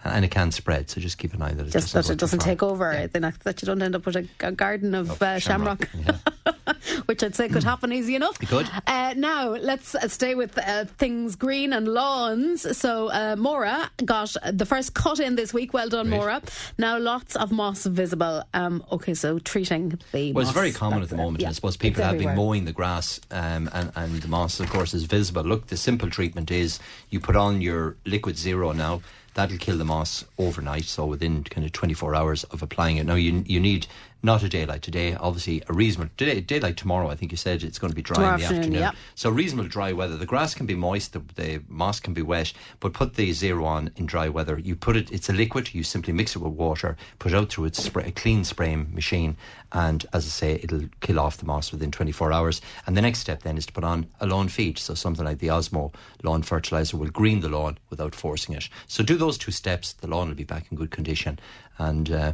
and 0.05 0.25
it 0.25 0.31
can 0.31 0.53
spread. 0.53 0.91
So 0.91 1.01
just 1.01 1.19
keep 1.19 1.33
an 1.35 1.43
eye 1.43 1.53
that 1.53 1.67
it 1.67 1.71
just 1.71 1.93
doesn't 1.95 2.09
that 2.09 2.13
it 2.15 2.19
doesn't 2.19 2.41
take 2.41 2.63
over. 2.63 2.93
Yeah. 2.93 3.07
That 3.07 3.63
you 3.63 3.67
don't 3.67 3.83
end 3.83 3.95
up 3.95 4.07
with 4.07 4.17
a, 4.17 4.29
a 4.41 4.53
garden 4.53 4.95
of 4.95 5.23
oh, 5.23 5.27
uh, 5.27 5.39
shamrock, 5.39 5.89
shamrock. 5.91 6.57
Which 7.07 7.23
I'd 7.23 7.35
say 7.35 7.49
could 7.49 7.65
happen 7.65 7.93
easy 7.93 8.15
enough. 8.15 8.43
It 8.43 8.49
could. 8.49 8.69
Uh, 8.87 9.15
now 9.17 9.51
let's 9.51 9.95
uh, 9.95 10.09
stay 10.09 10.35
with 10.35 10.57
uh, 10.59 10.85
things 10.85 11.37
green 11.37 11.73
and 11.73 11.89
lawns. 11.89 12.77
So 12.77 13.09
uh, 13.11 13.37
Maura 13.37 13.91
got 14.05 14.35
the 14.53 14.67
first 14.67 14.95
cut 14.95 15.21
in 15.21 15.37
this 15.37 15.53
week. 15.53 15.73
Well 15.73 15.89
done, 15.89 16.09
Maura. 16.09 16.43
Now 16.79 16.99
lots 16.99 17.37
of 17.37 17.53
moss 17.53 17.85
visible. 17.87 18.45
Um, 18.55 18.85
okay, 18.93 19.15
so 19.15 19.39
treating 19.39 19.99
the 20.13 20.33
well, 20.33 20.45
moss, 20.45 20.51
it's 20.51 20.59
very 20.59 20.73
common 20.73 21.03
at 21.03 21.09
the 21.09 21.17
moment. 21.17 21.43
Yeah, 21.43 21.51
I 21.51 21.53
suppose 21.53 21.77
people 21.77 22.03
have 22.03 22.19
been 22.19 22.37
mowing 22.37 22.65
the 22.65 22.73
grass, 22.73 23.21
um, 23.31 23.69
and 23.73 23.93
and 23.97 24.23
the 24.23 24.29
moss, 24.29 24.61
of 24.61 24.71
course, 24.71 24.95
is 24.95 25.05
visible. 25.05 25.43
Look, 25.43 25.69
the 25.69 25.77
simple 25.77 26.11
treatment 26.11 26.51
is 26.51 26.79
you 27.11 27.21
put 27.21 27.37
on 27.37 27.61
your 27.61 27.97
liquid 28.05 28.37
zero 28.39 28.73
now 28.73 29.03
That'll 29.35 29.59
kill 29.59 29.79
the 29.79 29.85
moss 29.85 30.25
overnight, 30.39 30.85
so 30.85 31.05
within 31.07 31.43
kind 31.43 31.67
of 31.67 31.73
24 31.73 32.15
hours 32.15 32.45
of 32.45 32.63
applying 32.63 32.99
it. 32.99 33.07
Now, 33.07 33.17
you, 33.17 33.43
you 33.47 33.59
need 33.59 33.89
not 34.25 34.43
a 34.43 34.49
daylight 34.49 34.81
today, 34.81 35.15
obviously 35.15 35.63
a 35.69 35.73
reasonable 35.75 36.11
today, 36.17 36.41
daylight 36.41 36.79
tomorrow. 36.79 37.11
I 37.11 37.15
think 37.15 37.31
you 37.31 37.37
said 37.37 37.63
it's 37.63 37.79
going 37.79 37.91
to 37.91 37.95
be 37.95 38.03
dry 38.03 38.15
Tomorrow 38.15 38.35
in 38.35 38.41
the 38.41 38.45
afternoon, 38.45 38.63
afternoon. 38.63 38.81
yep. 38.83 38.95
So 39.15 39.29
reasonable 39.29 39.69
dry 39.69 39.93
weather. 39.93 40.17
The 40.17 40.25
grass 40.27 40.55
can 40.55 40.65
be 40.65 40.75
moist, 40.75 41.13
the, 41.13 41.21
the 41.35 41.63
moss 41.69 42.01
can 42.01 42.15
be 42.15 42.23
wet, 42.23 42.55
but 42.81 42.95
put 42.95 43.15
the 43.15 43.33
zero 43.35 43.67
on 43.67 43.91
in 43.97 44.07
dry 44.07 44.31
weather. 44.31 44.59
You 44.59 44.77
put 44.77 44.97
it; 44.97 45.13
it's 45.13 45.29
a 45.29 45.33
liquid. 45.35 45.75
You 45.75 45.83
simply 45.83 46.15
mix 46.15 46.35
it 46.35 46.39
with 46.39 46.55
water, 46.55 46.97
put 47.19 47.33
it 47.33 47.37
out 47.37 47.51
through 47.51 47.67
its 47.67 47.83
spray, 47.83 48.07
a 48.07 48.13
clean 48.13 48.45
spraying 48.45 48.95
machine, 48.95 49.37
and 49.73 50.07
as 50.15 50.25
I 50.25 50.31
say, 50.31 50.61
it'll 50.63 50.89
kill 51.01 51.21
off 51.21 51.37
the 51.37 51.45
moss 51.45 51.71
within 51.71 51.91
24 51.91 52.33
hours. 52.33 52.63
And 52.87 52.97
the 52.97 53.03
next 53.03 53.19
step 53.19 53.43
then 53.43 53.59
is 53.59 53.67
to 53.67 53.73
put 53.73 53.85
on 53.85 54.07
a 54.21 54.27
lawn 54.27 54.49
feed. 54.49 54.79
So 54.79 54.95
something 54.95 55.25
like 55.25 55.39
the 55.39 55.49
Osmo 55.49 55.93
lawn 56.23 56.43
fertilizer 56.43 56.97
will 56.97 57.09
green 57.09 57.41
the 57.41 57.51
lawn 57.51 57.77
without 57.91 58.15
forcing 58.15 58.55
it. 58.55 58.71
So 58.87 59.05
do 59.05 59.17
those 59.17 59.37
two 59.37 59.53
steps. 59.53 59.93
The 59.93 60.07
lawn 60.07 60.29
will 60.29 60.35
be 60.35 60.45
back 60.45 60.67
in 60.71 60.79
good 60.79 60.91
condition, 60.91 61.39
and 61.77 62.11
uh, 62.11 62.33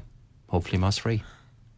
hopefully 0.48 0.78
moss 0.78 0.98
free. 0.98 1.24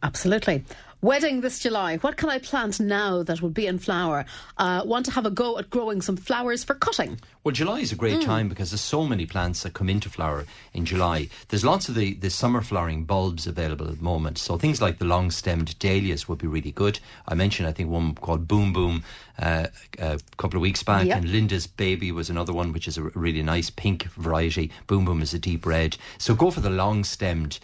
Absolutely. 0.02 0.64
Wedding 1.00 1.40
this 1.40 1.58
July. 1.58 1.96
What 1.96 2.16
can 2.16 2.30
I 2.30 2.38
plant 2.38 2.78
now 2.78 3.24
that 3.24 3.42
would 3.42 3.54
be 3.54 3.66
in 3.66 3.80
flower? 3.80 4.24
Uh, 4.56 4.82
want 4.84 5.04
to 5.06 5.10
have 5.10 5.26
a 5.26 5.30
go 5.30 5.58
at 5.58 5.68
growing 5.68 6.00
some 6.00 6.16
flowers 6.16 6.62
for 6.62 6.74
cutting? 6.74 7.18
Well, 7.42 7.52
July 7.52 7.80
is 7.80 7.90
a 7.90 7.96
great 7.96 8.22
time 8.22 8.48
because 8.48 8.70
there's 8.70 8.82
so 8.82 9.04
many 9.04 9.26
plants 9.26 9.64
that 9.64 9.72
come 9.72 9.88
into 9.88 10.08
flower 10.08 10.46
in 10.72 10.84
July. 10.84 11.28
There's 11.48 11.64
lots 11.64 11.88
of 11.88 11.96
the, 11.96 12.14
the 12.14 12.30
summer 12.30 12.60
flowering 12.60 13.04
bulbs 13.04 13.48
available 13.48 13.88
at 13.88 13.98
the 13.98 14.04
moment. 14.04 14.38
So 14.38 14.56
things 14.56 14.80
like 14.80 15.00
the 15.00 15.04
long 15.04 15.32
stemmed 15.32 15.76
dahlias 15.80 16.28
would 16.28 16.38
be 16.38 16.46
really 16.46 16.70
good. 16.70 17.00
I 17.26 17.34
mentioned, 17.34 17.68
I 17.68 17.72
think, 17.72 17.90
one 17.90 18.14
called 18.14 18.46
Boom 18.46 18.72
Boom 18.72 19.02
uh, 19.40 19.66
a 19.98 20.20
couple 20.36 20.58
of 20.58 20.62
weeks 20.62 20.84
back. 20.84 21.06
Yep. 21.06 21.16
And 21.16 21.32
Linda's 21.32 21.66
Baby 21.66 22.12
was 22.12 22.30
another 22.30 22.52
one, 22.52 22.72
which 22.72 22.86
is 22.86 22.96
a 22.96 23.02
really 23.02 23.42
nice 23.42 23.70
pink 23.70 24.04
variety. 24.12 24.70
Boom 24.86 25.04
Boom 25.04 25.20
is 25.20 25.34
a 25.34 25.38
deep 25.40 25.66
red. 25.66 25.96
So 26.18 26.36
go 26.36 26.52
for 26.52 26.60
the 26.60 26.70
long 26.70 27.02
stemmed 27.02 27.58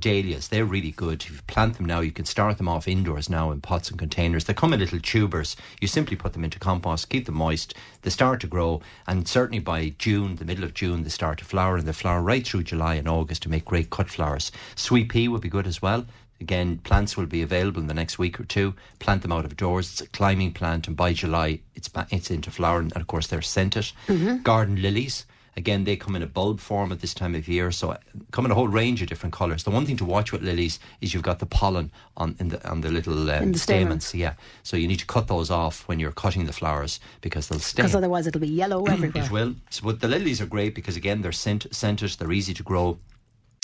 dahlias. 0.00 0.48
They're 0.48 0.64
really 0.64 0.90
good. 0.90 1.22
If 1.22 1.30
you 1.30 1.38
plant 1.46 1.76
them 1.76 1.86
now, 1.86 2.00
you 2.00 2.12
can 2.12 2.24
start 2.24 2.58
them 2.58 2.68
off 2.68 2.88
indoors 2.88 3.28
now 3.28 3.50
in 3.50 3.60
pots 3.60 3.90
and 3.90 3.98
containers. 3.98 4.44
They 4.44 4.54
come 4.54 4.72
in 4.72 4.80
little 4.80 5.00
tubers. 5.00 5.56
You 5.80 5.88
simply 5.88 6.16
put 6.16 6.32
them 6.32 6.44
into 6.44 6.58
compost, 6.58 7.08
keep 7.08 7.26
them 7.26 7.36
moist. 7.36 7.74
They 8.02 8.10
start 8.10 8.40
to 8.40 8.46
grow, 8.46 8.80
and 9.06 9.26
certainly 9.26 9.58
by 9.58 9.94
June, 9.98 10.36
the 10.36 10.44
middle 10.44 10.64
of 10.64 10.74
June, 10.74 11.02
they 11.02 11.08
start 11.08 11.38
to 11.38 11.44
flower, 11.44 11.76
and 11.76 11.86
they 11.86 11.92
flower 11.92 12.22
right 12.22 12.46
through 12.46 12.64
July 12.64 12.94
and 12.94 13.08
August 13.08 13.42
to 13.42 13.48
make 13.48 13.64
great 13.64 13.90
cut 13.90 14.08
flowers. 14.08 14.52
Sweet 14.74 15.08
pea 15.08 15.28
would 15.28 15.40
be 15.42 15.48
good 15.48 15.66
as 15.66 15.82
well. 15.82 16.06
Again, 16.40 16.78
plants 16.78 17.16
will 17.16 17.26
be 17.26 17.40
available 17.40 17.80
in 17.80 17.86
the 17.86 17.94
next 17.94 18.18
week 18.18 18.38
or 18.38 18.44
two. 18.44 18.74
Plant 18.98 19.22
them 19.22 19.32
out 19.32 19.46
of 19.46 19.56
doors. 19.56 19.90
It's 19.90 20.00
a 20.02 20.06
climbing 20.06 20.52
plant, 20.52 20.86
and 20.86 20.96
by 20.96 21.14
July, 21.14 21.60
it's 21.74 21.90
it's 22.10 22.30
into 22.30 22.50
flower, 22.50 22.80
and 22.80 22.92
of 22.94 23.06
course, 23.06 23.26
they're 23.26 23.42
scented. 23.42 23.90
Mm-hmm. 24.06 24.42
Garden 24.42 24.82
lilies. 24.82 25.24
Again, 25.58 25.84
they 25.84 25.96
come 25.96 26.14
in 26.14 26.22
a 26.22 26.26
bulb 26.26 26.60
form 26.60 26.92
at 26.92 27.00
this 27.00 27.14
time 27.14 27.34
of 27.34 27.48
year, 27.48 27.70
so 27.70 27.96
come 28.30 28.44
in 28.44 28.50
a 28.50 28.54
whole 28.54 28.68
range 28.68 29.00
of 29.00 29.08
different 29.08 29.32
colours. 29.32 29.64
The 29.64 29.70
one 29.70 29.86
thing 29.86 29.96
to 29.96 30.04
watch 30.04 30.30
with 30.30 30.42
lilies 30.42 30.78
is 31.00 31.14
you've 31.14 31.22
got 31.22 31.38
the 31.38 31.46
pollen 31.46 31.90
on 32.18 32.36
in 32.38 32.48
the 32.48 32.68
on 32.68 32.82
the 32.82 32.90
little 32.90 33.30
um, 33.30 33.52
the 33.52 33.58
stamens. 33.58 34.14
Yeah, 34.14 34.34
so 34.62 34.76
you 34.76 34.86
need 34.86 34.98
to 34.98 35.06
cut 35.06 35.28
those 35.28 35.50
off 35.50 35.88
when 35.88 35.98
you're 35.98 36.12
cutting 36.12 36.44
the 36.44 36.52
flowers 36.52 37.00
because 37.22 37.48
they'll 37.48 37.58
stay. 37.58 37.82
Because 37.82 37.94
otherwise 37.94 38.26
it'll 38.26 38.40
be 38.40 38.48
yellow 38.48 38.84
everywhere. 38.86 39.24
It 39.24 39.30
will. 39.30 39.54
So, 39.70 39.84
but 39.84 40.00
the 40.00 40.08
lilies 40.08 40.42
are 40.42 40.46
great 40.46 40.74
because 40.74 40.96
again 40.96 41.22
they're 41.22 41.32
scent, 41.32 41.66
scented, 41.70 42.10
they're 42.10 42.32
easy 42.32 42.52
to 42.54 42.62
grow. 42.62 42.98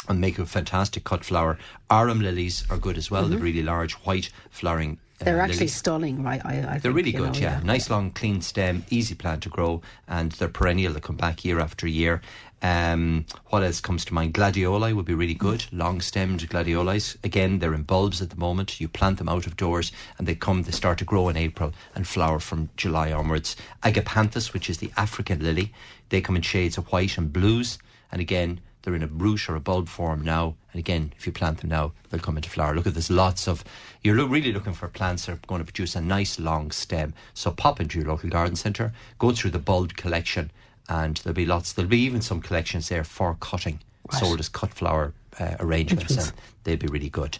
And 0.08 0.20
make 0.20 0.40
a 0.40 0.46
fantastic 0.46 1.04
cut 1.04 1.24
flower. 1.24 1.58
Arum 1.88 2.20
lilies 2.22 2.64
are 2.68 2.76
good 2.76 2.98
as 2.98 3.08
well. 3.08 3.26
They're 3.26 3.38
really 3.38 3.62
large, 3.62 3.92
white 3.92 4.30
flowering. 4.50 4.98
Uh. 5.22 5.24
They're 5.24 5.40
actually 5.40 5.58
lilies. 5.58 5.74
stunning, 5.74 6.22
right? 6.22 6.40
I, 6.44 6.50
I 6.50 6.60
They're 6.60 6.78
think, 6.80 6.96
really 6.96 7.12
good, 7.12 7.34
know, 7.34 7.40
yeah. 7.40 7.60
Nice 7.64 7.90
long 7.90 8.10
clean 8.10 8.42
stem, 8.42 8.84
easy 8.90 9.14
plant 9.14 9.42
to 9.44 9.48
grow, 9.48 9.82
and 10.06 10.32
they're 10.32 10.48
perennial. 10.48 10.92
They 10.92 11.00
come 11.00 11.16
back 11.16 11.44
year 11.44 11.60
after 11.60 11.86
year. 11.86 12.20
Um, 12.64 13.26
what 13.46 13.64
else 13.64 13.80
comes 13.80 14.04
to 14.04 14.14
mind? 14.14 14.34
Gladioli 14.34 14.94
would 14.94 15.04
be 15.04 15.14
really 15.14 15.34
good. 15.34 15.64
Long 15.72 16.00
stemmed 16.00 16.48
gladiolis. 16.48 17.16
Again, 17.24 17.58
they're 17.58 17.74
in 17.74 17.82
bulbs 17.82 18.22
at 18.22 18.30
the 18.30 18.36
moment. 18.36 18.80
You 18.80 18.86
plant 18.86 19.18
them 19.18 19.28
out 19.28 19.46
of 19.48 19.56
doors, 19.56 19.90
and 20.18 20.28
they 20.28 20.36
come. 20.36 20.62
They 20.62 20.70
start 20.70 20.98
to 20.98 21.04
grow 21.04 21.28
in 21.28 21.36
April 21.36 21.72
and 21.94 22.06
flower 22.06 22.38
from 22.38 22.70
July 22.76 23.10
onwards. 23.10 23.56
Agapanthus, 23.82 24.52
which 24.52 24.70
is 24.70 24.78
the 24.78 24.92
African 24.96 25.40
lily, 25.42 25.72
they 26.10 26.20
come 26.20 26.36
in 26.36 26.42
shades 26.42 26.78
of 26.78 26.86
white 26.92 27.18
and 27.18 27.32
blues, 27.32 27.78
and 28.10 28.20
again. 28.20 28.60
They're 28.84 28.96
in 28.96 29.02
a 29.04 29.06
brush 29.06 29.48
or 29.48 29.54
a 29.54 29.60
bulb 29.60 29.88
form 29.88 30.22
now, 30.22 30.56
and 30.72 30.80
again, 30.80 31.12
if 31.16 31.24
you 31.24 31.30
plant 31.30 31.60
them 31.60 31.70
now, 31.70 31.92
they'll 32.10 32.18
come 32.18 32.34
into 32.36 32.50
flower. 32.50 32.74
Look 32.74 32.88
at 32.88 32.94
there's 32.94 33.10
lots 33.12 33.46
of. 33.46 33.62
You're 34.04 34.16
lo- 34.16 34.26
really 34.26 34.52
looking 34.52 34.72
for 34.72 34.88
plants 34.88 35.26
that 35.26 35.32
are 35.32 35.40
going 35.46 35.60
to 35.60 35.64
produce 35.64 35.94
a 35.94 36.00
nice 36.00 36.38
long 36.38 36.70
stem. 36.70 37.14
So 37.34 37.50
pop 37.50 37.80
into 37.80 37.98
your 37.98 38.08
local 38.08 38.30
garden 38.30 38.56
centre, 38.56 38.92
go 39.18 39.32
through 39.32 39.50
the 39.50 39.58
bulb 39.58 39.96
collection, 39.96 40.50
and 40.88 41.16
there'll 41.18 41.34
be 41.34 41.46
lots. 41.46 41.72
There'll 41.72 41.88
be 41.88 42.00
even 42.00 42.20
some 42.20 42.40
collections 42.40 42.88
there 42.88 43.04
for 43.04 43.36
cutting, 43.40 43.80
sold 44.10 44.40
as 44.40 44.48
cut 44.48 44.74
flower 44.74 45.12
uh, 45.38 45.56
arrangements, 45.60 46.16
and 46.16 46.32
they'd 46.64 46.78
be 46.78 46.88
really 46.88 47.08
good. 47.08 47.38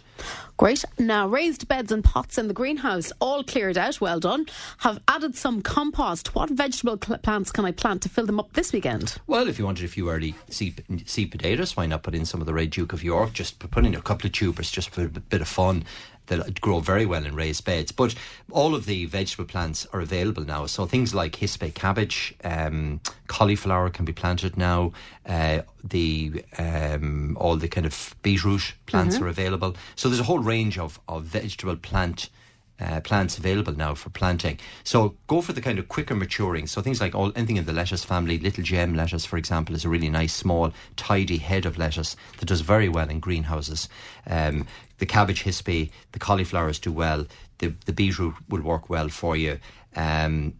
Great. 0.57 0.85
Now, 0.97 1.27
raised 1.27 1.67
beds 1.67 1.91
and 1.91 2.03
pots 2.03 2.37
in 2.37 2.47
the 2.47 2.53
greenhouse, 2.53 3.11
all 3.19 3.43
cleared 3.43 3.77
out. 3.77 3.99
Well 3.99 4.19
done. 4.19 4.45
Have 4.79 5.01
added 5.07 5.35
some 5.35 5.61
compost. 5.61 6.33
What 6.33 6.49
vegetable 6.49 6.97
cl- 7.03 7.19
plants 7.19 7.51
can 7.51 7.65
I 7.65 7.71
plant 7.71 8.01
to 8.03 8.09
fill 8.09 8.25
them 8.25 8.39
up 8.39 8.53
this 8.53 8.71
weekend? 8.71 9.17
Well, 9.27 9.47
if 9.47 9.59
you 9.59 9.65
wanted 9.65 9.85
a 9.85 9.89
few 9.89 10.09
early 10.09 10.35
seed, 10.49 10.83
seed 11.05 11.31
potatoes, 11.31 11.75
why 11.75 11.85
not 11.87 12.03
put 12.03 12.15
in 12.15 12.25
some 12.25 12.39
of 12.39 12.47
the 12.47 12.53
Red 12.53 12.69
Duke 12.69 12.93
of 12.93 13.03
York? 13.03 13.33
Just 13.33 13.59
put 13.59 13.85
in 13.85 13.93
a 13.93 14.01
couple 14.01 14.27
of 14.27 14.31
tubers 14.31 14.71
just 14.71 14.89
for 14.91 15.03
a 15.03 15.09
bit 15.09 15.41
of 15.41 15.47
fun. 15.47 15.83
They'll 16.37 16.51
grow 16.61 16.79
very 16.79 17.05
well 17.05 17.25
in 17.25 17.35
raised 17.35 17.65
beds. 17.65 17.91
But 17.91 18.15
all 18.51 18.75
of 18.75 18.85
the 18.85 19.05
vegetable 19.05 19.45
plants 19.45 19.87
are 19.93 20.01
available 20.01 20.43
now. 20.43 20.65
So 20.65 20.85
things 20.85 21.13
like 21.13 21.33
Hispi 21.33 21.73
cabbage, 21.73 22.33
um, 22.43 23.01
cauliflower 23.27 23.89
can 23.89 24.05
be 24.05 24.13
planted 24.13 24.57
now. 24.57 24.93
Uh, 25.25 25.61
the 25.83 26.43
um, 26.57 27.37
all 27.39 27.55
the 27.57 27.67
kind 27.67 27.85
of 27.85 28.15
beetroot 28.21 28.73
plants 28.85 29.19
are 29.19 29.27
available. 29.27 29.75
So 29.95 30.09
there's 30.09 30.19
a 30.19 30.23
whole 30.23 30.39
range 30.39 30.77
of, 30.77 30.99
of 31.07 31.23
vegetable 31.23 31.75
plant 31.75 32.29
uh, 32.79 32.99
plants 33.01 33.37
available 33.37 33.73
now 33.73 33.93
for 33.93 34.09
planting. 34.09 34.59
So 34.83 35.15
go 35.27 35.41
for 35.41 35.53
the 35.53 35.61
kind 35.61 35.79
of 35.79 35.87
quicker 35.87 36.15
maturing. 36.15 36.67
So 36.67 36.81
things 36.81 36.99
like 36.99 37.15
all 37.15 37.31
anything 37.35 37.57
in 37.57 37.65
the 37.65 37.73
lettuce 37.73 38.03
family, 38.03 38.39
little 38.39 38.63
gem 38.63 38.95
lettuce, 38.95 39.25
for 39.25 39.37
example, 39.37 39.75
is 39.75 39.85
a 39.85 39.89
really 39.89 40.09
nice, 40.09 40.33
small, 40.33 40.73
tidy 40.95 41.37
head 41.37 41.65
of 41.65 41.77
lettuce 41.77 42.15
that 42.39 42.45
does 42.45 42.61
very 42.61 42.89
well 42.89 43.09
in 43.09 43.19
greenhouses. 43.19 43.89
Um, 44.27 44.67
the 45.03 45.07
cabbage 45.07 45.43
Hispi, 45.43 45.91
the 46.13 46.19
cauliflowers 46.19 46.79
do 46.79 46.89
well. 46.89 47.25
The 47.57 47.73
the 47.85 47.91
beetroot 47.91 48.35
will 48.47 48.61
work 48.61 48.89
well 48.89 49.09
for 49.09 49.35
you. 49.35 49.59
Um, 49.97 50.53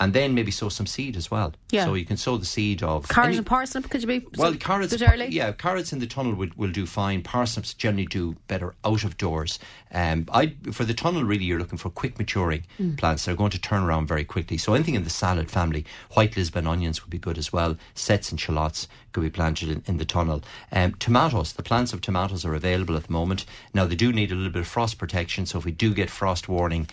and 0.00 0.12
then 0.14 0.34
maybe 0.34 0.50
sow 0.50 0.68
some 0.70 0.86
seed 0.86 1.16
as 1.16 1.30
well. 1.30 1.52
Yeah. 1.70 1.84
So 1.84 1.94
you 1.94 2.04
can 2.06 2.16
sow 2.16 2.36
the 2.38 2.46
seed 2.46 2.82
of 2.82 3.06
Carrot 3.08 3.28
any- 3.28 3.36
and 3.36 3.46
parsnip, 3.46 3.88
could 3.90 4.00
you 4.00 4.08
be 4.08 4.26
well, 4.36 4.54
carrots, 4.54 5.00
early? 5.00 5.28
yeah, 5.28 5.52
carrots 5.52 5.92
in 5.92 5.98
the 6.00 6.06
tunnel 6.06 6.34
will, 6.34 6.48
will 6.56 6.70
do 6.72 6.86
fine. 6.86 7.22
Parsnips 7.22 7.74
generally 7.74 8.06
do 8.06 8.34
better 8.48 8.74
out 8.84 9.04
of 9.04 9.16
doors. 9.18 9.58
Um, 9.92 10.26
I 10.32 10.54
for 10.72 10.84
the 10.84 10.94
tunnel, 10.94 11.22
really, 11.24 11.44
you're 11.44 11.58
looking 11.58 11.78
for 11.78 11.90
quick 11.90 12.18
maturing 12.18 12.64
Mm. 12.80 12.96
plants. 12.96 13.24
They're 13.26 13.36
going 13.36 13.50
to 13.50 13.60
turn 13.60 13.82
around 13.82 14.06
very 14.08 14.24
quickly. 14.24 14.56
So 14.56 14.74
anything 14.74 14.94
in 14.94 15.04
the 15.04 15.10
salad 15.10 15.50
family, 15.50 15.84
white 16.12 16.36
Lisbon 16.36 16.66
onions 16.66 17.02
would 17.02 17.10
be 17.10 17.18
good 17.18 17.36
as 17.38 17.52
well. 17.52 17.76
Sets 17.94 18.30
and 18.30 18.40
shallots 18.40 18.88
could 19.12 19.22
be 19.22 19.30
planted 19.30 19.68
in, 19.68 19.82
in 19.86 19.96
the 19.98 20.04
tunnel. 20.04 20.42
Um, 20.72 20.94
tomatoes, 20.94 21.52
the 21.52 21.62
plants 21.62 21.92
of 21.92 22.00
tomatoes 22.00 22.44
are 22.44 22.54
available 22.54 22.96
at 22.96 23.04
the 23.04 23.12
moment. 23.12 23.44
Now 23.74 23.84
they 23.84 23.96
do 23.96 24.12
need 24.12 24.32
a 24.32 24.34
little 24.34 24.52
bit 24.52 24.60
of 24.60 24.66
frost 24.68 24.96
protection. 24.98 25.44
So 25.46 25.58
if 25.58 25.64
we 25.64 25.72
do 25.72 25.92
get 25.92 26.08
frost 26.08 26.48
warning, 26.48 26.88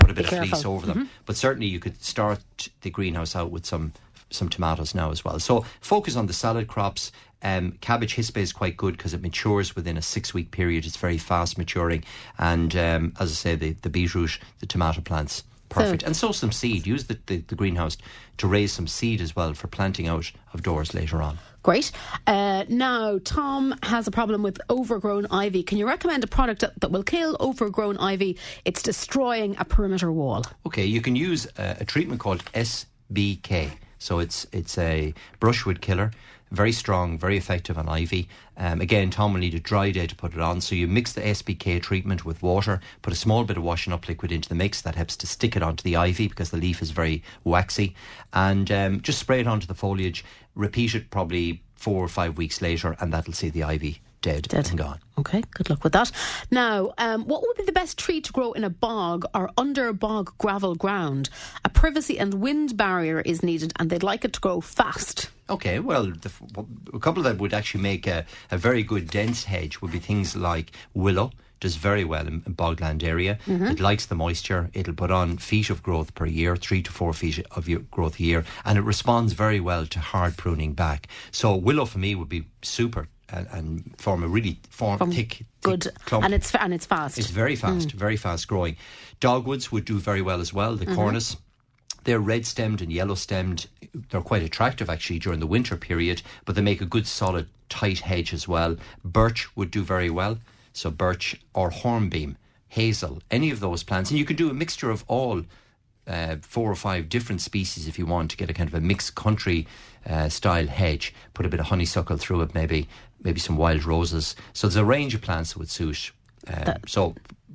put 0.00 0.10
a 0.10 0.14
bit 0.14 0.24
of 0.24 0.30
careful. 0.30 0.48
fleece 0.48 0.64
over 0.64 0.86
them. 0.86 0.96
Mm-hmm. 0.96 1.08
But 1.26 1.36
certainly 1.36 1.66
you 1.66 1.78
could 1.78 2.02
start 2.02 2.40
the 2.82 2.90
greenhouse 2.90 3.36
out 3.36 3.50
with 3.50 3.66
some 3.66 3.92
some 4.32 4.48
tomatoes 4.48 4.94
now 4.94 5.10
as 5.10 5.24
well. 5.24 5.40
So 5.40 5.64
focus 5.80 6.16
on 6.16 6.26
the 6.26 6.32
salad 6.32 6.68
crops. 6.68 7.10
Um, 7.42 7.72
cabbage 7.80 8.16
Hispi 8.16 8.38
is 8.42 8.52
quite 8.52 8.76
good 8.76 8.96
because 8.96 9.14
it 9.14 9.22
matures 9.22 9.74
within 9.74 9.96
a 9.96 10.02
six 10.02 10.34
week 10.34 10.50
period. 10.50 10.84
It's 10.84 10.96
very 10.96 11.18
fast 11.18 11.58
maturing, 11.58 12.04
and 12.38 12.76
um, 12.76 13.12
as 13.18 13.30
I 13.30 13.34
say, 13.34 13.54
the 13.54 13.72
the 13.72 13.90
beetroot, 13.90 14.38
the 14.58 14.66
tomato 14.66 15.00
plants. 15.00 15.44
Perfect. 15.70 16.02
And 16.02 16.16
sow 16.16 16.32
some 16.32 16.50
seed. 16.50 16.84
Use 16.84 17.04
the, 17.04 17.16
the, 17.26 17.36
the 17.36 17.54
greenhouse 17.54 17.96
to 18.38 18.48
raise 18.48 18.72
some 18.72 18.88
seed 18.88 19.20
as 19.20 19.36
well 19.36 19.54
for 19.54 19.68
planting 19.68 20.08
out 20.08 20.32
of 20.52 20.64
doors 20.64 20.94
later 20.94 21.22
on. 21.22 21.38
Great. 21.62 21.92
Uh, 22.26 22.64
now, 22.68 23.18
Tom 23.22 23.74
has 23.82 24.06
a 24.06 24.10
problem 24.10 24.42
with 24.42 24.60
overgrown 24.70 25.26
ivy. 25.30 25.62
Can 25.62 25.76
you 25.78 25.86
recommend 25.86 26.24
a 26.24 26.26
product 26.26 26.64
that, 26.80 26.90
will 26.90 27.02
kill 27.02 27.36
overgrown 27.38 27.98
ivy? 27.98 28.38
It's 28.64 28.82
destroying 28.82 29.56
a 29.58 29.64
perimeter 29.64 30.10
wall. 30.10 30.44
Okay, 30.66 30.84
you 30.84 31.02
can 31.02 31.16
use 31.16 31.46
a, 31.58 31.76
a 31.80 31.84
treatment 31.84 32.20
called 32.20 32.44
SBK. 32.54 33.72
So 33.98 34.18
it's 34.18 34.46
it's 34.50 34.78
a 34.78 35.12
brushwood 35.40 35.82
killer, 35.82 36.10
very 36.50 36.72
strong, 36.72 37.16
very 37.18 37.36
effective 37.36 37.78
on 37.78 37.88
ivy. 37.88 38.28
Um, 38.56 38.80
again, 38.80 39.10
Tom 39.10 39.32
will 39.32 39.40
need 39.40 39.54
a 39.54 39.60
dry 39.60 39.90
day 39.90 40.06
to 40.06 40.14
put 40.16 40.34
it 40.34 40.40
on. 40.40 40.60
So 40.60 40.74
you 40.74 40.86
mix 40.86 41.12
the 41.12 41.20
SBK 41.20 41.80
treatment 41.82 42.24
with 42.24 42.42
water, 42.42 42.80
put 43.02 43.12
a 43.12 43.16
small 43.16 43.44
bit 43.44 43.56
of 43.56 43.62
washing 43.62 43.92
up 43.92 44.08
liquid 44.08 44.32
into 44.32 44.48
the 44.48 44.54
mix. 44.54 44.82
That 44.82 44.96
helps 44.96 45.16
to 45.18 45.26
stick 45.26 45.56
it 45.56 45.62
onto 45.62 45.82
the 45.82 45.96
ivy 45.96 46.28
because 46.28 46.50
the 46.50 46.56
leaf 46.56 46.82
is 46.82 46.90
very 46.90 47.22
waxy, 47.44 47.94
and 48.32 48.70
um, 48.70 49.00
just 49.00 49.18
spray 49.18 49.40
it 49.40 49.46
onto 49.46 49.66
the 49.66 49.74
foliage. 49.74 50.24
Repeat 50.54 50.94
it 50.94 51.10
probably 51.10 51.62
four 51.74 52.04
or 52.04 52.08
five 52.08 52.36
weeks 52.36 52.60
later, 52.60 52.96
and 53.00 53.12
that'll 53.12 53.32
see 53.32 53.48
the 53.50 53.62
ivy 53.62 54.00
dead, 54.22 54.48
Dead. 54.48 54.68
and 54.68 54.78
gone. 54.78 54.98
Okay, 55.18 55.42
good 55.54 55.70
luck 55.70 55.82
with 55.84 55.92
that. 55.92 56.10
Now, 56.50 56.92
um, 56.98 57.24
what 57.24 57.42
would 57.42 57.56
be 57.56 57.64
the 57.64 57.72
best 57.72 57.98
tree 57.98 58.20
to 58.20 58.32
grow 58.32 58.52
in 58.52 58.64
a 58.64 58.70
bog 58.70 59.24
or 59.34 59.50
under 59.56 59.92
bog 59.92 60.32
gravel 60.38 60.74
ground? 60.74 61.30
A 61.64 61.68
privacy 61.68 62.18
and 62.18 62.34
wind 62.34 62.76
barrier 62.76 63.20
is 63.20 63.42
needed, 63.42 63.72
and 63.78 63.90
they'd 63.90 64.02
like 64.02 64.24
it 64.24 64.32
to 64.34 64.40
grow 64.40 64.60
fast. 64.60 65.30
Okay, 65.50 65.80
well, 65.80 66.06
the, 66.06 66.30
a 66.94 66.98
couple 66.98 67.22
that 67.24 67.38
would 67.38 67.52
actually 67.52 67.82
make 67.82 68.06
a, 68.06 68.24
a 68.50 68.56
very 68.56 68.82
good 68.82 69.10
dense 69.10 69.44
hedge 69.44 69.80
would 69.80 69.92
be 69.92 69.98
things 69.98 70.36
like 70.36 70.72
willow 70.94 71.32
does 71.60 71.76
very 71.76 72.04
well 72.04 72.26
in, 72.26 72.40
bogland 72.40 73.02
area. 73.02 73.38
Mm-hmm. 73.46 73.66
It 73.66 73.80
likes 73.80 74.06
the 74.06 74.14
moisture. 74.14 74.70
It'll 74.72 74.94
put 74.94 75.10
on 75.10 75.36
feet 75.36 75.70
of 75.70 75.82
growth 75.82 76.14
per 76.14 76.26
year, 76.26 76.56
three 76.56 76.82
to 76.82 76.90
four 76.90 77.12
feet 77.12 77.44
of 77.50 77.68
growth 77.90 78.18
a 78.18 78.22
year, 78.22 78.44
and 78.64 78.78
it 78.78 78.82
responds 78.82 79.34
very 79.34 79.60
well 79.60 79.86
to 79.86 80.00
hard 80.00 80.36
pruning 80.36 80.72
back. 80.72 81.06
So 81.30 81.54
willow 81.54 81.84
for 81.84 81.98
me 81.98 82.14
would 82.14 82.30
be 82.30 82.44
super 82.62 83.08
and, 83.32 83.46
and 83.52 83.94
form 83.98 84.24
a 84.24 84.28
really 84.28 84.58
form, 84.70 84.98
form 84.98 85.12
thick, 85.12 85.44
good 85.62 85.86
clump. 86.06 86.24
and 86.24 86.34
it's 86.34 86.54
and 86.54 86.74
it's 86.74 86.86
fast. 86.86 87.18
It's 87.18 87.30
very 87.30 87.56
fast, 87.56 87.88
mm. 87.88 87.92
very 87.92 88.16
fast 88.16 88.48
growing. 88.48 88.76
Dogwoods 89.20 89.70
would 89.70 89.84
do 89.84 89.98
very 89.98 90.22
well 90.22 90.40
as 90.40 90.52
well. 90.52 90.74
The 90.76 90.86
mm-hmm. 90.86 90.94
cornus. 90.94 91.36
They're 92.04 92.20
red 92.20 92.46
stemmed 92.46 92.80
and 92.80 92.92
yellow 92.92 93.14
stemmed. 93.14 93.66
They're 94.10 94.20
quite 94.20 94.42
attractive 94.42 94.88
actually 94.88 95.18
during 95.18 95.40
the 95.40 95.46
winter 95.46 95.76
period, 95.76 96.22
but 96.44 96.54
they 96.54 96.62
make 96.62 96.80
a 96.80 96.86
good 96.86 97.06
solid 97.06 97.48
tight 97.68 98.00
hedge 98.00 98.32
as 98.32 98.48
well. 98.48 98.76
Birch 99.04 99.54
would 99.56 99.70
do 99.70 99.82
very 99.82 100.10
well. 100.10 100.38
So 100.72 100.90
birch 100.90 101.40
or 101.54 101.70
hornbeam, 101.70 102.36
hazel, 102.68 103.20
any 103.30 103.50
of 103.50 103.60
those 103.60 103.82
plants, 103.82 104.10
and 104.10 104.18
you 104.18 104.24
could 104.24 104.36
do 104.36 104.50
a 104.50 104.54
mixture 104.54 104.90
of 104.90 105.04
all 105.08 105.42
uh, 106.06 106.36
four 106.42 106.70
or 106.70 106.76
five 106.76 107.08
different 107.08 107.40
species 107.40 107.86
if 107.86 107.98
you 107.98 108.06
want 108.06 108.30
to 108.30 108.36
get 108.36 108.50
a 108.50 108.54
kind 108.54 108.68
of 108.68 108.74
a 108.74 108.80
mixed 108.80 109.14
country 109.14 109.66
uh, 110.08 110.28
style 110.28 110.66
hedge. 110.66 111.14
Put 111.34 111.46
a 111.46 111.48
bit 111.48 111.60
of 111.60 111.66
honeysuckle 111.66 112.16
through 112.16 112.42
it, 112.42 112.54
maybe 112.54 112.88
maybe 113.22 113.40
some 113.40 113.56
wild 113.56 113.84
roses. 113.84 114.34
So 114.52 114.66
there's 114.66 114.76
a 114.76 114.84
range 114.84 115.14
of 115.14 115.20
plants 115.20 115.52
that 115.52 115.58
would 115.58 115.70
suit. 115.70 116.12
Uh, 116.48 116.74
so 116.86 117.14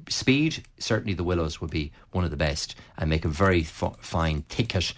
speed, 0.09 0.63
certainly 0.79 1.13
the 1.13 1.23
willows 1.23 1.61
would 1.61 1.71
be 1.71 1.91
one 2.11 2.23
of 2.23 2.31
the 2.31 2.37
best 2.37 2.75
and 2.97 3.09
make 3.09 3.25
a 3.25 3.29
very 3.29 3.61
f- 3.61 3.97
fine 3.99 4.43
thicket, 4.49 4.93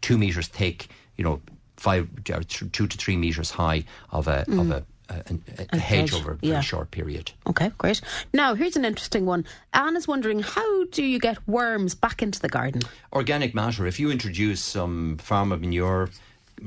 two 0.00 0.18
meters 0.18 0.48
thick, 0.48 0.88
you 1.16 1.24
know, 1.24 1.40
five, 1.76 2.08
two 2.24 2.86
to 2.86 2.96
three 2.96 3.16
meters 3.16 3.50
high 3.50 3.84
of 4.10 4.28
a, 4.28 4.44
mm. 4.48 4.60
of 4.60 4.70
a 4.70 4.84
a, 5.10 5.14
a, 5.14 5.66
a 5.72 5.78
hedge, 5.78 6.10
hedge, 6.10 6.14
over 6.14 6.32
a 6.32 6.38
yeah. 6.46 6.60
short 6.60 6.90
period. 6.90 7.32
Okay, 7.46 7.70
great. 7.78 8.00
Now, 8.34 8.54
here's 8.54 8.76
an 8.76 8.84
interesting 8.84 9.24
one. 9.24 9.46
Anne 9.72 9.96
is 9.96 10.06
wondering 10.06 10.40
how 10.40 10.84
do 10.84 11.02
you 11.02 11.18
get 11.18 11.38
worms 11.48 11.94
back 11.94 12.22
into 12.22 12.38
the 12.40 12.48
garden? 12.48 12.82
Organic 13.12 13.54
matter. 13.54 13.86
If 13.86 13.98
you 13.98 14.10
introduce 14.10 14.62
some 14.62 15.16
farm 15.18 15.48
manure, 15.48 16.10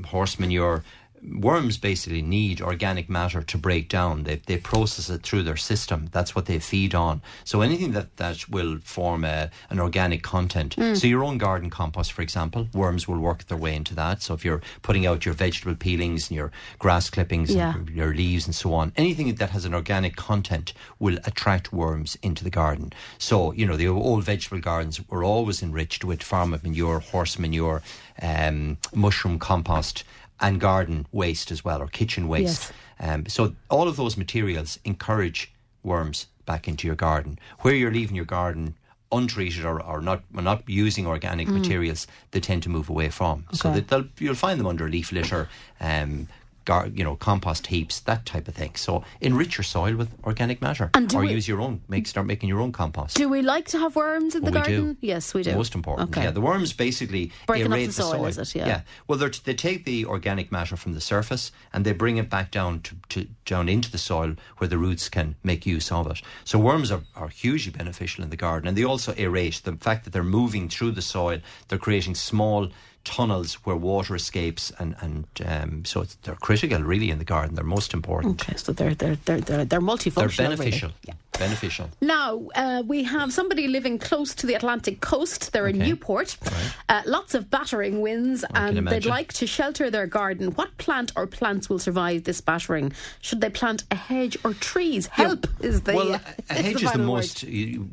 horse 0.06 0.38
manure, 0.38 0.82
worms 1.30 1.78
basically 1.78 2.22
need 2.22 2.60
organic 2.60 3.08
matter 3.08 3.42
to 3.42 3.58
break 3.58 3.88
down. 3.88 4.24
They, 4.24 4.36
they 4.46 4.58
process 4.58 5.08
it 5.08 5.22
through 5.22 5.44
their 5.44 5.56
system. 5.56 6.08
That's 6.12 6.34
what 6.34 6.46
they 6.46 6.58
feed 6.58 6.94
on. 6.94 7.22
So 7.44 7.60
anything 7.60 7.92
that, 7.92 8.16
that 8.16 8.48
will 8.48 8.78
form 8.82 9.24
a, 9.24 9.50
an 9.70 9.78
organic 9.78 10.22
content. 10.22 10.76
Mm. 10.76 10.96
So 10.96 11.06
your 11.06 11.24
own 11.24 11.38
garden 11.38 11.70
compost, 11.70 12.12
for 12.12 12.22
example, 12.22 12.68
worms 12.74 13.06
will 13.06 13.18
work 13.18 13.46
their 13.46 13.58
way 13.58 13.74
into 13.76 13.94
that. 13.94 14.22
So 14.22 14.34
if 14.34 14.44
you're 14.44 14.62
putting 14.82 15.06
out 15.06 15.24
your 15.24 15.34
vegetable 15.34 15.76
peelings 15.76 16.28
and 16.30 16.36
your 16.36 16.50
grass 16.78 17.08
clippings 17.10 17.54
yeah. 17.54 17.74
and 17.74 17.88
your 17.90 18.14
leaves 18.14 18.46
and 18.46 18.54
so 18.54 18.74
on, 18.74 18.92
anything 18.96 19.32
that 19.34 19.50
has 19.50 19.64
an 19.64 19.74
organic 19.74 20.16
content 20.16 20.72
will 20.98 21.18
attract 21.24 21.72
worms 21.72 22.18
into 22.22 22.42
the 22.42 22.50
garden. 22.50 22.92
So, 23.18 23.52
you 23.52 23.66
know, 23.66 23.76
the 23.76 23.88
old 23.88 24.24
vegetable 24.24 24.60
gardens 24.60 25.00
were 25.08 25.24
always 25.24 25.62
enriched 25.62 26.04
with 26.04 26.22
farm 26.22 26.50
manure, 26.62 26.98
horse 26.98 27.38
manure, 27.38 27.82
um, 28.20 28.78
mushroom 28.94 29.38
compost 29.38 30.04
and 30.42 30.60
garden 30.60 31.06
waste 31.12 31.50
as 31.50 31.64
well, 31.64 31.80
or 31.80 31.86
kitchen 31.86 32.28
waste. 32.28 32.72
Yes. 33.00 33.10
Um, 33.14 33.26
so 33.26 33.54
all 33.70 33.88
of 33.88 33.96
those 33.96 34.16
materials 34.16 34.78
encourage 34.84 35.52
worms 35.82 36.26
back 36.44 36.68
into 36.68 36.86
your 36.86 36.96
garden. 36.96 37.38
Where 37.60 37.74
you're 37.74 37.92
leaving 37.92 38.16
your 38.16 38.24
garden 38.24 38.74
untreated 39.10 39.64
or, 39.64 39.82
or 39.82 40.00
not 40.00 40.22
or 40.34 40.42
not 40.42 40.68
using 40.68 41.06
organic 41.06 41.46
mm. 41.46 41.60
materials, 41.60 42.06
they 42.32 42.40
tend 42.40 42.62
to 42.64 42.68
move 42.68 42.88
away 42.88 43.10
from. 43.10 43.44
Okay. 43.48 43.56
So 43.56 43.80
that 43.80 44.08
you'll 44.18 44.34
find 44.34 44.58
them 44.58 44.66
under 44.66 44.88
leaf 44.88 45.12
litter, 45.12 45.48
um, 45.80 46.28
gar, 46.64 46.86
you 46.88 47.04
know, 47.04 47.16
compost 47.16 47.66
heaps, 47.66 48.00
that 48.00 48.26
type 48.26 48.48
of 48.48 48.54
thing. 48.54 48.74
So 48.76 49.04
enrich 49.20 49.58
your 49.58 49.64
soil 49.64 49.96
with 49.96 50.10
organic 50.24 50.60
matter, 50.60 50.90
and 50.94 51.12
or 51.14 51.22
we, 51.22 51.32
use 51.32 51.48
your 51.48 51.60
own. 51.60 51.82
Make 51.88 52.06
start 52.06 52.26
making 52.26 52.48
your 52.48 52.60
own 52.60 52.72
compost. 52.72 53.16
Do 53.16 53.28
we 53.28 53.42
like 53.42 53.66
to 53.68 53.78
have 53.78 53.96
worms 53.96 54.34
in 54.34 54.44
the 54.44 54.50
garden? 54.50 54.94
Do. 54.94 54.96
Yes, 55.00 55.34
we 55.34 55.42
do. 55.42 55.54
Most 55.54 55.74
important. 55.74 56.10
Okay. 56.10 56.24
Yeah, 56.24 56.30
the 56.30 56.40
worms 56.40 56.72
basically 56.72 57.32
breaking 57.46 57.70
they 57.70 57.82
up 57.82 57.86
the 57.88 57.92
soil, 57.92 58.10
the 58.10 58.16
soil. 58.16 58.26
Is 58.26 58.38
it? 58.38 58.58
Yeah. 58.58 58.66
yeah. 58.66 58.80
Well, 59.08 59.18
they 59.18 59.54
take 59.54 59.84
the 59.84 60.06
organic 60.06 60.52
matter 60.52 60.76
from 60.76 60.94
the 60.94 61.00
surface 61.00 61.52
and 61.72 61.84
they 61.84 61.92
bring 61.92 62.16
it 62.16 62.30
back 62.30 62.50
down 62.50 62.80
to, 62.80 62.96
to, 63.10 63.26
down 63.44 63.68
into 63.68 63.90
the 63.90 63.98
soil 63.98 64.36
where 64.58 64.68
the 64.68 64.78
roots 64.78 65.08
can 65.08 65.34
make 65.42 65.66
use 65.66 65.90
of 65.90 66.10
it. 66.10 66.22
So 66.44 66.58
worms 66.58 66.90
are, 66.90 67.02
are 67.16 67.28
hugely 67.28 67.72
beneficial 67.72 68.24
in 68.24 68.30
the 68.30 68.36
garden, 68.36 68.68
and 68.68 68.76
they 68.76 68.84
also 68.84 69.12
aerate. 69.12 69.62
The 69.62 69.76
fact 69.76 70.04
that 70.04 70.12
they're 70.12 70.22
moving 70.22 70.68
through 70.68 70.92
the 70.92 71.02
soil, 71.02 71.40
they're 71.68 71.78
creating 71.78 72.14
small 72.14 72.70
tunnels 73.04 73.54
where 73.64 73.76
water 73.76 74.14
escapes, 74.14 74.72
and 74.78 74.94
and 75.00 75.26
um, 75.44 75.84
so 75.84 76.04
they're 76.22 76.34
critical 76.36 76.80
really 76.82 77.10
in 77.10 77.18
the 77.18 77.24
garden. 77.24 77.54
They're 77.54 77.64
most 77.64 77.94
important. 77.94 78.42
Okay, 78.42 78.56
so 78.56 78.72
they're 78.72 78.94
they're 78.94 79.16
they're 79.24 79.40
they're, 79.40 79.64
they're 79.64 79.80
multifunctional. 79.80 80.36
They're 80.36 80.48
beneficial. 80.48 80.88
Really. 80.88 81.00
Yeah. 81.08 81.14
Beneficial. 81.38 81.88
Now 82.00 82.48
uh, 82.54 82.82
we 82.86 83.04
have 83.04 83.32
somebody 83.32 83.66
living 83.66 83.98
close 83.98 84.34
to 84.34 84.46
the 84.46 84.54
Atlantic 84.54 85.00
coast. 85.00 85.52
They're 85.52 85.66
okay. 85.66 85.78
in 85.78 85.84
Newport. 85.84 86.36
Right. 86.44 86.74
Uh, 86.88 87.02
lots 87.06 87.34
of 87.34 87.50
battering 87.50 88.02
winds, 88.02 88.44
I 88.52 88.68
and 88.68 88.86
they'd 88.86 89.06
like 89.06 89.32
to 89.34 89.46
shelter 89.46 89.90
their 89.90 90.06
garden. 90.06 90.48
What 90.52 90.76
plant 90.76 91.10
or 91.16 91.26
plants 91.26 91.70
will 91.70 91.78
survive 91.78 92.24
this 92.24 92.42
battering? 92.42 92.92
Should 93.22 93.40
they 93.40 93.48
plant 93.48 93.84
a 93.90 93.94
hedge 93.94 94.36
or 94.44 94.52
trees? 94.52 95.06
Help 95.06 95.46
yeah. 95.60 95.66
is 95.66 95.82
the 95.82 95.94
well. 95.94 96.20
a 96.50 96.54
hedge 96.54 96.80
the 96.80 96.86
is 96.86 96.92
the 96.92 96.98
most 96.98 97.38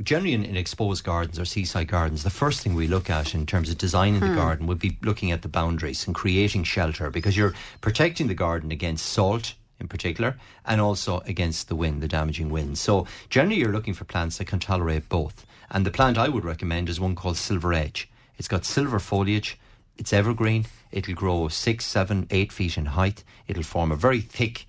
generally 0.04 0.34
in, 0.34 0.44
in, 0.44 0.58
exposed 0.58 1.06
gardens 1.06 1.40
or 1.40 1.46
seaside 1.46 1.88
gardens. 1.88 2.24
The 2.24 2.30
first 2.30 2.62
thing 2.62 2.76
we 2.76 2.88
look 2.88 3.10
at 3.10 3.34
in 3.34 3.46
terms 3.46 3.70
of 3.70 3.78
designing 3.78 4.20
hmm. 4.20 4.30
the 4.30 4.36
garden 4.36 4.68
would 4.68 4.80
be 4.80 4.98
looking 5.02 5.32
at 5.32 5.42
the 5.42 5.48
boundaries 5.48 6.06
and 6.06 6.16
creating 6.16 6.64
shelter 6.64 7.10
because 7.10 7.38
you're 7.38 7.54
protecting 7.82 8.28
the 8.28 8.34
garden 8.34 8.72
against 8.72 9.06
salt 9.06 9.54
in 9.80 9.88
particular 9.88 10.38
and 10.66 10.82
also 10.82 11.22
against 11.26 11.70
the 11.70 11.76
wind, 11.76 12.02
the 12.02 12.08
damaging 12.08 12.50
wind. 12.50 12.78
So 12.78 13.08
generally 13.30 13.60
you're 13.60 13.72
looking 13.72 13.94
for 13.94 14.06
plants 14.06 14.38
that 14.38 14.46
can 14.46 14.60
tolerate 14.60 15.10
both. 15.10 15.46
And 15.72 15.86
the 15.86 15.92
plant 15.92 16.18
I 16.18 16.30
would 16.30 16.46
recommend 16.46 16.90
is 16.90 17.00
one 17.00 17.16
called 17.16 17.38
Silver 17.38 17.74
Edge. 17.74 18.10
It's 18.38 18.48
got 18.48 18.66
silver 18.66 19.00
foliage. 19.00 19.58
It's 19.98 20.14
evergreen. 20.14 20.66
It'll 20.92 21.14
grow 21.14 21.48
six, 21.50 21.86
seven, 21.86 22.28
eight 22.32 22.52
feet 22.52 22.78
in 22.78 22.88
height. 22.88 23.24
It'll 23.48 23.64
form 23.64 23.92
a 23.92 23.96
very 23.96 24.22
thick 24.22 24.66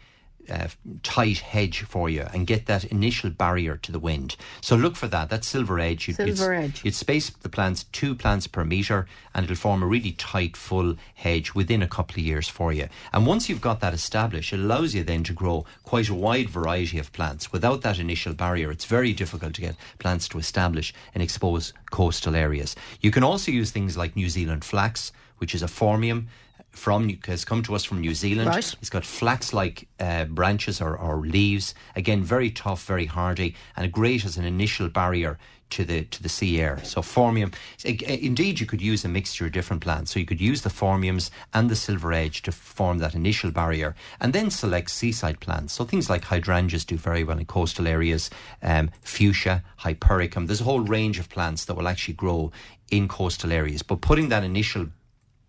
uh, 0.48 0.68
tight 1.02 1.38
hedge 1.38 1.82
for 1.82 2.08
you 2.08 2.26
and 2.32 2.46
get 2.46 2.66
that 2.66 2.84
initial 2.84 3.30
barrier 3.30 3.76
to 3.76 3.92
the 3.92 3.98
wind. 3.98 4.36
So 4.60 4.76
look 4.76 4.96
for 4.96 5.08
that. 5.08 5.30
That 5.30 5.44
silver 5.44 5.78
edge. 5.78 6.08
You'd, 6.08 6.16
silver 6.16 6.54
edge. 6.54 6.84
You'd 6.84 6.94
space 6.94 7.30
the 7.30 7.48
plants 7.48 7.84
two 7.84 8.14
plants 8.14 8.46
per 8.46 8.64
metre 8.64 9.06
and 9.34 9.44
it'll 9.44 9.56
form 9.56 9.82
a 9.82 9.86
really 9.86 10.12
tight, 10.12 10.56
full 10.56 10.96
hedge 11.14 11.54
within 11.54 11.82
a 11.82 11.88
couple 11.88 12.14
of 12.14 12.24
years 12.24 12.48
for 12.48 12.72
you. 12.72 12.88
And 13.12 13.26
once 13.26 13.48
you've 13.48 13.60
got 13.60 13.80
that 13.80 13.94
established, 13.94 14.52
it 14.52 14.60
allows 14.60 14.94
you 14.94 15.04
then 15.04 15.24
to 15.24 15.32
grow 15.32 15.64
quite 15.84 16.08
a 16.08 16.14
wide 16.14 16.48
variety 16.48 16.98
of 16.98 17.12
plants. 17.12 17.52
Without 17.52 17.82
that 17.82 17.98
initial 17.98 18.34
barrier, 18.34 18.70
it's 18.70 18.84
very 18.84 19.12
difficult 19.12 19.54
to 19.54 19.60
get 19.60 19.76
plants 19.98 20.28
to 20.28 20.38
establish 20.38 20.92
in 21.14 21.20
exposed 21.20 21.72
coastal 21.90 22.34
areas. 22.34 22.76
You 23.00 23.10
can 23.10 23.24
also 23.24 23.52
use 23.52 23.70
things 23.70 23.96
like 23.96 24.16
New 24.16 24.28
Zealand 24.28 24.64
flax, 24.64 25.12
which 25.38 25.54
is 25.54 25.62
a 25.62 25.66
phormium 25.66 26.26
from 26.70 27.08
has 27.26 27.44
come 27.44 27.62
to 27.64 27.74
us 27.74 27.84
from 27.84 28.00
New 28.00 28.14
Zealand. 28.14 28.48
Right. 28.48 28.74
It's 28.80 28.90
got 28.90 29.04
flax-like 29.04 29.88
uh, 29.98 30.24
branches 30.26 30.80
or, 30.80 30.96
or 30.96 31.18
leaves. 31.18 31.74
Again, 31.96 32.22
very 32.22 32.50
tough, 32.50 32.84
very 32.86 33.06
hardy, 33.06 33.54
and 33.76 33.90
great 33.92 34.24
as 34.24 34.36
an 34.36 34.44
initial 34.44 34.88
barrier 34.88 35.38
to 35.70 35.84
the 35.84 36.02
to 36.02 36.22
the 36.22 36.28
sea 36.28 36.60
air. 36.60 36.80
So 36.82 37.00
phormium, 37.00 37.54
indeed, 37.84 38.58
you 38.58 38.66
could 38.66 38.82
use 38.82 39.04
a 39.04 39.08
mixture 39.08 39.46
of 39.46 39.52
different 39.52 39.82
plants. 39.82 40.10
So 40.10 40.18
you 40.18 40.26
could 40.26 40.40
use 40.40 40.62
the 40.62 40.68
phormiums 40.68 41.30
and 41.54 41.70
the 41.70 41.76
silver 41.76 42.12
edge 42.12 42.42
to 42.42 42.52
form 42.52 42.98
that 42.98 43.14
initial 43.14 43.50
barrier, 43.52 43.94
and 44.20 44.32
then 44.32 44.50
select 44.50 44.90
seaside 44.90 45.38
plants. 45.38 45.72
So 45.72 45.84
things 45.84 46.10
like 46.10 46.24
hydrangeas 46.24 46.84
do 46.84 46.96
very 46.96 47.24
well 47.24 47.38
in 47.38 47.46
coastal 47.46 47.86
areas. 47.86 48.30
Um, 48.62 48.90
fuchsia, 49.02 49.62
hypericum. 49.76 50.46
There's 50.46 50.60
a 50.60 50.64
whole 50.64 50.80
range 50.80 51.18
of 51.18 51.28
plants 51.28 51.64
that 51.66 51.74
will 51.74 51.88
actually 51.88 52.14
grow 52.14 52.50
in 52.90 53.06
coastal 53.06 53.52
areas. 53.52 53.82
But 53.82 54.00
putting 54.00 54.28
that 54.30 54.42
initial 54.42 54.88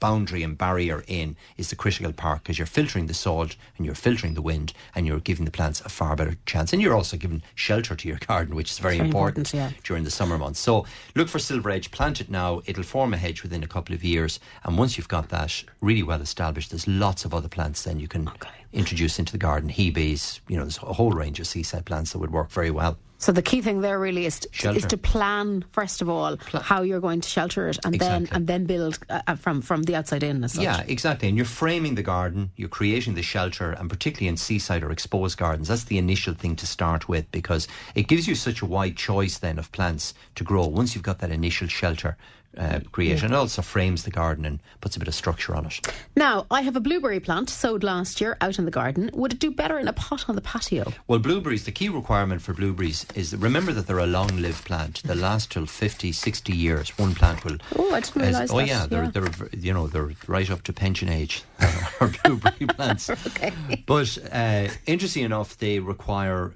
boundary 0.01 0.43
and 0.43 0.57
barrier 0.57 1.05
in 1.07 1.37
is 1.55 1.69
the 1.69 1.75
critical 1.77 2.11
part 2.11 2.43
because 2.43 2.57
you're 2.57 2.65
filtering 2.65 3.05
the 3.05 3.13
salt 3.13 3.55
and 3.77 3.85
you're 3.85 3.95
filtering 3.95 4.33
the 4.33 4.41
wind 4.41 4.73
and 4.95 5.07
you're 5.07 5.21
giving 5.21 5.45
the 5.45 5.51
plants 5.51 5.79
a 5.81 5.89
far 5.89 6.17
better 6.17 6.35
chance. 6.45 6.73
And 6.73 6.81
you're 6.81 6.95
also 6.95 7.15
giving 7.15 7.41
shelter 7.55 7.95
to 7.95 8.07
your 8.09 8.17
garden, 8.17 8.55
which 8.55 8.71
is 8.71 8.79
very, 8.79 8.97
very 8.97 9.07
important, 9.07 9.53
important 9.53 9.73
yeah. 9.73 9.79
during 9.85 10.03
the 10.03 10.11
summer 10.11 10.37
months. 10.37 10.59
So 10.59 10.85
look 11.15 11.29
for 11.29 11.39
silver 11.39 11.69
edge, 11.69 11.91
plant 11.91 12.19
it 12.19 12.29
now. 12.29 12.61
It'll 12.65 12.83
form 12.83 13.13
a 13.13 13.17
hedge 13.17 13.43
within 13.43 13.63
a 13.63 13.67
couple 13.67 13.95
of 13.95 14.03
years. 14.03 14.41
And 14.65 14.77
once 14.77 14.97
you've 14.97 15.07
got 15.07 15.29
that 15.29 15.63
really 15.79 16.03
well 16.03 16.19
established, 16.19 16.71
there's 16.71 16.87
lots 16.87 17.23
of 17.23 17.33
other 17.33 17.47
plants 17.47 17.83
then 17.83 17.99
you 17.99 18.07
can 18.07 18.27
okay. 18.27 18.49
introduce 18.73 19.19
into 19.19 19.31
the 19.31 19.37
garden. 19.37 19.69
Hebes, 19.69 20.41
you 20.49 20.57
know, 20.57 20.63
there's 20.63 20.77
a 20.79 20.93
whole 20.93 21.11
range 21.11 21.39
of 21.39 21.47
seaside 21.47 21.85
plants 21.85 22.11
that 22.11 22.19
would 22.19 22.31
work 22.31 22.49
very 22.49 22.71
well. 22.71 22.97
So 23.21 23.31
the 23.31 23.43
key 23.43 23.61
thing 23.61 23.81
there 23.81 23.99
really 23.99 24.25
is 24.25 24.39
to, 24.39 24.71
is 24.71 24.83
to 24.87 24.97
plan 24.97 25.63
first 25.73 26.01
of 26.01 26.09
all 26.09 26.37
how 26.53 26.81
you're 26.81 26.99
going 26.99 27.21
to 27.21 27.29
shelter 27.29 27.69
it, 27.69 27.77
and 27.85 27.93
exactly. 27.93 28.25
then 28.25 28.35
and 28.35 28.47
then 28.47 28.65
build 28.65 28.97
uh, 29.11 29.21
uh, 29.27 29.35
from 29.35 29.61
from 29.61 29.83
the 29.83 29.95
outside 29.95 30.23
in. 30.23 30.43
Yeah, 30.55 30.83
exactly. 30.87 31.27
And 31.27 31.37
you're 31.37 31.45
framing 31.45 31.93
the 31.93 32.01
garden, 32.01 32.49
you're 32.55 32.67
creating 32.67 33.13
the 33.13 33.21
shelter, 33.21 33.73
and 33.73 33.91
particularly 33.91 34.27
in 34.27 34.37
seaside 34.37 34.83
or 34.83 34.91
exposed 34.91 35.37
gardens, 35.37 35.67
that's 35.67 35.83
the 35.83 35.99
initial 35.99 36.33
thing 36.33 36.55
to 36.55 36.65
start 36.65 37.07
with 37.07 37.31
because 37.31 37.67
it 37.93 38.07
gives 38.07 38.27
you 38.27 38.33
such 38.33 38.63
a 38.63 38.65
wide 38.65 38.97
choice 38.97 39.37
then 39.37 39.59
of 39.59 39.71
plants 39.71 40.15
to 40.33 40.43
grow 40.43 40.65
once 40.65 40.95
you've 40.95 41.03
got 41.03 41.19
that 41.19 41.29
initial 41.29 41.67
shelter 41.67 42.17
uh, 42.57 42.79
create, 42.91 43.23
and 43.23 43.33
it 43.33 43.35
also 43.35 43.61
frames 43.61 44.03
the 44.03 44.11
garden 44.11 44.45
and 44.45 44.59
puts 44.81 44.95
a 44.95 44.99
bit 44.99 45.07
of 45.07 45.15
structure 45.15 45.55
on 45.55 45.65
it. 45.65 45.79
Now, 46.15 46.45
I 46.51 46.61
have 46.61 46.75
a 46.75 46.79
blueberry 46.79 47.19
plant 47.19 47.49
sowed 47.49 47.83
last 47.83 48.19
year 48.19 48.37
out 48.41 48.59
in 48.59 48.65
the 48.65 48.71
garden. 48.71 49.09
Would 49.13 49.33
it 49.33 49.39
do 49.39 49.51
better 49.51 49.79
in 49.79 49.87
a 49.87 49.93
pot 49.93 50.27
on 50.27 50.35
the 50.35 50.41
patio? 50.41 50.91
Well, 51.07 51.19
blueberries, 51.19 51.65
the 51.65 51.71
key 51.71 51.89
requirement 51.89 52.41
for 52.41 52.53
blueberries 52.53 53.05
is 53.15 53.35
remember 53.35 53.71
that 53.73 53.87
they're 53.87 53.99
a 53.99 54.05
long 54.07 54.27
lived 54.37 54.65
plant. 54.65 55.01
They 55.03 55.15
last 55.15 55.51
till 55.51 55.65
50, 55.65 56.11
60 56.11 56.53
years. 56.53 56.89
One 56.97 57.15
plant 57.15 57.45
will. 57.45 57.57
Oh, 57.77 57.93
I 57.93 58.01
didn't 58.01 58.21
realise 58.21 58.51
Oh, 58.51 58.57
that. 58.57 58.67
yeah, 58.67 58.85
they're, 58.85 59.03
yeah. 59.05 59.11
they're, 59.11 59.49
you 59.57 59.73
know, 59.73 59.87
they're 59.87 60.11
right 60.27 60.49
up 60.51 60.63
to 60.63 60.73
pension 60.73 61.09
age, 61.09 61.43
our 62.01 62.11
blueberry 62.23 62.67
plants. 62.67 63.09
Okay. 63.31 63.53
But 63.85 64.17
uh, 64.31 64.67
interesting 64.85 65.23
enough, 65.23 65.57
they 65.57 65.79
require 65.79 66.53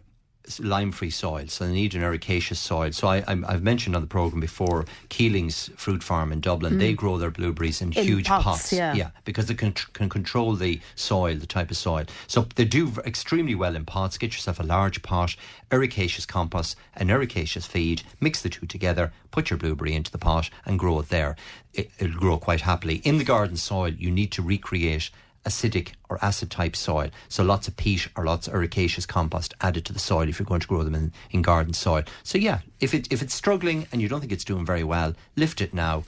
lime-free 0.59 1.09
soil, 1.09 1.47
so 1.47 1.65
they 1.65 1.73
need 1.73 1.95
an 1.95 2.01
ericaceous 2.01 2.57
soil. 2.57 2.91
So 2.91 3.07
I, 3.07 3.23
I've 3.27 3.63
mentioned 3.63 3.95
on 3.95 4.01
the 4.01 4.07
program 4.07 4.39
before 4.39 4.85
Keeling's 5.09 5.69
fruit 5.75 6.03
farm 6.03 6.31
in 6.31 6.39
Dublin. 6.41 6.77
They 6.77 6.93
grow 6.93 7.17
their 7.17 7.31
blueberries 7.31 7.81
in, 7.81 7.91
Mm. 7.91 7.97
In 7.97 8.05
huge 8.05 8.27
pots, 8.27 8.73
yeah. 8.73 8.93
yeah, 8.93 9.09
because 9.23 9.45
they 9.45 9.53
can, 9.53 9.71
can 9.71 10.09
control 10.09 10.55
the 10.55 10.81
soil, 10.95 11.35
the 11.35 11.45
type 11.47 11.71
of 11.71 11.77
soil. 11.77 12.05
So 12.27 12.47
they 12.55 12.65
do 12.65 12.91
extremely 13.05 13.55
well 13.55 13.75
in 13.75 13.85
pots. 13.85 14.17
Get 14.17 14.33
yourself 14.33 14.59
a 14.59 14.63
large 14.63 15.01
pot, 15.01 15.35
ericaceous 15.71 16.27
compost, 16.27 16.75
an 16.95 17.07
ericaceous 17.09 17.65
feed, 17.67 18.03
mix 18.19 18.41
the 18.41 18.49
two 18.49 18.65
together, 18.65 19.13
put 19.31 19.49
your 19.49 19.57
blueberry 19.57 19.93
into 19.93 20.11
the 20.11 20.17
pot 20.17 20.49
and 20.65 20.77
grow 20.79 20.99
it 20.99 21.09
there. 21.09 21.35
It, 21.73 21.91
it'll 21.99 22.19
grow 22.19 22.37
quite 22.37 22.61
happily. 22.61 22.95
In 22.97 23.17
the 23.17 23.23
garden 23.23 23.57
soil, 23.57 23.89
you 23.93 24.11
need 24.11 24.31
to 24.33 24.41
recreate 24.41 25.09
acidic 25.45 25.93
or 26.09 26.23
acid 26.23 26.51
type 26.51 26.75
soil. 26.75 27.09
So 27.29 27.43
lots 27.43 27.67
of 27.67 27.77
peat 27.77 28.07
or 28.17 28.25
lots 28.25 28.47
of 28.47 28.53
ericaceous 28.53 29.07
compost 29.07 29.53
added 29.61 29.85
to 29.85 29.93
the 29.93 29.99
soil 29.99 30.27
if 30.27 30.39
you're 30.39 30.45
going 30.45 30.61
to 30.61 30.67
grow 30.67 30.83
them 30.83 30.95
in, 30.95 31.13
in 31.31 31.41
garden 31.41 31.73
soil. 31.73 32.03
So 32.23 32.37
yeah, 32.37 32.59
if 32.79 32.93
it 32.93 33.11
if 33.11 33.21
it's 33.21 33.33
struggling 33.33 33.87
and 33.91 34.01
you 34.01 34.09
don't 34.09 34.19
think 34.19 34.31
it's 34.31 34.43
doing 34.43 34.65
very 34.65 34.83
well, 34.83 35.13
lift 35.35 35.61
it 35.61 35.73
now. 35.73 36.03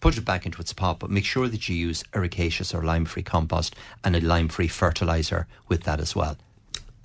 Put 0.00 0.16
it 0.16 0.24
back 0.24 0.46
into 0.46 0.60
its 0.60 0.72
pot, 0.72 1.00
but 1.00 1.10
make 1.10 1.24
sure 1.24 1.48
that 1.48 1.68
you 1.68 1.74
use 1.74 2.04
ericaceous 2.12 2.72
or 2.72 2.84
lime-free 2.84 3.24
compost 3.24 3.74
and 4.04 4.14
a 4.14 4.20
lime-free 4.20 4.68
fertilizer 4.68 5.48
with 5.66 5.82
that 5.82 5.98
as 5.98 6.14
well. 6.14 6.36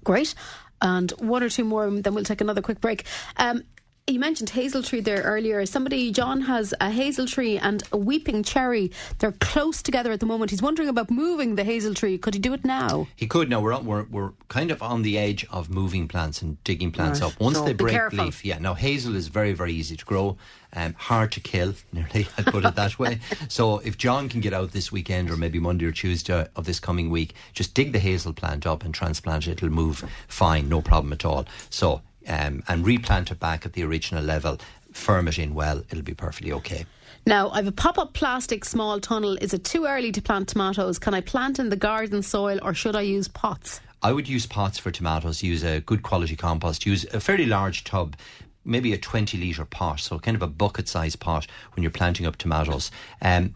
Great. 0.04 0.36
And 0.80 1.10
one 1.18 1.42
or 1.42 1.50
two 1.50 1.64
more, 1.64 1.88
and 1.88 2.04
then 2.04 2.14
we'll 2.14 2.24
take 2.24 2.42
another 2.42 2.62
quick 2.62 2.80
break. 2.80 3.06
Um, 3.38 3.64
you 4.06 4.20
mentioned 4.20 4.50
hazel 4.50 4.84
tree 4.84 5.00
there 5.00 5.22
earlier. 5.22 5.66
Somebody, 5.66 6.12
John, 6.12 6.42
has 6.42 6.74
a 6.82 6.90
hazel 6.92 7.26
tree 7.26 7.58
and 7.58 7.82
a 7.94 7.98
weeping 7.98 8.44
cherry. 8.44 8.92
They're 9.20 9.32
close 9.32 9.82
together 9.82 10.12
at 10.12 10.20
the 10.20 10.26
moment. 10.26 10.52
He's 10.52 10.62
wondering 10.62 10.90
about 10.90 11.10
moving 11.10 11.56
the 11.56 11.64
hazel 11.64 11.94
tree. 11.94 12.18
Could 12.18 12.34
he 12.34 12.40
do 12.42 12.52
it 12.54 12.66
now? 12.66 13.08
He 13.16 13.28
could 13.28 13.50
now. 13.50 13.62
We're 13.62 13.80
we're 13.80 14.04
we're 14.04 14.32
kind 14.50 14.72
of 14.72 14.84
on 14.84 15.04
the 15.04 15.18
edge 15.18 15.46
of 15.50 15.70
moving 15.70 16.10
plants 16.10 16.42
and 16.42 16.62
digging 16.66 16.92
plants 16.92 17.22
Right. 17.22 17.32
up. 17.34 17.40
Once 17.40 17.58
So 17.58 17.64
they 17.64 17.72
break 17.72 17.94
careful. 17.94 18.26
leaf, 18.26 18.44
yeah. 18.44 18.60
Now 18.60 18.74
hazel 18.74 19.16
is 19.16 19.30
very 19.30 19.54
very 19.54 19.72
easy 19.72 19.96
to 19.96 20.04
grow, 20.04 20.38
um, 20.74 20.96
hard 20.98 21.32
to 21.32 21.40
kill. 21.40 21.74
Nearly, 21.94 22.28
I 22.38 22.42
put 22.42 22.66
it 22.66 22.76
that 22.76 23.00
way. 23.00 23.20
So 23.48 23.78
if 23.80 23.98
John 23.98 24.28
can 24.28 24.42
get 24.42 24.52
out 24.54 24.72
this 24.74 24.92
weekend 24.92 25.30
or 25.32 25.38
maybe 25.38 25.60
Monday 25.60 25.86
or 25.86 25.94
Tuesday 25.94 26.46
of 26.58 26.66
this 26.66 26.80
coming 26.82 27.10
week, 27.10 27.36
just 27.54 27.74
dig 27.74 27.94
the 27.94 28.00
hazel 28.00 28.34
plant 28.34 28.68
up 28.68 28.84
and 28.84 28.94
transplant 28.94 29.48
it. 29.48 29.52
It'll 29.52 29.70
move 29.70 30.04
fine, 30.28 30.68
no 30.68 30.82
problem 30.82 31.14
at 31.14 31.24
all. 31.24 31.46
So 31.70 32.02
um, 32.28 32.64
and 32.68 32.86
replant 32.86 33.32
it 33.32 33.40
back 33.40 33.66
at 33.66 33.74
the 33.74 33.84
original 33.84 34.24
level. 34.24 34.60
Firm 34.92 35.28
it 35.28 35.40
in 35.40 35.54
well. 35.54 35.84
It'll 35.90 36.04
be 36.04 36.14
perfectly 36.14 36.52
okay. 36.54 36.86
Now, 37.26 37.50
I 37.52 37.58
have 37.58 37.68
a 37.68 37.72
pop 37.72 37.98
up 37.98 38.14
plastic 38.14 38.66
small 38.66 39.00
tunnel. 39.00 39.38
Is 39.40 39.54
it 39.54 39.64
too 39.64 39.86
early 39.86 40.12
to 40.12 40.22
plant 40.22 40.50
tomatoes? 40.50 41.00
Can 41.00 41.14
I 41.14 41.22
plant 41.22 41.58
in 41.58 41.70
the 41.70 41.78
garden 41.78 42.22
soil 42.22 42.60
or 42.62 42.74
should 42.74 42.96
I 42.96 43.02
use 43.02 43.28
pots? 43.28 43.80
I 44.02 44.12
would 44.12 44.28
use 44.28 44.46
pots 44.46 44.78
for 44.78 44.92
tomatoes, 44.92 45.42
use 45.42 45.64
a 45.64 45.80
good 45.80 46.04
quality 46.04 46.36
compost, 46.36 46.86
use 46.86 47.06
a 47.14 47.22
fairly 47.22 47.46
large 47.46 47.86
tub, 47.86 48.18
maybe 48.66 48.92
a 48.92 48.98
20 48.98 49.38
litre 49.38 49.64
pot, 49.64 50.02
so 50.02 50.20
kind 50.20 50.36
of 50.36 50.42
a 50.42 50.48
bucket 50.48 50.90
sized 50.90 51.22
pot 51.22 51.48
when 51.74 51.84
you're 51.84 51.92
planting 51.92 52.26
up 52.26 52.36
tomatoes. 52.36 52.92
Um, 53.22 53.56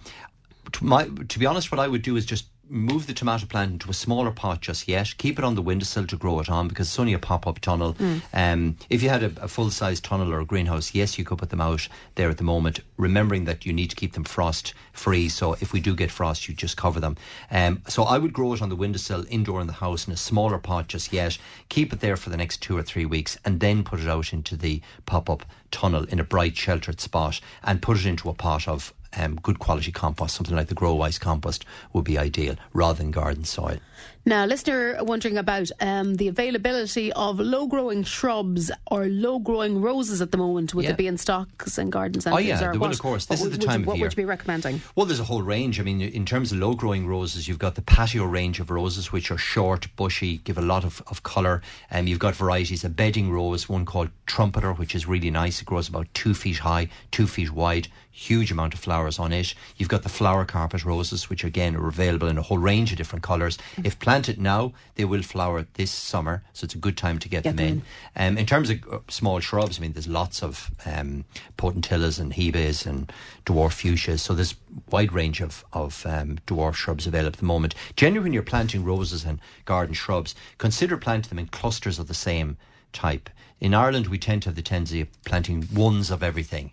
to, 0.71 0.85
my, 0.85 1.09
to 1.27 1.39
be 1.39 1.45
honest, 1.45 1.69
what 1.69 1.79
I 1.79 1.87
would 1.89 2.01
do 2.01 2.15
is 2.15 2.25
just 2.25 2.45
move 2.69 3.07
the 3.07 3.13
tomato 3.13 3.45
plant 3.45 3.71
into 3.71 3.89
a 3.89 3.93
smaller 3.93 4.31
pot 4.31 4.61
just 4.61 4.87
yet. 4.87 5.13
Keep 5.17 5.39
it 5.39 5.45
on 5.45 5.55
the 5.55 5.61
windowsill 5.61 6.07
to 6.07 6.17
grow 6.17 6.39
it 6.39 6.49
on 6.49 6.67
because 6.67 6.87
it's 6.87 6.99
only 6.99 7.13
a 7.13 7.19
pop 7.19 7.47
up 7.47 7.59
tunnel. 7.59 7.95
Um, 8.33 8.77
if 8.89 9.01
you 9.01 9.09
had 9.09 9.23
a, 9.23 9.31
a 9.41 9.47
full 9.47 9.69
size 9.69 9.99
tunnel 9.99 10.33
or 10.33 10.39
a 10.39 10.45
greenhouse, 10.45 10.93
yes, 10.93 11.17
you 11.17 11.25
could 11.25 11.37
put 11.37 11.49
them 11.49 11.61
out 11.61 11.87
there 12.15 12.29
at 12.29 12.37
the 12.37 12.43
moment, 12.43 12.79
remembering 12.97 13.45
that 13.45 13.65
you 13.65 13.73
need 13.73 13.89
to 13.89 13.95
keep 13.95 14.13
them 14.13 14.23
frost 14.23 14.73
free. 14.93 15.29
So 15.29 15.53
if 15.53 15.73
we 15.73 15.79
do 15.79 15.95
get 15.95 16.11
frost, 16.11 16.47
you 16.47 16.53
just 16.53 16.77
cover 16.77 16.99
them. 16.99 17.17
Um, 17.51 17.81
so 17.87 18.03
I 18.03 18.17
would 18.17 18.33
grow 18.33 18.53
it 18.53 18.61
on 18.61 18.69
the 18.69 18.75
windowsill 18.75 19.25
indoor 19.29 19.61
in 19.61 19.67
the 19.67 19.73
house 19.73 20.07
in 20.07 20.13
a 20.13 20.17
smaller 20.17 20.57
pot 20.57 20.87
just 20.87 21.13
yet. 21.13 21.37
Keep 21.69 21.93
it 21.93 21.99
there 21.99 22.17
for 22.17 22.29
the 22.29 22.37
next 22.37 22.61
two 22.61 22.77
or 22.77 22.83
three 22.83 23.05
weeks 23.05 23.37
and 23.45 23.59
then 23.59 23.83
put 23.83 23.99
it 23.99 24.07
out 24.07 24.33
into 24.33 24.55
the 24.55 24.81
pop 25.05 25.29
up 25.29 25.45
tunnel 25.71 26.05
in 26.05 26.19
a 26.19 26.23
bright, 26.23 26.55
sheltered 26.57 26.99
spot 26.99 27.39
and 27.63 27.81
put 27.81 27.97
it 27.97 28.05
into 28.05 28.29
a 28.29 28.33
pot 28.33 28.67
of 28.67 28.93
um, 29.17 29.35
good 29.35 29.59
quality 29.59 29.91
compost, 29.91 30.35
something 30.35 30.55
like 30.55 30.67
the 30.67 30.75
Grow 30.75 30.93
Wise 30.93 31.17
compost 31.19 31.65
would 31.93 32.05
be 32.05 32.17
ideal 32.17 32.55
rather 32.73 32.97
than 32.99 33.11
garden 33.11 33.43
soil. 33.43 33.77
Now, 34.25 34.45
listener 34.45 34.97
wondering 35.03 35.37
about 35.37 35.71
um, 35.79 36.15
the 36.15 36.27
availability 36.27 37.13
of 37.13 37.39
low 37.39 37.65
growing 37.65 38.03
shrubs 38.03 38.69
or 38.91 39.05
low 39.07 39.39
growing 39.39 39.81
roses 39.81 40.21
at 40.21 40.31
the 40.31 40.37
moment. 40.37 40.73
Would 40.75 40.83
Yeah. 40.83 40.89
Oh, 40.89 40.93
they 40.93 40.97
be 40.97 41.07
in 41.07 41.17
stocks 41.17 41.77
and 41.77 41.89
garden 41.91 42.19
centres? 42.19 42.45
yeah, 42.45 42.61
or 42.61 42.73
they 42.73 42.77
will, 42.77 42.91
of 42.91 42.99
course. 42.99 43.23
What 43.29 43.35
This 43.37 43.45
is 43.45 43.51
would- 43.51 43.61
the 43.61 43.65
time 43.65 43.79
you, 43.79 43.83
of 43.83 43.87
What 43.87 43.97
year. 43.97 44.05
would 44.05 44.11
you 44.13 44.17
be 44.17 44.25
recommending? 44.25 44.81
Well, 44.95 45.05
there's 45.05 45.21
a 45.21 45.23
whole 45.23 45.41
range. 45.41 45.79
I 45.79 45.83
mean, 45.83 46.01
in 46.01 46.25
terms 46.25 46.51
of 46.51 46.57
low 46.59 46.73
growing 46.73 47.07
roses, 47.07 47.47
you've 47.47 47.57
got 47.57 47.75
the 47.75 47.81
patio 47.81 48.25
range 48.25 48.59
of 48.59 48.69
roses, 48.69 49.13
which 49.13 49.31
are 49.31 49.37
short, 49.37 49.87
bushy, 49.95 50.39
give 50.39 50.57
a 50.57 50.61
lot 50.61 50.83
of, 50.83 51.01
of 51.07 51.23
colour. 51.23 51.61
Um, 51.89 52.05
you've 52.07 52.19
got 52.19 52.35
varieties, 52.35 52.83
a 52.83 52.89
bedding 52.89 53.31
rose, 53.31 53.69
one 53.69 53.85
called 53.85 54.09
Trumpeter, 54.25 54.73
which 54.73 54.93
is 54.93 55.07
really 55.07 55.31
nice. 55.31 55.61
It 55.61 55.65
grows 55.65 55.87
about 55.87 56.07
two 56.13 56.33
feet 56.33 56.57
high, 56.59 56.89
two 57.11 57.27
feet 57.27 57.51
wide, 57.53 57.87
huge 58.17 58.51
amount 58.51 58.73
of 58.73 58.79
flowers 58.79 59.19
on 59.19 59.31
it. 59.31 59.53
You've 59.77 59.89
got 59.89 60.01
the 60.01 60.09
flower 60.09 60.43
carpet 60.43 60.83
roses, 60.83 61.29
which 61.29 61.43
again 61.43 61.75
are 61.75 61.87
available 61.87 62.27
in 62.27 62.37
a 62.39 62.41
whole 62.41 62.57
range 62.57 62.91
of 62.91 62.97
different 62.97 63.23
colours. 63.23 63.59
If 63.83 63.99
planted 63.99 64.39
now, 64.39 64.73
they 64.95 65.05
will 65.05 65.21
flower 65.21 65.67
this 65.75 65.91
summer, 65.91 66.43
so 66.53 66.65
it's 66.65 66.73
a 66.73 66.79
good 66.79 66.97
time 66.97 67.19
to 67.19 67.29
get, 67.29 67.43
Get 67.43 67.55
them 67.55 67.57
them 67.57 67.83
in. 68.15 68.27
Um, 68.27 68.37
in 68.39 68.45
terms 68.47 68.71
of 68.71 68.83
uh, 68.91 68.99
small 69.07 69.39
shrubs, 69.39 69.77
I 69.77 69.81
mean, 69.81 69.93
there's 69.93 70.07
lots 70.07 70.41
of 70.41 70.71
um, 70.85 71.25
potentillas 71.57 72.19
and 72.19 72.33
hebes 72.33 72.87
and 72.87 73.11
dwarf 73.45 73.73
fuchsias. 73.73 74.19
So 74.19 74.33
there's 74.33 74.55
wide 74.89 75.13
range 75.13 75.39
of, 75.39 75.63
of 75.71 76.03
um, 76.07 76.39
dwarf 76.47 76.73
shrubs 76.73 77.05
available 77.05 77.33
at 77.33 77.39
the 77.39 77.45
moment. 77.45 77.75
Generally, 77.95 78.23
when 78.23 78.33
you're 78.33 78.41
planting 78.41 78.83
roses 78.83 79.25
and 79.25 79.39
garden 79.65 79.93
shrubs, 79.93 80.33
consider 80.57 80.97
planting 80.97 81.29
them 81.29 81.39
in 81.39 81.47
clusters 81.47 81.99
of 81.99 82.07
the 82.07 82.15
same 82.15 82.57
type. 82.93 83.29
In 83.59 83.73
Ireland, 83.73 84.07
we 84.07 84.17
tend 84.17 84.41
to 84.43 84.49
have 84.49 84.55
the 84.55 84.61
tendency 84.61 85.01
of 85.01 85.23
planting 85.23 85.67
ones 85.73 86.09
of 86.09 86.23
everything, 86.23 86.71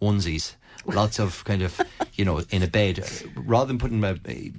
onesies. 0.00 0.54
Lots 0.94 1.18
of 1.18 1.44
kind 1.44 1.62
of, 1.62 1.80
you 2.14 2.24
know, 2.24 2.42
in 2.50 2.62
a 2.62 2.66
bed, 2.68 3.04
rather 3.36 3.66
than 3.66 3.78
putting, 3.78 4.02
uh, 4.04 4.14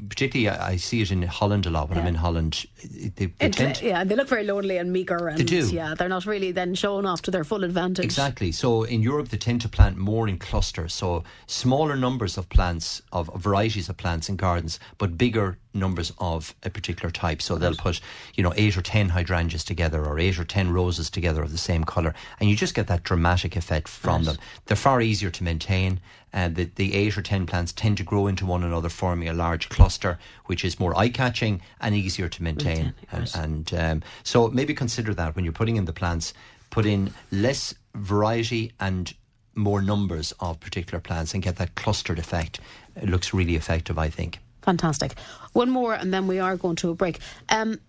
particularly 0.09 0.49
I 0.49 0.67
I 0.73 0.75
see 0.77 1.01
it 1.01 1.11
in 1.11 1.21
Holland 1.23 1.65
a 1.65 1.69
lot 1.69 1.89
when 1.89 1.97
I'm 1.97 2.07
in 2.07 2.15
Holland. 2.15 2.65
They, 2.83 3.25
they 3.27 3.45
It- 3.45 3.53
tend 3.53 3.81
yeah, 3.81 4.03
they 4.03 4.15
look 4.15 4.27
very 4.29 4.43
lonely 4.43 4.77
and 4.77 4.91
meagre, 4.91 5.29
and 5.29 5.37
they 5.39 5.43
do. 5.43 5.67
yeah, 5.69 5.93
they're 5.95 6.09
not 6.09 6.25
really 6.25 6.51
then 6.51 6.75
shown 6.75 7.05
off 7.05 7.21
to 7.23 7.31
their 7.31 7.43
full 7.43 7.63
advantage. 7.63 8.03
Exactly. 8.05 8.51
So 8.51 8.83
in 8.83 9.01
Europe, 9.01 9.29
they 9.29 9.37
tend 9.37 9.61
to 9.61 9.69
plant 9.69 9.97
more 9.97 10.27
in 10.27 10.37
clusters. 10.37 10.93
So 10.93 11.23
smaller 11.47 11.95
numbers 11.95 12.37
of 12.37 12.49
plants, 12.49 13.01
of 13.11 13.29
varieties 13.35 13.89
of 13.89 13.97
plants 13.97 14.29
in 14.29 14.35
gardens, 14.35 14.79
but 14.97 15.17
bigger 15.17 15.57
numbers 15.73 16.11
of 16.17 16.53
a 16.63 16.69
particular 16.69 17.11
type. 17.11 17.41
So 17.41 17.55
they'll 17.55 17.75
put, 17.75 18.01
you 18.35 18.43
know, 18.43 18.53
eight 18.57 18.75
or 18.77 18.81
ten 18.81 19.09
hydrangeas 19.09 19.63
together 19.63 20.03
or 20.05 20.19
eight 20.19 20.37
or 20.39 20.43
ten 20.43 20.71
roses 20.71 21.09
together 21.09 21.41
of 21.43 21.51
the 21.51 21.57
same 21.57 21.83
colour. 21.83 22.13
And 22.39 22.49
you 22.49 22.55
just 22.55 22.73
get 22.75 22.87
that 22.87 23.03
dramatic 23.03 23.55
effect 23.55 23.87
from 23.87 24.23
them. 24.23 24.37
They're 24.65 24.75
far 24.77 25.01
easier 25.01 25.29
to 25.29 25.43
maintain. 25.43 25.99
And 26.33 26.55
the, 26.55 26.65
the 26.75 26.93
eight 26.93 27.17
or 27.17 27.21
ten 27.21 27.45
plants 27.45 27.71
tend 27.71 27.97
to 27.97 28.03
grow 28.03 28.27
into 28.27 28.45
one 28.45 28.63
another, 28.63 28.89
forming 28.89 29.29
a 29.29 29.33
large 29.33 29.69
cluster, 29.69 30.19
which 30.45 30.65
is 30.65 30.79
more 30.79 30.97
eye 30.97 31.09
catching 31.09 31.61
and 31.79 31.95
easier 31.95 32.27
to 32.29 32.43
maintain. 32.43 32.93
And, 33.11 33.31
and 33.35 33.73
um, 33.73 34.03
so 34.23 34.49
maybe 34.49 34.73
consider 34.73 35.13
that 35.13 35.35
when 35.35 35.45
you're 35.45 35.53
putting 35.53 35.77
in 35.77 35.85
the 35.85 35.93
plants 35.93 36.33
put 36.69 36.85
in 36.85 37.13
less 37.31 37.73
variety 37.95 38.73
and 38.79 39.13
more 39.55 39.81
numbers 39.81 40.33
of 40.39 40.59
particular 40.59 40.99
plants 40.99 41.33
and 41.33 41.41
get 41.41 41.55
that 41.57 41.75
clustered 41.75 42.19
effect. 42.19 42.59
It 42.95 43.09
looks 43.09 43.33
really 43.33 43.55
effective, 43.55 43.97
I 43.97 44.09
think. 44.09 44.39
Fantastic. 44.61 45.17
One 45.53 45.69
more, 45.69 45.93
and 45.93 46.13
then 46.13 46.27
we 46.27 46.39
are 46.39 46.57
going 46.57 46.75
to 46.77 46.89
a 46.89 46.93
break. 46.93 47.19
Um, 47.49 47.79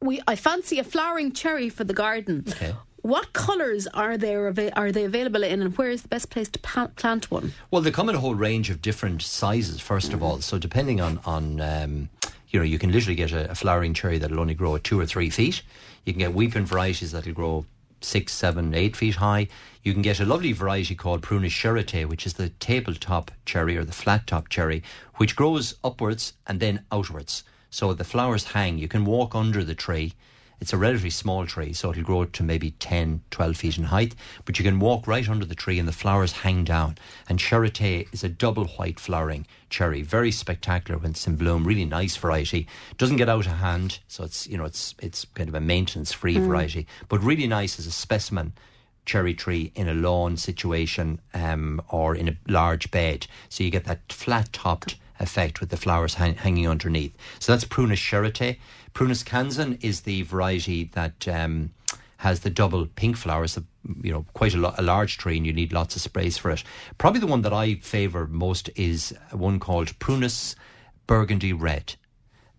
we 0.00 0.20
I 0.26 0.36
fancy 0.36 0.78
a 0.78 0.84
flowering 0.84 1.32
cherry 1.32 1.68
for 1.70 1.84
the 1.84 1.94
garden. 1.94 2.44
Okay. 2.48 2.74
What 3.08 3.32
colours 3.32 3.86
are 3.86 4.18
there 4.18 4.48
are 4.76 4.92
they 4.92 5.04
available 5.04 5.42
in, 5.42 5.62
and 5.62 5.74
where 5.78 5.88
is 5.88 6.02
the 6.02 6.08
best 6.08 6.28
place 6.28 6.46
to 6.50 6.58
plant 6.58 7.30
one? 7.30 7.54
Well, 7.70 7.80
they 7.80 7.90
come 7.90 8.10
in 8.10 8.14
a 8.14 8.20
whole 8.20 8.34
range 8.34 8.68
of 8.68 8.82
different 8.82 9.22
sizes, 9.22 9.80
first 9.80 10.12
of 10.12 10.22
all. 10.22 10.42
So 10.42 10.58
depending 10.58 11.00
on, 11.00 11.18
on 11.24 11.58
um, 11.62 12.10
you 12.50 12.60
know, 12.60 12.66
you 12.66 12.78
can 12.78 12.92
literally 12.92 13.14
get 13.14 13.32
a, 13.32 13.50
a 13.50 13.54
flowering 13.54 13.94
cherry 13.94 14.18
that'll 14.18 14.38
only 14.38 14.52
grow 14.52 14.76
two 14.76 15.00
or 15.00 15.06
three 15.06 15.30
feet. 15.30 15.62
You 16.04 16.12
can 16.12 16.20
get 16.20 16.34
weeping 16.34 16.66
varieties 16.66 17.12
that'll 17.12 17.32
grow 17.32 17.64
six, 18.02 18.34
seven, 18.34 18.74
eight 18.74 18.94
feet 18.94 19.14
high. 19.14 19.48
You 19.82 19.94
can 19.94 20.02
get 20.02 20.20
a 20.20 20.26
lovely 20.26 20.52
variety 20.52 20.94
called 20.94 21.22
Prunus 21.22 21.52
Shirotae, 21.52 22.04
which 22.04 22.26
is 22.26 22.34
the 22.34 22.50
tabletop 22.60 23.30
cherry 23.46 23.78
or 23.78 23.84
the 23.84 23.92
flat 23.92 24.26
top 24.26 24.50
cherry, 24.50 24.82
which 25.14 25.34
grows 25.34 25.76
upwards 25.82 26.34
and 26.46 26.60
then 26.60 26.84
outwards. 26.92 27.42
So 27.70 27.94
the 27.94 28.04
flowers 28.04 28.44
hang. 28.44 28.76
You 28.76 28.86
can 28.86 29.06
walk 29.06 29.34
under 29.34 29.64
the 29.64 29.74
tree. 29.74 30.12
It's 30.60 30.72
a 30.72 30.76
relatively 30.76 31.10
small 31.10 31.46
tree, 31.46 31.72
so 31.72 31.90
it'll 31.90 32.02
grow 32.02 32.24
to 32.24 32.42
maybe 32.42 32.72
10, 32.72 33.22
12 33.30 33.56
feet 33.56 33.78
in 33.78 33.84
height. 33.84 34.14
But 34.44 34.58
you 34.58 34.64
can 34.64 34.80
walk 34.80 35.06
right 35.06 35.28
under 35.28 35.44
the 35.44 35.54
tree 35.54 35.78
and 35.78 35.86
the 35.86 35.92
flowers 35.92 36.32
hang 36.32 36.64
down. 36.64 36.98
And 37.28 37.38
Shirotae 37.38 38.12
is 38.12 38.24
a 38.24 38.28
double 38.28 38.66
white 38.66 38.98
flowering 38.98 39.46
cherry, 39.70 40.02
very 40.02 40.32
spectacular 40.32 40.98
when 40.98 41.12
it's 41.12 41.26
in 41.26 41.36
bloom. 41.36 41.64
Really 41.64 41.84
nice 41.84 42.16
variety. 42.16 42.66
Doesn't 42.96 43.16
get 43.16 43.28
out 43.28 43.46
of 43.46 43.52
hand, 43.52 44.00
so 44.08 44.24
it's 44.24 44.46
you 44.46 44.56
know 44.56 44.64
it's 44.64 44.94
it's 45.00 45.24
kind 45.34 45.48
of 45.48 45.54
a 45.54 45.60
maintenance 45.60 46.12
free 46.12 46.36
mm. 46.36 46.46
variety, 46.46 46.86
but 47.08 47.22
really 47.22 47.46
nice 47.46 47.78
as 47.78 47.86
a 47.86 47.92
specimen 47.92 48.52
cherry 49.04 49.34
tree 49.34 49.72
in 49.74 49.88
a 49.88 49.94
lawn 49.94 50.36
situation 50.36 51.18
um, 51.32 51.80
or 51.88 52.14
in 52.14 52.28
a 52.28 52.36
large 52.46 52.90
bed. 52.90 53.26
So 53.48 53.64
you 53.64 53.70
get 53.70 53.84
that 53.84 54.12
flat 54.12 54.52
topped 54.52 54.96
effect 55.20 55.60
with 55.60 55.70
the 55.70 55.76
flowers 55.76 56.14
hang- 56.14 56.36
hanging 56.36 56.68
underneath. 56.68 57.14
So 57.38 57.52
that's 57.52 57.64
Prunus 57.64 57.98
Shirotae. 57.98 58.58
Prunus 58.98 59.22
Kanzan 59.22 59.78
is 59.80 60.00
the 60.00 60.22
variety 60.22 60.90
that 60.94 61.28
um, 61.28 61.70
has 62.16 62.40
the 62.40 62.50
double 62.50 62.84
pink 62.84 63.16
flowers. 63.16 63.56
You 64.02 64.12
know, 64.12 64.26
quite 64.34 64.54
a, 64.54 64.58
lo- 64.58 64.74
a 64.76 64.82
large 64.82 65.18
tree, 65.18 65.36
and 65.36 65.46
you 65.46 65.52
need 65.52 65.72
lots 65.72 65.94
of 65.94 66.02
sprays 66.02 66.36
for 66.36 66.50
it. 66.50 66.64
Probably 66.98 67.20
the 67.20 67.28
one 67.28 67.42
that 67.42 67.52
I 67.52 67.76
favour 67.76 68.26
most 68.26 68.70
is 68.74 69.14
one 69.30 69.60
called 69.60 69.96
Prunus 70.00 70.56
burgundy 71.06 71.52
red 71.52 71.94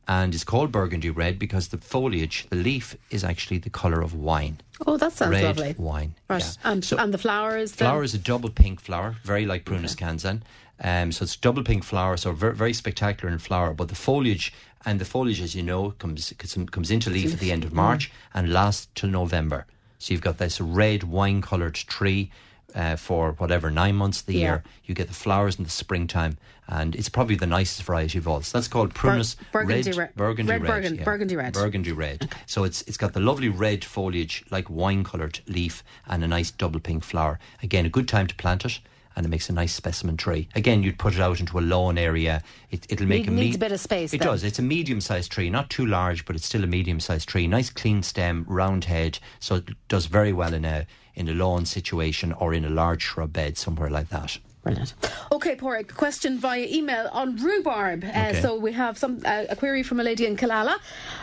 and 0.07 0.33
it's 0.33 0.45
called 0.45 0.71
burgundy 0.71 1.09
red 1.09 1.37
because 1.37 1.67
the 1.67 1.77
foliage, 1.77 2.47
the 2.49 2.55
leaf, 2.55 2.95
is 3.11 3.23
actually 3.23 3.59
the 3.59 3.69
colour 3.69 4.01
of 4.01 4.15
wine. 4.15 4.59
Oh, 4.87 4.97
that 4.97 5.11
sounds 5.11 5.31
red 5.31 5.43
lovely. 5.43 5.75
Wine. 5.77 6.15
Right. 6.27 6.41
Yeah. 6.41 6.71
And, 6.71 6.83
so 6.83 6.97
and 6.97 7.13
the 7.13 7.19
flowers? 7.19 7.75
Flower 7.75 8.01
is 8.01 8.15
a 8.15 8.17
double 8.17 8.49
pink 8.49 8.81
flower, 8.81 9.17
very 9.23 9.45
like 9.45 9.65
Prunus 9.65 9.91
okay. 9.91 10.05
Kanzan. 10.05 10.41
Um, 10.81 11.11
so 11.11 11.23
it's 11.23 11.35
double 11.35 11.63
pink 11.63 11.83
flower, 11.83 12.17
so 12.17 12.31
very, 12.31 12.55
very 12.55 12.73
spectacular 12.73 13.31
in 13.31 13.39
flower. 13.39 13.73
But 13.73 13.89
the 13.89 13.95
foliage, 13.95 14.53
and 14.85 14.99
the 14.99 15.05
foliage, 15.05 15.41
as 15.41 15.55
you 15.55 15.63
know, 15.63 15.91
comes 15.91 16.33
comes 16.71 16.91
into 16.91 17.09
leaf 17.09 17.33
at 17.33 17.39
the 17.39 17.51
end 17.51 17.65
of 17.65 17.73
March 17.73 18.11
and 18.33 18.53
lasts 18.53 18.87
till 18.95 19.09
November. 19.09 19.65
So 19.97 20.13
you've 20.13 20.21
got 20.21 20.37
this 20.37 20.61
red 20.61 21.03
wine 21.03 21.41
coloured 21.41 21.75
tree 21.75 22.31
uh, 22.73 22.95
for 22.95 23.33
whatever 23.33 23.69
nine 23.69 23.95
months 23.95 24.21
of 24.21 24.27
the 24.27 24.35
yeah. 24.35 24.39
year. 24.39 24.63
You 24.85 24.95
get 24.95 25.07
the 25.07 25.13
flowers 25.13 25.57
in 25.57 25.65
the 25.65 25.69
springtime, 25.69 26.37
and 26.67 26.95
it's 26.95 27.09
probably 27.09 27.35
the 27.35 27.47
nicest 27.47 27.83
variety 27.83 28.17
of 28.17 28.27
all. 28.27 28.41
So 28.41 28.57
that's 28.57 28.69
called 28.69 28.93
Prunus 28.93 29.35
Bur- 29.51 29.65
burgundy 29.65 29.91
red, 29.91 30.15
burgundy 30.15 30.51
red, 30.51 30.61
red, 30.61 30.67
burgundy, 30.67 30.97
yeah. 30.99 31.03
burgundy 31.03 31.35
red, 31.35 31.53
burgundy 31.53 31.91
red. 31.91 32.23
Okay. 32.23 32.39
So 32.45 32.63
it's 32.63 32.81
it's 32.83 32.97
got 32.97 33.11
the 33.11 33.19
lovely 33.19 33.49
red 33.49 33.83
foliage, 33.83 34.45
like 34.49 34.69
wine 34.69 35.03
coloured 35.03 35.41
leaf, 35.45 35.83
and 36.07 36.23
a 36.23 36.27
nice 36.27 36.51
double 36.51 36.79
pink 36.79 37.03
flower. 37.03 37.37
Again, 37.61 37.85
a 37.85 37.89
good 37.89 38.07
time 38.07 38.27
to 38.27 38.35
plant 38.35 38.63
it 38.63 38.79
and 39.19 39.25
it 39.25 39.29
makes 39.29 39.49
a 39.49 39.53
nice 39.53 39.73
specimen 39.73 40.15
tree. 40.15 40.47
Again, 40.55 40.81
you'd 40.81 40.97
put 40.97 41.13
it 41.13 41.19
out 41.19 41.41
into 41.41 41.59
a 41.59 41.61
lawn 41.61 41.97
area. 41.97 42.41
It, 42.71 42.87
will 42.97 43.05
make 43.05 43.23
Need, 43.23 43.27
a 43.27 43.31
me- 43.31 43.41
needs 43.41 43.57
a 43.57 43.59
bit 43.59 43.73
of 43.73 43.81
space. 43.81 44.13
It 44.13 44.19
then. 44.19 44.29
does. 44.29 44.45
It's 44.45 44.59
a 44.59 44.61
medium-sized 44.61 45.29
tree, 45.29 45.49
not 45.49 45.69
too 45.69 45.85
large, 45.85 46.23
but 46.23 46.37
it's 46.37 46.45
still 46.45 46.63
a 46.63 46.67
medium-sized 46.67 47.27
tree. 47.27 47.45
Nice 47.45 47.69
clean 47.69 48.01
stem, 48.01 48.45
round 48.47 48.85
head, 48.85 49.19
so 49.41 49.55
it 49.55 49.71
does 49.89 50.05
very 50.05 50.31
well 50.31 50.53
in 50.53 50.63
a 50.63 50.87
in 51.15 51.27
a 51.27 51.33
lawn 51.33 51.65
situation 51.65 52.31
or 52.31 52.53
in 52.53 52.63
a 52.63 52.69
large 52.69 53.01
shrub 53.01 53.33
bed 53.33 53.57
somewhere 53.57 53.89
like 53.89 54.07
that. 54.07 54.37
Brilliant. 54.69 54.93
Okay, 55.31 55.55
Paraic, 55.55 55.95
question 55.95 56.37
via 56.37 56.65
email 56.69 57.09
on 57.11 57.35
rhubarb. 57.37 58.03
Uh. 58.03 58.33
So 58.41 58.55
we 58.57 58.71
have 58.73 58.97
some 58.97 59.19
uh, 59.25 59.45
a 59.49 59.55
query 59.55 59.83
from 59.83 59.99
a 59.99 60.03
lady 60.03 60.25
in 60.25 60.37
Killala, 60.37 60.77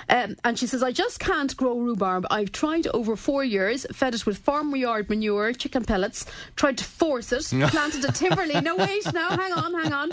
um, 0.09 0.37
and 0.45 0.59
she 0.59 0.67
says, 0.67 0.83
"I 0.83 0.93
just 0.93 1.21
can't 1.21 1.57
grow 1.57 1.79
rhubarb. 1.79 2.27
I've 2.31 2.51
tried 2.53 2.87
over 2.89 3.15
four 3.15 3.45
years, 3.45 3.87
fed 3.93 4.15
it 4.15 4.27
with 4.27 4.39
farmyard 4.39 5.09
manure, 5.09 5.53
chicken 5.53 5.85
pellets, 5.85 6.27
tried 6.57 6.79
to 6.79 6.85
force 6.85 7.33
it, 7.33 7.45
planted 7.71 8.05
a 8.05 8.09
Timperley. 8.09 8.63
no, 8.63 8.77
wait, 8.77 9.13
now 9.13 9.31
hang 9.31 9.53
on, 9.53 9.75
hang 9.75 9.93
on. 9.93 10.11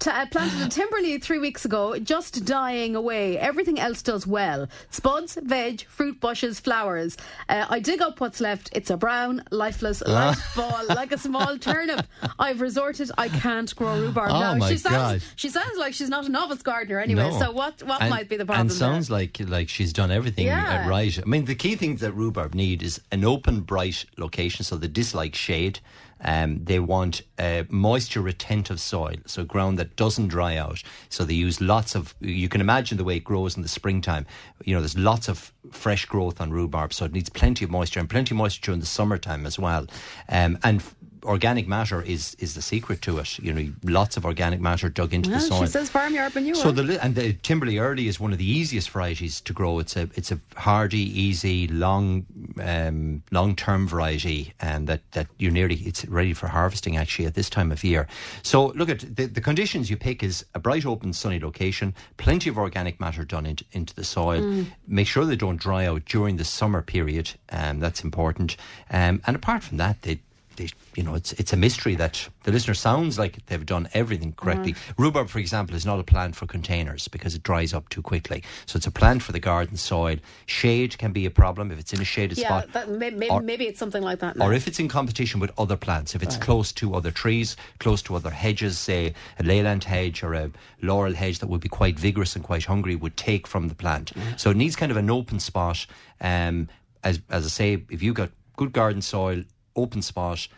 T- 0.00 0.10
uh, 0.10 0.26
planted 0.26 0.60
a 0.62 0.68
Timperley 0.68 1.20
three 1.20 1.38
weeks 1.38 1.64
ago, 1.64 1.98
just 1.98 2.44
dying 2.44 2.94
away. 2.94 3.38
Everything 3.38 3.80
else 3.80 4.02
does 4.02 4.26
well: 4.26 4.68
spuds, 4.90 5.38
veg, 5.42 5.82
fruit 5.86 6.20
bushes, 6.20 6.60
flowers. 6.60 7.16
Uh, 7.48 7.66
I 7.68 7.80
dig 7.80 8.00
up 8.00 8.20
what's 8.20 8.40
left. 8.40 8.70
It's 8.72 8.90
a 8.90 8.96
brown, 8.96 9.42
lifeless, 9.50 10.02
light 10.06 10.36
ball 10.54 10.84
like 10.88 11.12
a 11.12 11.18
small 11.18 11.58
turnip. 11.58 12.06
I've 12.38 12.60
resorted. 12.76 13.10
I 13.16 13.28
can't 13.28 13.74
grow 13.74 13.98
rhubarb 13.98 14.30
oh 14.32 14.40
now. 14.40 14.54
My 14.54 14.70
she 14.70 14.76
sounds 14.76 15.22
God. 15.24 15.32
she 15.36 15.48
sounds 15.48 15.78
like 15.78 15.94
she's 15.94 16.10
not 16.10 16.26
a 16.26 16.28
novice 16.28 16.62
gardener 16.62 17.00
anyway. 17.00 17.30
No. 17.30 17.38
So 17.38 17.52
what 17.52 17.82
what 17.82 18.02
and, 18.02 18.10
might 18.10 18.28
be 18.28 18.36
the 18.36 18.44
problem? 18.44 18.68
And 18.68 18.72
sounds 18.72 19.08
there? 19.08 19.18
like 19.18 19.40
like 19.40 19.68
she's 19.68 19.92
done 19.92 20.10
everything 20.10 20.46
yeah. 20.46 20.88
right. 20.88 21.18
I 21.18 21.24
mean, 21.24 21.46
the 21.46 21.54
key 21.54 21.76
thing 21.76 21.96
that 21.96 22.12
rhubarb 22.12 22.54
need 22.54 22.82
is 22.82 23.00
an 23.10 23.24
open, 23.24 23.60
bright 23.60 24.04
location, 24.16 24.64
so 24.64 24.76
they 24.76 24.88
dislike 24.88 25.34
shade. 25.34 25.80
Um, 26.24 26.64
they 26.64 26.78
want 26.78 27.20
uh, 27.38 27.64
moisture 27.68 28.22
retentive 28.22 28.80
soil, 28.80 29.16
so 29.26 29.44
ground 29.44 29.78
that 29.78 29.96
doesn't 29.96 30.28
dry 30.28 30.56
out. 30.56 30.82
So 31.10 31.24
they 31.24 31.34
use 31.34 31.60
lots 31.60 31.94
of. 31.94 32.14
You 32.20 32.48
can 32.48 32.62
imagine 32.62 32.96
the 32.96 33.04
way 33.04 33.16
it 33.16 33.24
grows 33.24 33.56
in 33.56 33.62
the 33.62 33.68
springtime. 33.68 34.26
You 34.64 34.74
know, 34.74 34.80
there's 34.80 34.96
lots 34.96 35.28
of 35.28 35.52
fresh 35.70 36.06
growth 36.06 36.40
on 36.40 36.50
rhubarb, 36.50 36.94
so 36.94 37.04
it 37.04 37.12
needs 37.12 37.28
plenty 37.28 37.66
of 37.66 37.70
moisture 37.70 38.00
and 38.00 38.08
plenty 38.08 38.34
of 38.34 38.38
moisture 38.38 38.62
during 38.66 38.80
the 38.80 38.86
summertime 38.86 39.44
as 39.44 39.58
well. 39.58 39.86
Um, 40.30 40.58
and 40.64 40.82
organic 41.26 41.66
matter 41.68 42.02
is 42.02 42.36
is 42.38 42.54
the 42.54 42.62
secret 42.62 43.02
to 43.02 43.18
it. 43.18 43.38
You 43.38 43.52
know, 43.52 43.72
lots 43.82 44.16
of 44.16 44.24
organic 44.24 44.60
matter 44.60 44.88
dug 44.88 45.12
into 45.12 45.30
well, 45.30 45.40
the 45.40 45.44
soil. 45.44 45.60
She 45.60 45.66
says 45.66 45.90
farmyard 45.90 46.34
manure. 46.34 46.54
So 46.54 46.72
the 46.72 47.02
and 47.02 47.14
the 47.14 47.34
Timperley 47.34 47.80
early 47.80 48.08
is 48.08 48.20
one 48.20 48.32
of 48.32 48.38
the 48.38 48.50
easiest 48.50 48.90
varieties 48.90 49.40
to 49.42 49.52
grow. 49.52 49.78
It's 49.78 49.96
a 49.96 50.08
it's 50.14 50.32
a 50.32 50.40
hardy, 50.56 51.20
easy, 51.20 51.66
long 51.68 52.26
um, 52.62 53.22
long 53.30 53.56
term 53.56 53.88
variety, 53.88 54.54
and 54.60 54.86
that 54.88 55.00
that 55.12 55.26
you 55.38 55.50
nearly 55.50 55.76
it's 55.76 56.04
ready 56.06 56.32
for 56.32 56.48
harvesting 56.48 56.96
actually 56.96 57.26
at 57.26 57.34
this 57.34 57.50
time 57.50 57.72
of 57.72 57.84
year. 57.84 58.06
So 58.42 58.68
look 58.68 58.88
at 58.88 59.00
the, 59.00 59.26
the 59.26 59.40
conditions 59.40 59.90
you 59.90 59.96
pick 59.96 60.22
is 60.22 60.44
a 60.54 60.58
bright, 60.58 60.86
open, 60.86 61.12
sunny 61.12 61.40
location, 61.40 61.94
plenty 62.16 62.50
of 62.50 62.58
organic 62.58 63.00
matter 63.00 63.24
done 63.24 63.46
into, 63.46 63.64
into 63.72 63.94
the 63.94 64.04
soil. 64.04 64.42
Mm. 64.42 64.66
Make 64.86 65.06
sure 65.06 65.24
they 65.24 65.36
don't 65.36 65.60
dry 65.60 65.86
out 65.86 66.04
during 66.04 66.36
the 66.36 66.44
summer 66.44 66.82
period, 66.82 67.32
um, 67.50 67.80
that's 67.80 68.04
important. 68.04 68.56
Um, 68.90 69.22
and 69.26 69.36
apart 69.36 69.62
from 69.62 69.78
that, 69.78 70.02
they 70.02 70.20
they, 70.56 70.68
you 70.94 71.02
know, 71.02 71.14
it's 71.14 71.32
it's 71.34 71.52
a 71.52 71.56
mystery 71.56 71.94
that 71.96 72.28
the 72.44 72.52
listener 72.52 72.74
sounds 72.74 73.18
like 73.18 73.44
they've 73.46 73.64
done 73.64 73.88
everything 73.94 74.32
correctly. 74.32 74.72
Mm. 74.72 74.78
Rhubarb, 74.98 75.28
for 75.28 75.38
example, 75.38 75.76
is 75.76 75.86
not 75.86 75.98
a 75.98 76.02
plant 76.02 76.36
for 76.36 76.46
containers 76.46 77.08
because 77.08 77.34
it 77.34 77.42
dries 77.42 77.72
up 77.72 77.88
too 77.88 78.02
quickly. 78.02 78.42
So 78.66 78.76
it's 78.76 78.86
a 78.86 78.90
plant 78.90 79.22
for 79.22 79.32
the 79.32 79.40
garden 79.40 79.76
soil. 79.76 80.16
Shade 80.46 80.98
can 80.98 81.12
be 81.12 81.26
a 81.26 81.30
problem 81.30 81.70
if 81.70 81.78
it's 81.78 81.92
in 81.92 82.00
a 82.00 82.04
shaded 82.04 82.38
yeah, 82.38 82.46
spot. 82.46 82.72
That, 82.72 82.90
maybe, 82.90 83.28
or, 83.28 83.42
maybe 83.42 83.66
it's 83.66 83.78
something 83.78 84.02
like 84.02 84.20
that. 84.20 84.36
Now. 84.36 84.46
Or 84.46 84.52
if 84.52 84.66
it's 84.66 84.78
in 84.78 84.88
competition 84.88 85.40
with 85.40 85.52
other 85.58 85.76
plants, 85.76 86.14
if 86.14 86.22
it's 86.22 86.36
right. 86.36 86.44
close 86.44 86.72
to 86.72 86.94
other 86.94 87.10
trees, 87.10 87.56
close 87.78 88.02
to 88.02 88.14
other 88.14 88.30
hedges, 88.30 88.78
say 88.78 89.14
a 89.38 89.42
leyland 89.42 89.84
hedge 89.84 90.22
or 90.22 90.34
a 90.34 90.50
laurel 90.82 91.14
hedge 91.14 91.38
that 91.40 91.48
would 91.48 91.60
be 91.60 91.68
quite 91.68 91.98
vigorous 91.98 92.34
and 92.36 92.44
quite 92.44 92.64
hungry, 92.64 92.96
would 92.96 93.16
take 93.16 93.46
from 93.46 93.68
the 93.68 93.74
plant. 93.74 94.12
Mm. 94.14 94.40
So 94.40 94.50
it 94.50 94.56
needs 94.56 94.76
kind 94.76 94.90
of 94.90 94.96
an 94.96 95.10
open 95.10 95.40
spot. 95.40 95.86
Um, 96.20 96.68
as 97.04 97.20
as 97.30 97.44
I 97.44 97.48
say, 97.48 97.84
if 97.90 98.02
you've 98.02 98.14
got 98.14 98.30
good 98.56 98.72
garden 98.72 99.02
soil, 99.02 99.42
open 99.76 100.02
spot, 100.02 100.48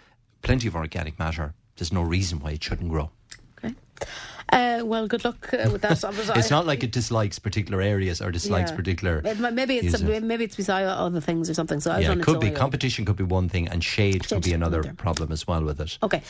plenty 0.42 0.68
of 0.68 0.76
organic 0.76 1.18
matter. 1.18 1.54
There's 1.76 1.92
no 1.92 2.02
reason 2.02 2.40
why 2.40 2.52
it 2.52 2.62
shouldn't 2.64 2.90
grow. 2.90 3.10
Uh, 4.50 4.80
well, 4.82 5.06
good 5.06 5.24
luck 5.24 5.52
uh, 5.52 5.68
with 5.70 5.82
that. 5.82 6.02
it's 6.36 6.50
not 6.50 6.66
like 6.66 6.82
it 6.82 6.90
dislikes 6.90 7.38
particular 7.38 7.82
areas 7.82 8.22
or 8.22 8.30
dislikes 8.30 8.70
yeah. 8.70 8.76
particular. 8.76 9.20
Maybe 9.22 9.76
it's 9.76 10.00
maybe 10.00 10.44
it's 10.44 10.56
beside 10.56 10.84
other 10.84 11.20
things 11.20 11.50
or 11.50 11.54
something. 11.54 11.80
So 11.80 11.90
I 11.90 12.00
yeah, 12.00 12.12
it 12.12 12.22
could 12.22 12.40
be 12.40 12.50
competition 12.50 13.04
could 13.04 13.16
be 13.16 13.24
one 13.24 13.48
thing, 13.48 13.68
and 13.68 13.84
shade, 13.84 14.24
shade 14.24 14.28
could 14.28 14.44
be 14.44 14.54
another 14.54 14.94
problem 14.94 15.32
as 15.32 15.46
well 15.46 15.62
with 15.62 15.80
it. 15.80 15.98
Okay, 16.02 16.22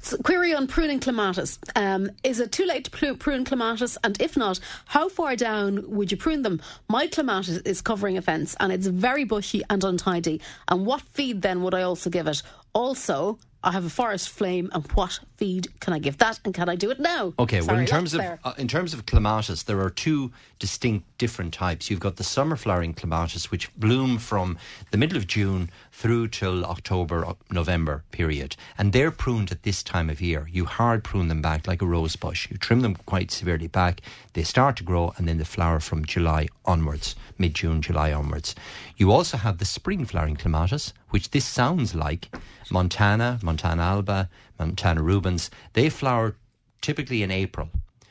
so, 0.00 0.16
query 0.18 0.54
on 0.54 0.66
pruning 0.66 1.00
clematis: 1.00 1.58
um, 1.74 2.10
Is 2.24 2.40
it 2.40 2.52
too 2.52 2.64
late 2.64 2.86
to 2.86 3.14
prune 3.14 3.44
clematis? 3.44 3.98
And 4.02 4.20
if 4.22 4.36
not, 4.36 4.58
how 4.86 5.08
far 5.08 5.36
down 5.36 5.84
would 5.90 6.10
you 6.10 6.16
prune 6.16 6.42
them? 6.42 6.62
My 6.88 7.06
clematis 7.06 7.58
is 7.58 7.82
covering 7.82 8.16
a 8.16 8.22
fence, 8.22 8.56
and 8.58 8.72
it's 8.72 8.86
very 8.86 9.24
bushy 9.24 9.62
and 9.68 9.84
untidy. 9.84 10.40
And 10.68 10.86
what 10.86 11.02
feed 11.02 11.42
then 11.42 11.62
would 11.62 11.74
I 11.74 11.82
also 11.82 12.08
give 12.08 12.26
it? 12.26 12.42
Also, 12.72 13.38
I 13.66 13.72
have 13.72 13.84
a 13.84 13.90
forest 13.90 14.28
flame, 14.28 14.70
and 14.72 14.86
what 14.92 15.18
feed 15.38 15.66
can 15.80 15.92
I 15.92 15.98
give 15.98 16.18
that, 16.18 16.38
and 16.44 16.54
can 16.54 16.68
I 16.68 16.76
do 16.76 16.88
it 16.92 17.00
now? 17.00 17.34
Okay, 17.36 17.60
Sorry, 17.60 17.74
well, 17.74 17.80
in 17.80 17.86
terms 17.86 18.14
of 18.14 18.20
uh, 18.20 18.52
in 18.56 18.68
terms 18.68 18.94
of 18.94 19.06
clematis, 19.06 19.64
there 19.64 19.80
are 19.80 19.90
two 19.90 20.30
distinct 20.60 21.04
different 21.18 21.52
types. 21.52 21.90
You've 21.90 21.98
got 21.98 22.14
the 22.14 22.22
summer 22.22 22.54
flowering 22.54 22.94
clematis, 22.94 23.50
which 23.50 23.74
bloom 23.76 24.18
from 24.18 24.56
the 24.92 24.96
middle 24.96 25.16
of 25.16 25.26
June 25.26 25.68
through 25.90 26.28
till 26.28 26.64
October, 26.64 27.26
November 27.50 28.04
period, 28.12 28.54
and 28.78 28.92
they're 28.92 29.10
pruned 29.10 29.50
at 29.50 29.64
this 29.64 29.82
time 29.82 30.10
of 30.10 30.20
year. 30.20 30.48
You 30.52 30.66
hard 30.66 31.02
prune 31.02 31.26
them 31.26 31.42
back 31.42 31.66
like 31.66 31.82
a 31.82 31.86
rose 31.86 32.14
bush. 32.14 32.48
You 32.48 32.58
trim 32.58 32.82
them 32.82 32.94
quite 32.94 33.32
severely 33.32 33.66
back. 33.66 34.00
They 34.34 34.44
start 34.44 34.76
to 34.76 34.84
grow, 34.84 35.12
and 35.16 35.26
then 35.26 35.38
they 35.38 35.44
flower 35.44 35.80
from 35.80 36.04
July 36.04 36.46
onwards, 36.64 37.16
mid 37.38 37.54
June, 37.54 37.82
July 37.82 38.12
onwards. 38.12 38.54
You 38.96 39.12
also 39.12 39.36
have 39.36 39.58
the 39.58 39.64
spring 39.64 40.04
flowering 40.04 40.36
clematis, 40.36 40.92
which 41.10 41.30
this 41.30 41.44
sounds 41.44 41.94
like 41.94 42.34
Montana, 42.70 43.38
Montana 43.42 43.82
alba, 43.82 44.28
Montana 44.58 45.02
Rubens. 45.02 45.50
They 45.72 45.88
flower 45.88 46.36
typically 46.80 47.22
in 47.22 47.30
April. 47.30 47.70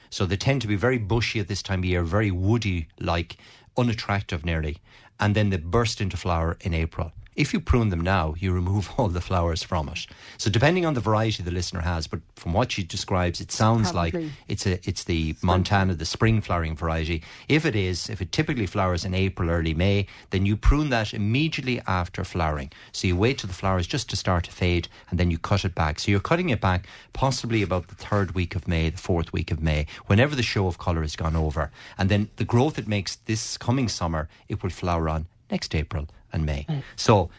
So 0.10 0.26
they 0.26 0.38
tend 0.38 0.62
to 0.62 0.68
be 0.68 0.76
very 0.76 0.98
bushy 0.98 1.40
at 1.40 1.48
this 1.48 1.62
time 1.62 1.80
of 1.80 1.86
year, 1.86 2.04
very 2.04 2.32
woody 2.32 2.88
like, 3.00 3.38
unattractive 3.78 4.46
nearly. 4.46 4.78
And 5.20 5.36
then 5.36 5.50
they 5.50 5.58
burst 5.58 6.02
into 6.02 6.18
flower 6.18 6.58
in 6.62 6.74
April. 6.74 7.12
If 7.36 7.54
you 7.54 7.60
prune 7.60 7.90
them 7.90 8.00
now, 8.00 8.34
you 8.38 8.54
remove 8.54 8.92
all 8.98 9.10
the 9.10 9.22
flowers 9.22 9.62
from 9.62 9.90
it. 9.90 10.08
So 10.38 10.50
depending 10.50 10.86
on 10.86 10.94
the 10.94 11.02
variety 11.02 11.44
the 11.44 11.52
listener 11.52 11.82
has, 11.82 12.08
but 12.08 12.22
from 12.36 12.54
what 12.54 12.72
she 12.72 12.84
describes, 12.84 13.42
it 13.42 13.52
sounds 13.52 13.92
Probably. 13.92 14.24
like 14.24 14.32
it's 14.48 14.66
a 14.66 14.80
it's 14.88 15.04
the 15.04 15.36
Montana, 15.42 15.96
the 15.96 16.06
spring 16.06 16.42
flowering 16.42 16.76
variety. 16.76 17.24
If 17.50 17.66
it 17.66 17.76
is, 17.76 18.10
if 18.10 18.22
it 18.22 18.32
typically 18.32 18.66
flowers 18.66 19.04
in 19.04 19.14
April, 19.14 19.50
early 19.50 19.74
May, 19.74 20.08
then 20.30 20.46
you 20.46 20.56
prune 20.56 20.90
that 20.90 21.14
immediately 21.14 21.82
after 21.88 22.24
flowering. 22.24 22.72
So 22.94 23.08
you 23.08 23.18
wait 23.18 23.40
till 23.40 23.50
the 23.50 23.54
flowers 23.54 23.88
just 23.88 24.10
to 24.12 24.16
start 24.16 24.46
to 24.46 24.52
fade, 24.52 24.88
and 25.10 25.20
then 25.20 25.30
you 25.30 25.38
cut 25.38 25.66
it 25.66 25.76
back. 25.76 26.00
So 26.00 26.12
you're 26.12 26.20
cutting 26.22 26.50
it 26.50 26.62
back 26.62 26.88
possibly 27.14 27.62
about 27.62 27.88
the 27.88 27.96
third 27.96 28.34
week 28.34 28.56
of 28.56 28.68
May, 28.68 28.90
the 28.90 28.98
fourth 28.98 29.34
week 29.34 29.52
of 29.52 29.62
May, 29.62 29.88
whenever 30.08 30.36
the 30.36 30.44
show 30.44 30.68
of 30.68 30.78
colour 30.78 31.02
has 31.02 31.16
gone 31.16 31.36
over, 31.36 31.72
and 31.98 32.10
then 32.10 32.30
the 32.38 32.46
growth 32.46 32.78
it 32.80 32.88
makes 32.88 33.18
this 33.18 33.58
coming 33.58 33.90
summer, 33.90 34.30
it 34.48 34.64
will 34.64 34.70
flower 34.70 35.10
on 35.10 35.28
next 35.52 35.76
April 35.76 36.08
and 36.36 36.46
May. 36.46 36.68
So 36.96 37.30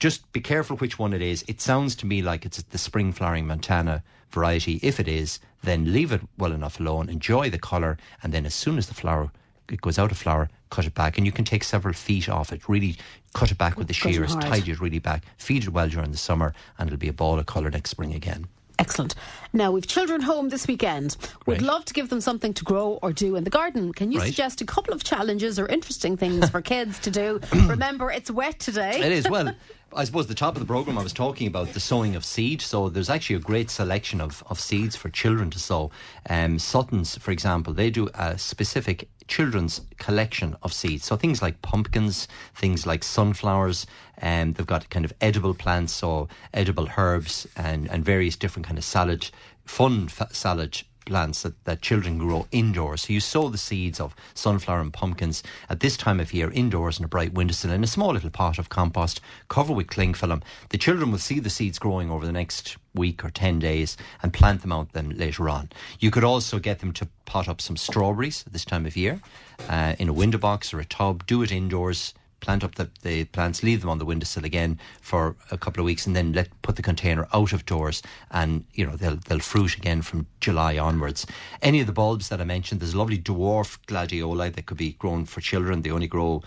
just 0.00 0.30
be 0.32 0.40
careful 0.40 0.76
which 0.76 0.98
one 0.98 1.12
it 1.12 1.22
is. 1.22 1.44
It 1.46 1.60
sounds 1.60 1.94
to 1.96 2.06
me 2.06 2.22
like 2.22 2.44
it's 2.44 2.62
the 2.62 2.78
spring 2.78 3.12
flowering 3.12 3.46
Montana 3.46 4.02
variety. 4.30 4.80
If 4.82 4.98
it 4.98 5.08
is, 5.08 5.38
then 5.62 5.92
leave 5.92 6.12
it 6.12 6.22
well 6.36 6.52
enough 6.52 6.80
alone, 6.80 7.08
enjoy 7.08 7.50
the 7.50 7.58
colour, 7.58 7.98
and 8.22 8.32
then 8.32 8.46
as 8.46 8.54
soon 8.54 8.78
as 8.78 8.86
the 8.86 8.94
flower 8.94 9.30
it 9.70 9.82
goes 9.82 9.98
out 9.98 10.10
of 10.10 10.16
flower, 10.16 10.48
cut 10.70 10.86
it 10.86 10.94
back, 10.94 11.18
and 11.18 11.26
you 11.26 11.32
can 11.32 11.44
take 11.44 11.62
several 11.62 11.92
feet 11.92 12.28
off 12.28 12.52
it. 12.52 12.68
Really 12.68 12.96
cut 13.34 13.50
it 13.50 13.58
back 13.58 13.76
with 13.76 13.86
the 13.86 13.92
shears, 13.92 14.34
tidy 14.36 14.72
it 14.72 14.80
really 14.80 14.98
back, 14.98 15.24
feed 15.36 15.64
it 15.64 15.68
well 15.68 15.88
during 15.88 16.10
the 16.10 16.16
summer, 16.16 16.54
and 16.78 16.88
it'll 16.88 16.98
be 16.98 17.08
a 17.08 17.12
ball 17.12 17.38
of 17.38 17.46
colour 17.46 17.70
next 17.70 17.90
spring 17.90 18.14
again. 18.14 18.48
Excellent. 18.78 19.14
Now, 19.52 19.72
we've 19.72 19.86
children 19.86 20.20
home 20.20 20.50
this 20.50 20.68
weekend. 20.68 21.16
We'd 21.46 21.54
Right. 21.54 21.62
love 21.62 21.84
to 21.86 21.94
give 21.94 22.10
them 22.10 22.20
something 22.20 22.54
to 22.54 22.64
grow 22.64 22.98
or 23.02 23.12
do 23.12 23.34
in 23.34 23.42
the 23.44 23.50
garden. 23.50 23.92
Can 23.92 24.12
you 24.12 24.20
Right. 24.20 24.26
suggest 24.28 24.60
a 24.60 24.64
couple 24.64 24.94
of 24.94 25.02
challenges 25.02 25.58
or 25.58 25.66
interesting 25.66 26.16
things 26.16 26.48
for 26.48 26.62
kids 26.62 26.98
to 27.00 27.10
do? 27.10 27.40
Remember, 27.52 28.10
it's 28.10 28.30
wet 28.30 28.60
today. 28.60 29.00
It 29.00 29.10
is. 29.12 29.28
Well, 29.28 29.52
I 29.96 30.04
suppose 30.04 30.26
the 30.28 30.34
top 30.34 30.54
of 30.54 30.60
the 30.60 30.66
programme 30.66 30.98
I 30.98 31.02
was 31.02 31.12
talking 31.14 31.46
about 31.48 31.72
the 31.72 31.80
sowing 31.80 32.14
of 32.14 32.24
seed. 32.24 32.60
So 32.62 32.88
there's 32.88 33.10
actually 33.10 33.36
a 33.36 33.40
great 33.40 33.70
selection 33.70 34.20
of, 34.20 34.44
of 34.48 34.60
seeds 34.60 34.94
for 34.94 35.08
children 35.08 35.50
to 35.50 35.58
sow. 35.58 35.90
Um, 36.28 36.58
Sutton's, 36.58 37.16
for 37.16 37.30
example, 37.32 37.72
they 37.72 37.90
do 37.90 38.08
a 38.14 38.38
specific 38.38 39.08
children's 39.28 39.80
collection 39.98 40.56
of 40.62 40.72
seeds. 40.72 41.04
So 41.04 41.16
things 41.16 41.42
like 41.42 41.60
pumpkins, 41.62 42.28
things 42.54 42.86
like 42.86 43.02
sunflowers, 43.02 43.86
and 44.18 44.54
they've 44.54 44.66
got 44.66 44.90
kind 44.90 45.04
of 45.04 45.12
edible 45.20 45.54
plants, 45.54 45.92
so 45.92 46.28
edible 46.52 46.88
herbs 46.96 47.46
and, 47.56 47.90
and 47.90 48.04
various 48.04 48.36
different 48.36 48.66
kind 48.66 48.78
of 48.78 48.84
salad, 48.84 49.30
fun 49.64 50.08
salad 50.30 50.82
plants 51.08 51.42
that, 51.42 51.64
that 51.64 51.82
children 51.82 52.18
grow 52.18 52.46
indoors. 52.52 53.02
So 53.02 53.12
you 53.14 53.20
sow 53.20 53.48
the 53.48 53.58
seeds 53.58 53.98
of 53.98 54.14
sunflower 54.34 54.80
and 54.80 54.92
pumpkins 54.92 55.42
at 55.68 55.80
this 55.80 55.96
time 55.96 56.20
of 56.20 56.32
year 56.32 56.50
indoors 56.50 56.98
in 56.98 57.04
a 57.04 57.08
bright 57.08 57.32
windowsill 57.32 57.72
in 57.72 57.82
a 57.82 57.88
small 57.88 58.12
little 58.12 58.30
pot 58.30 58.58
of 58.58 58.68
compost, 58.68 59.20
cover 59.48 59.72
with 59.72 59.88
cling 59.88 60.14
film. 60.14 60.42
The 60.68 60.78
children 60.78 61.10
will 61.10 61.18
see 61.18 61.40
the 61.40 61.50
seeds 61.50 61.78
growing 61.78 62.10
over 62.10 62.26
the 62.26 62.32
next 62.32 62.76
week 62.94 63.24
or 63.24 63.30
10 63.30 63.58
days 63.58 63.96
and 64.22 64.32
plant 64.32 64.60
them 64.60 64.72
out 64.72 64.92
then 64.92 65.16
later 65.16 65.48
on. 65.48 65.70
You 65.98 66.10
could 66.10 66.24
also 66.24 66.58
get 66.58 66.80
them 66.80 66.92
to 66.92 67.08
pot 67.24 67.48
up 67.48 67.60
some 67.60 67.76
strawberries 67.76 68.44
at 68.46 68.52
this 68.52 68.64
time 68.64 68.86
of 68.86 68.96
year 68.96 69.20
uh, 69.68 69.94
in 69.98 70.08
a 70.08 70.12
window 70.12 70.38
box 70.38 70.74
or 70.74 70.80
a 70.80 70.84
tub. 70.84 71.26
Do 71.26 71.42
it 71.42 71.50
indoors 71.50 72.12
plant 72.40 72.64
up 72.64 72.76
the, 72.76 72.88
the 73.02 73.24
plants, 73.26 73.62
leave 73.62 73.80
them 73.80 73.90
on 73.90 73.98
the 73.98 74.04
windowsill 74.04 74.44
again 74.44 74.78
for 75.00 75.36
a 75.50 75.58
couple 75.58 75.80
of 75.80 75.84
weeks, 75.84 76.06
and 76.06 76.14
then 76.14 76.32
let 76.32 76.48
put 76.62 76.76
the 76.76 76.82
container 76.82 77.26
out 77.32 77.52
of 77.52 77.66
doors, 77.66 78.02
and 78.30 78.64
you 78.72 78.86
know 78.86 78.96
they'll 78.96 79.16
they'll 79.16 79.38
fruit 79.38 79.76
again 79.76 80.02
from 80.02 80.26
July 80.40 80.78
onwards. 80.78 81.26
Any 81.62 81.80
of 81.80 81.86
the 81.86 81.92
bulbs 81.92 82.28
that 82.28 82.40
I 82.40 82.44
mentioned, 82.44 82.80
there's 82.80 82.94
lovely 82.94 83.18
dwarf 83.18 83.78
gladioli 83.86 84.54
that 84.54 84.66
could 84.66 84.78
be 84.78 84.92
grown 84.92 85.24
for 85.24 85.40
children. 85.40 85.82
They 85.82 85.90
only 85.90 86.06
grow 86.06 86.42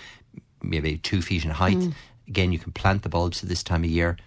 maybe 0.62 0.98
two 0.98 1.22
feet 1.22 1.44
in 1.46 1.52
height. 1.52 1.78
Mm. 1.78 1.94
Again, 2.28 2.52
you 2.52 2.60
can 2.60 2.72
plant 2.72 3.04
the 3.04 3.10
bulbs 3.10 3.44
at 3.44 3.50
this 3.50 3.64
time 3.64 3.84
of 3.84 3.90
year. 3.90 4.18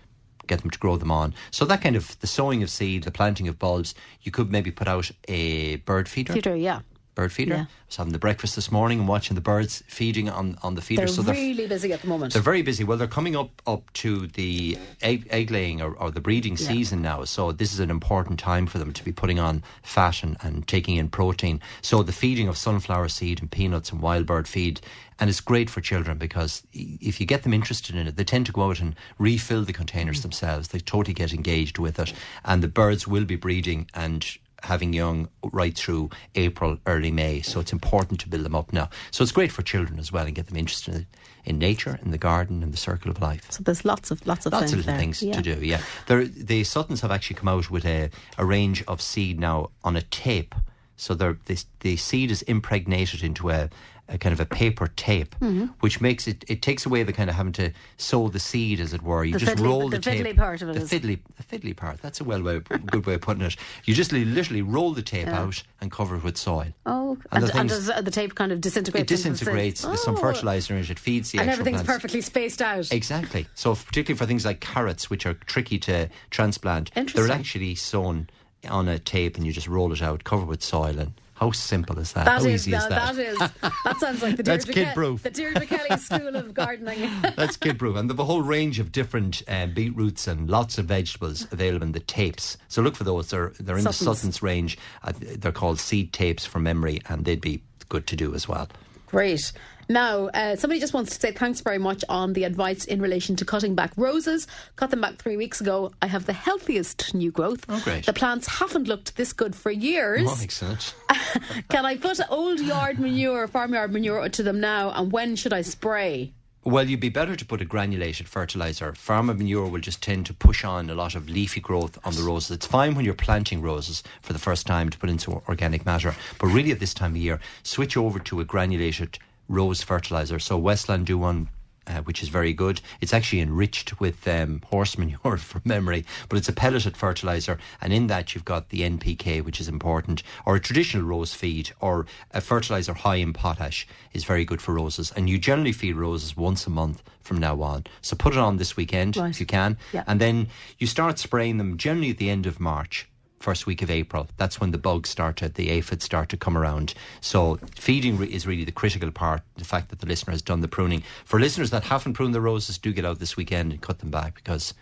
Get 0.47 0.61
them 0.61 0.71
to 0.71 0.79
grow 0.79 0.97
them 0.99 1.11
on. 1.11 1.33
So 1.51 1.65
that 1.65 1.81
kind 1.81 1.97
of 1.97 2.19
the 2.21 2.27
sowing 2.27 2.63
of 2.63 2.69
seed, 2.69 3.05
the 3.05 3.11
planting 3.11 3.49
of 3.49 3.59
bulbs. 3.59 3.95
You 4.21 4.31
could 4.31 4.51
maybe 4.51 4.71
put 4.71 4.89
out 4.89 5.11
a 5.27 5.77
bird 5.77 6.07
feeder 6.07 6.35
Theatre, 6.35 6.57
yeah. 6.57 6.81
Bird 7.15 7.33
feeder. 7.33 7.55
Yeah. 7.55 7.61
I 7.63 7.87
was 7.87 7.97
having 7.97 8.13
the 8.13 8.19
breakfast 8.19 8.57
this 8.57 8.71
morning 8.73 8.99
and 9.01 9.09
watching 9.09 9.35
the 9.35 9.41
birds 9.41 9.83
feeding 9.87 10.29
on, 10.29 10.59
on 10.63 10.75
the 10.75 10.83
feeder. 10.83 11.03
They're 11.03 11.09
so 11.09 11.23
they're, 11.23 11.35
really 11.35 11.67
busy 11.67 11.93
at 11.93 12.03
the 12.03 12.09
moment. 12.09 12.33
they're 12.33 12.43
very 12.43 12.63
busy. 12.63 12.85
Well, 12.85 12.99
they're 12.99 13.07
coming 13.07 13.37
up 13.37 13.63
up 13.67 13.93
to 13.95 14.27
the 14.29 14.79
egg, 15.03 15.27
egg 15.31 15.51
laying 15.51 15.81
or, 15.81 15.95
or 15.95 16.11
the 16.11 16.21
breeding 16.21 16.57
Yeah. 16.57 16.69
season 16.69 17.03
now. 17.03 17.25
So 17.25 17.53
this 17.53 17.73
is 17.73 17.81
an 17.81 17.91
important 17.91 18.39
time 18.39 18.67
for 18.67 18.79
them 18.79 18.93
to 18.93 19.05
be 19.05 19.13
putting 19.13 19.39
on 19.39 19.63
fat 19.83 20.23
and, 20.23 20.37
and 20.41 20.67
taking 20.67 20.97
in 20.97 21.09
protein. 21.09 21.61
So 21.83 22.03
the 22.03 22.13
feeding 22.13 22.49
of 22.49 22.57
sunflower 22.57 23.09
seed 23.09 23.41
and 23.41 23.51
peanuts 23.51 23.91
and 23.91 24.01
wild 24.01 24.27
bird 24.27 24.49
feed. 24.49 24.81
And 25.21 25.31
it's 25.31 25.41
great 25.41 25.71
for 25.71 25.81
children 25.81 26.19
because 26.19 26.65
if 26.73 27.21
you 27.21 27.27
get 27.27 27.45
them 27.45 27.55
interested 27.55 27.95
in 27.95 28.09
it, 28.09 28.17
they 28.17 28.25
tend 28.25 28.47
to 28.47 28.53
go 28.53 28.71
out 28.71 28.81
and 28.81 28.97
refill 29.19 29.65
the 29.65 29.73
containers 29.73 30.19
mm. 30.19 30.23
themselves. 30.23 30.69
They 30.69 30.81
totally 30.81 31.15
get 31.15 31.33
engaged 31.33 31.79
with 31.79 32.01
it. 32.01 32.13
And 32.45 32.63
the 32.63 32.69
birds 32.69 33.07
will 33.07 33.25
be 33.25 33.37
breeding 33.37 33.89
and 33.95 34.27
having 34.65 34.93
young 34.93 35.29
right 35.53 35.77
through 35.77 36.11
April, 36.35 36.79
early 36.87 37.11
May. 37.11 37.43
So 37.43 37.61
it's 37.61 37.73
important 37.73 38.21
to 38.21 38.29
build 38.29 38.45
them 38.45 38.55
up 38.55 38.73
now. 38.73 38.89
So 39.11 39.23
it's 39.23 39.33
great 39.33 39.53
for 39.53 39.63
children 39.63 39.99
as 39.99 40.11
well 40.13 40.27
and 40.27 40.35
get 40.35 40.47
them 40.49 40.57
interested 40.57 40.95
in, 40.95 41.07
in 41.45 41.59
nature, 41.59 41.99
in 42.05 42.11
the 42.11 42.19
garden, 42.19 42.63
in 42.63 42.71
the 42.71 42.77
circle 42.77 43.11
of 43.11 43.21
life. 43.21 43.47
so 43.51 43.63
there's 43.63 43.85
lots 43.85 44.11
of 44.11 44.27
lots 44.27 44.47
of 44.47 44.53
Lots 44.53 44.63
things 44.65 44.73
of 44.73 44.79
little 44.79 44.93
there. 44.93 45.01
things 45.01 45.23
Yeah. 45.23 45.35
to 45.37 45.43
do, 45.43 45.65
yeah. 45.65 45.81
There, 46.07 46.25
the 46.25 46.65
Suttons 46.65 47.01
have 47.03 47.11
actually 47.11 47.37
come 47.37 47.49
out 47.49 47.71
with 47.71 47.85
a, 47.85 48.11
a 48.39 48.45
range 48.45 48.83
of 48.89 49.01
seed 49.01 49.39
now 49.39 49.71
on 49.83 49.97
a 49.97 50.03
tape. 50.03 50.55
So 50.97 51.15
they're, 51.15 51.39
the 51.81 51.97
seed 51.97 52.31
is 52.31 52.43
impregnated 52.43 53.23
into 53.25 53.51
a, 53.51 53.69
a 54.09 54.19
kind 54.19 54.33
of 54.35 54.41
a 54.41 54.45
paper 54.45 54.87
tape, 54.97 55.35
Mm-hmm. 55.41 55.67
which 55.81 56.01
makes 56.01 56.29
it, 56.29 56.45
it 56.47 56.61
takes 56.61 56.85
away 56.85 57.03
the 57.05 57.13
kind 57.13 57.31
of 57.31 57.37
having 57.37 57.55
to 57.55 57.71
sow 57.97 58.29
the 58.29 58.39
seed, 58.39 58.79
as 58.79 58.93
it 58.93 59.03
were. 59.03 59.25
You 59.25 59.33
The 59.33 59.39
just 59.39 59.57
fiddly- 59.57 59.65
roll 59.65 59.89
the 59.89 59.97
the, 59.97 60.03
tape. 60.03 60.27
fiddly 60.27 60.37
part 60.37 60.61
of 60.61 60.69
it 60.69 60.75
the 60.75 60.81
is- 60.83 60.91
fiddly, 60.91 61.19
the 61.39 61.43
fiddly 61.59 61.75
part. 61.75 62.03
That's 62.03 62.21
a 62.21 62.25
well 62.25 62.43
way, 62.43 62.61
good 62.61 63.07
way 63.07 63.15
of 63.15 63.23
putting 63.23 63.43
it. 63.43 63.57
You 63.85 63.95
just 63.95 64.13
literally 64.13 64.61
roll 64.61 64.93
the 64.93 65.01
tape 65.03 65.29
out 65.29 65.63
and 65.81 65.91
cover 65.91 66.17
it 66.17 66.23
with 66.23 66.37
soil. 66.37 66.67
Oh, 66.85 67.17
And 67.33 67.45
and, 67.45 67.53
the 67.53 67.59
and 67.59 67.69
does 67.71 67.87
the 67.87 68.11
tape 68.11 68.35
kind 68.35 68.53
of 68.53 68.61
disintegrate? 68.61 69.03
It 69.03 69.07
disintegrates. 69.09 69.83
There's 69.83 70.03
some 70.03 70.17
fertilizer 70.19 70.75
in 70.75 70.81
it. 70.81 70.91
It 70.91 70.99
feeds 70.99 71.31
the 71.31 71.39
Oh. 71.39 71.41
and 71.43 71.51
actual 71.51 71.63
everything's 71.63 71.83
plants. 71.85 72.03
perfectly 72.03 72.21
spaced 72.21 72.61
out. 72.61 72.93
Exactly. 72.93 73.47
So, 73.55 73.75
particularly 73.75 74.19
for 74.19 74.27
things 74.27 74.45
like 74.45 74.61
carrots, 74.61 75.09
which 75.09 75.25
are 75.25 75.35
tricky 75.35 75.79
to 75.79 76.11
transplant, 76.31 76.91
they're 77.15 77.31
actually 77.31 77.75
sown 77.75 78.29
on 78.69 78.87
a 78.89 78.99
tape, 78.99 79.37
and 79.37 79.47
you 79.47 79.53
just 79.53 79.69
roll 79.69 79.93
it 79.93 80.03
out, 80.03 80.25
cover 80.25 80.45
with 80.45 80.63
soil, 80.63 80.99
and 80.99 81.13
how 81.35 81.51
simple 81.51 81.99
is 81.99 82.13
that? 82.13 82.27
That 82.27 82.41
how 82.43 82.47
is, 82.47 82.67
easy 82.67 82.75
is 82.75 82.87
that? 82.89 83.15
that 83.15 83.19
is, 83.19 83.39
that 83.39 83.97
sounds 83.99 84.23
like 84.23 84.37
the 84.37 84.43
That's 84.45 84.65
Deirdre, 84.65 84.85
kid-proof. 84.85 85.23
The 85.25 85.31
Deirdre 85.31 85.67
Kelly 85.67 85.97
School 85.99 86.37
of 86.37 86.55
Gardening. 86.55 87.11
That's 87.37 87.57
kid 87.57 87.79
proof. 87.79 87.97
And 87.97 88.09
they 88.09 88.13
have 88.13 88.21
a 88.21 88.25
whole 88.25 88.43
range 88.43 88.79
of 88.79 88.93
different 88.93 89.43
uh, 89.49 89.67
beetroots 89.67 90.29
and 90.29 90.49
lots 90.49 90.79
of 90.79 90.87
vegetables 90.87 91.47
available 91.51 91.85
in 91.87 91.93
the 91.93 92.01
tapes. 92.01 92.57
So 92.69 92.83
look 92.83 92.95
for 92.95 93.05
those. 93.05 93.31
They're, 93.31 93.53
they're 93.59 93.77
in 93.77 93.83
Suttons. 93.83 93.99
the 93.99 94.05
Suttons 94.05 94.43
range. 94.43 94.79
Uh, 95.03 95.13
they're 95.19 95.53
called 95.53 95.81
seed 95.81 96.13
tapes 96.13 96.47
from 96.47 96.63
memory, 96.63 97.03
and 97.09 97.25
they'd 97.25 97.41
be 97.41 97.63
good 97.89 98.07
to 98.07 98.17
do 98.17 98.35
as 98.35 98.49
well. 98.49 98.69
Great. 99.07 99.53
Now, 99.89 100.27
uh, 100.29 100.57
somebody 100.57 100.81
just 100.81 100.95
wants 100.95 101.15
to 101.15 101.21
say 101.21 101.33
thanks 101.33 101.61
very 101.61 101.79
much 101.79 102.05
on 102.09 102.33
the 102.33 102.45
advice 102.45 102.85
in 102.85 103.01
relation 103.01 103.37
to 103.37 103.45
cutting 103.45 103.75
back 103.75 103.93
roses. 103.97 104.47
Cut 104.77 104.91
them 104.91 105.01
back 105.01 105.17
three 105.17 105.37
weeks 105.37 105.61
ago. 105.61 105.93
I 106.01 106.07
have 106.07 106.27
the 106.27 106.33
healthiest 106.33 107.15
new 107.15 107.31
growth. 107.31 107.65
Oh, 107.69 107.81
great. 107.85 108.07
The 108.07 108.13
plants 108.13 108.47
haven't 108.47 108.89
looked 108.89 109.17
this 109.17 109.33
good 109.33 109.55
for 109.55 109.71
years. 109.71 110.27
Oh, 110.27 110.39
excellent. 110.43 110.95
Can 111.69 111.85
I 111.85 111.97
put 111.97 112.21
old 112.31 112.61
yard 112.61 112.99
manure, 112.99 113.47
farmyard 113.47 113.93
manure 113.93 114.29
to 114.29 114.43
them 114.43 114.61
now? 114.61 114.91
And 114.91 115.13
when 115.13 115.37
should 115.37 115.53
I 115.53 115.63
spray? 115.63 116.33
Well, 116.67 116.89
you'd 116.89 117.01
be 117.01 117.11
better 117.11 117.37
to 117.37 117.45
put 117.45 117.61
a 117.61 117.67
granulated 117.67 118.27
fertilizer. 118.27 118.95
Farmer 118.95 119.35
manure 119.35 119.69
will 119.69 119.83
just 119.83 120.03
tend 120.03 120.25
to 120.27 120.33
push 120.33 120.65
on 120.65 120.89
a 120.89 120.95
lot 120.95 121.15
of 121.15 121.29
leafy 121.29 121.61
growth 121.61 121.99
on 122.05 122.15
the 122.15 122.23
roses. 122.23 122.53
It's 122.53 122.67
fine 122.67 122.95
when 122.95 123.05
you're 123.05 123.13
planting 123.13 123.61
roses 123.61 124.03
for 124.23 124.33
the 124.33 124.39
first 124.39 124.67
time 124.67 124.89
to 124.89 124.97
put 124.97 125.11
into 125.11 125.43
organic 125.47 125.85
matter, 125.85 126.17
but 126.39 126.47
really 126.47 126.73
at 126.73 126.81
this 126.81 126.95
time 126.95 127.11
of 127.11 127.17
year, 127.19 127.39
switch 127.63 127.99
over 127.99 128.19
to 128.21 128.41
a 128.41 128.47
granulated 128.47 129.19
rose 129.49 129.83
fertilizer. 129.83 130.39
So 130.39 130.57
Westland 130.59 131.07
do 131.07 131.19
one. 131.19 131.49
Uh, 131.87 131.99
which 132.05 132.23
is 132.23 132.31
very 132.31 132.55
good. 132.55 132.81
It's 133.03 133.13
actually 133.13 133.43
enriched 133.43 134.01
with 134.01 134.27
um, 134.27 134.63
horse 134.71 134.97
manure 134.97 135.37
from 135.37 135.61
memory, 135.67 136.07
but 136.31 136.39
it's 136.39 136.49
a 136.49 136.53
pelleted 136.55 136.97
fertilizer, 136.97 137.59
and 137.83 137.93
in 137.93 138.07
that 138.07 138.35
you've 138.35 138.47
got 138.47 138.71
the 138.71 138.81
NPK, 138.81 139.45
which 139.45 139.61
is 139.61 139.69
important, 139.69 140.23
or 140.47 140.57
a 140.57 140.61
traditional 140.61 141.05
rose 141.05 141.35
feed, 141.35 141.73
or 141.81 142.07
a 142.31 142.41
fertilizer 142.41 142.95
high 142.95 143.17
in 143.17 143.35
potash 143.35 143.87
is 144.15 144.25
very 144.25 144.47
good 144.47 144.63
for 144.63 144.73
roses. 144.73 145.13
And 145.15 145.29
you 145.29 145.37
generally 145.37 145.73
feed 145.73 145.97
roses 145.97 146.35
once 146.35 146.67
a 146.67 146.71
month 146.71 147.03
from 147.21 147.37
now 147.37 147.61
on. 147.61 147.85
So 148.01 148.17
put 148.17 148.33
it 148.33 148.39
on 148.39 148.57
this 148.57 148.79
weekend 148.79 149.19
Right. 149.19 149.29
if 149.29 149.39
you 149.39 149.45
can, 149.45 149.77
Yeah. 149.93 150.05
and 150.07 150.19
then 150.19 150.49
you 150.79 150.87
start 150.87 151.19
spraying 151.19 151.59
them 151.59 151.77
generally 151.77 152.09
at 152.09 152.17
the 152.17 152.31
end 152.31 152.47
of 152.47 152.61
March. 152.61 153.07
First 153.45 153.67
week 153.67 153.83
of 153.83 153.91
April, 153.91 154.27
that's 154.39 154.59
when 154.59 154.71
the 154.71 154.79
bugs 154.79 155.11
start 155.11 155.37
to, 155.37 155.51
the 155.51 155.69
aphids 155.69 156.03
start 156.03 156.31
to 156.31 156.37
come 156.39 156.57
around. 156.57 156.95
So 157.21 157.59
feeding 157.77 158.17
re- 158.17 158.27
is 158.27 158.47
really 158.47 158.65
the 158.65 158.73
critical 158.73 159.11
part. 159.11 159.43
The 159.59 159.67
fact 159.67 159.91
that 159.91 159.99
the 159.99 160.07
listener 160.07 160.31
has 160.31 160.41
done 160.41 160.63
the 160.63 160.67
pruning. 160.67 161.03
For 161.27 161.39
listeners 161.39 161.69
that 161.69 161.83
haven't 161.83 162.15
pruned 162.15 162.35
their 162.35 162.41
roses, 162.41 162.79
do 162.79 162.91
get 162.91 163.05
out 163.05 163.19
this 163.19 163.37
weekend 163.37 163.71
and 163.71 163.83
cut 163.83 163.99
them 163.99 164.09
back 164.11 164.37
because 164.37 164.73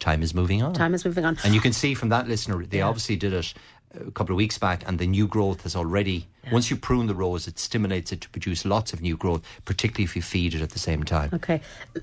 time 0.00 0.22
is 0.22 0.34
moving 0.34 0.62
on. 0.62 0.74
Time 0.74 0.92
is 0.92 1.02
moving 1.02 1.24
on. 1.24 1.38
And 1.44 1.54
you 1.54 1.62
can 1.62 1.72
see 1.72 1.94
from 1.94 2.10
that 2.10 2.28
listener, 2.28 2.62
they 2.62 2.82
obviously 2.82 3.16
did 3.16 3.32
it 3.32 3.54
a 3.94 4.10
couple 4.10 4.34
of 4.34 4.36
weeks 4.36 4.58
back, 4.58 4.86
and 4.86 4.98
the 4.98 5.06
new 5.06 5.26
growth 5.26 5.62
has 5.62 5.74
already. 5.74 6.26
Yeah. 6.44 6.52
Once 6.52 6.70
you 6.70 6.76
prune 6.76 7.06
the 7.06 7.14
rose, 7.14 7.46
it 7.46 7.58
stimulates 7.58 8.12
it 8.12 8.20
to 8.22 8.28
produce 8.30 8.64
lots 8.64 8.92
of 8.92 9.02
new 9.02 9.16
growth, 9.16 9.42
particularly 9.64 10.04
if 10.04 10.16
you 10.16 10.22
feed 10.22 10.54
it 10.54 10.62
at 10.62 10.70
the 10.70 10.78
same 10.78 11.02
time. 11.02 11.30
Okay, 11.34 11.60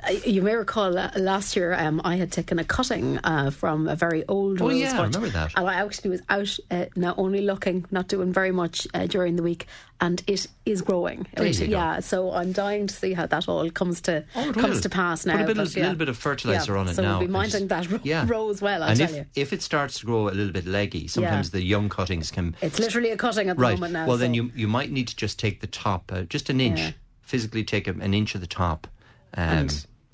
uh, 0.08 0.12
you 0.26 0.42
may 0.42 0.56
recall 0.56 0.98
uh, 0.98 1.12
last 1.16 1.56
year 1.56 1.74
um, 1.74 2.02
I 2.04 2.18
had 2.18 2.32
taken 2.32 2.60
a 2.60 2.64
cutting 2.64 3.18
uh, 3.24 3.52
from 3.52 3.88
a 3.88 3.96
very 3.96 4.26
old. 4.28 4.62
Oh 4.62 4.68
rose 4.68 4.80
yeah, 4.80 5.00
I 5.00 5.04
remember 5.04 5.30
that. 5.30 5.54
And 5.56 5.68
I 5.68 5.76
actually 5.76 6.12
was 6.12 6.22
out 6.30 6.58
uh, 6.70 6.86
now 6.96 7.16
only 7.18 7.42
looking, 7.42 7.86
not 7.92 8.08
doing 8.08 8.32
very 8.32 8.52
much 8.52 8.88
uh, 8.94 9.08
during 9.08 9.38
the 9.38 9.44
week, 9.44 9.66
and 10.00 10.22
it 10.28 10.48
is 10.66 10.82
growing. 10.82 11.26
yeah, 11.38 12.00
so 12.00 12.32
I'm 12.32 12.52
dying 12.52 12.88
to 12.88 12.94
see 12.94 13.14
how 13.14 13.26
that 13.26 13.50
all 13.50 13.70
comes 13.72 14.02
to 14.02 14.24
oh, 14.36 14.54
comes 14.54 14.82
to 14.82 14.90
pass 14.90 15.26
now. 15.26 15.38
Put 15.38 15.44
a, 15.44 15.48
bit, 15.48 15.58
but, 15.58 15.76
yeah. 15.76 15.84
little 15.84 15.98
bit 15.98 16.10
of 16.10 16.18
fertilizer 16.18 16.74
yeah, 16.74 16.80
on 16.80 16.88
it 16.88 16.94
so 16.96 17.02
now. 17.02 17.08
So 17.08 17.20
we'll 17.20 17.28
be 17.28 17.34
minding 17.34 17.68
just, 17.68 17.90
that 17.90 18.06
yeah. 18.06 18.26
rose 18.28 18.62
well. 18.62 18.84
I 18.84 18.90
and 18.90 19.00
tell 19.00 19.10
if, 19.10 19.16
you. 19.16 19.26
if 19.36 19.54
it 19.54 19.62
starts 19.64 20.00
to 20.00 20.06
grow 20.06 20.30
a 20.30 20.32
little 20.32 20.54
bit 20.54 20.68
leggy, 20.68 21.08
sometimes 21.08 21.50
the 21.52 21.64
young 21.64 21.90
cuttings 21.90 22.30
can. 22.30 22.56
It's 22.62 22.80
literally 22.80 23.10
a 23.10 23.18
cutting 23.18 23.50
at 23.50 23.56
the 23.56 23.62
right. 23.62 23.74
moment 23.74 23.94
now. 23.94 24.06
Well. 24.06 24.27
Then 24.28 24.34
you 24.34 24.52
you 24.56 24.68
might 24.68 24.92
need 24.92 25.08
to 25.08 25.16
just 25.16 25.40
take 25.40 25.62
the 25.62 25.68
top, 25.68 26.12
uh, 26.12 26.24
just 26.24 26.50
an 26.50 26.60
inch, 26.60 26.94
physically 27.22 27.64
take 27.64 27.88
a, 27.88 27.92
an 27.92 28.14
inch 28.14 28.36
of 28.36 28.42
the 28.42 28.48
top. 28.48 28.88
Um, 29.34 29.68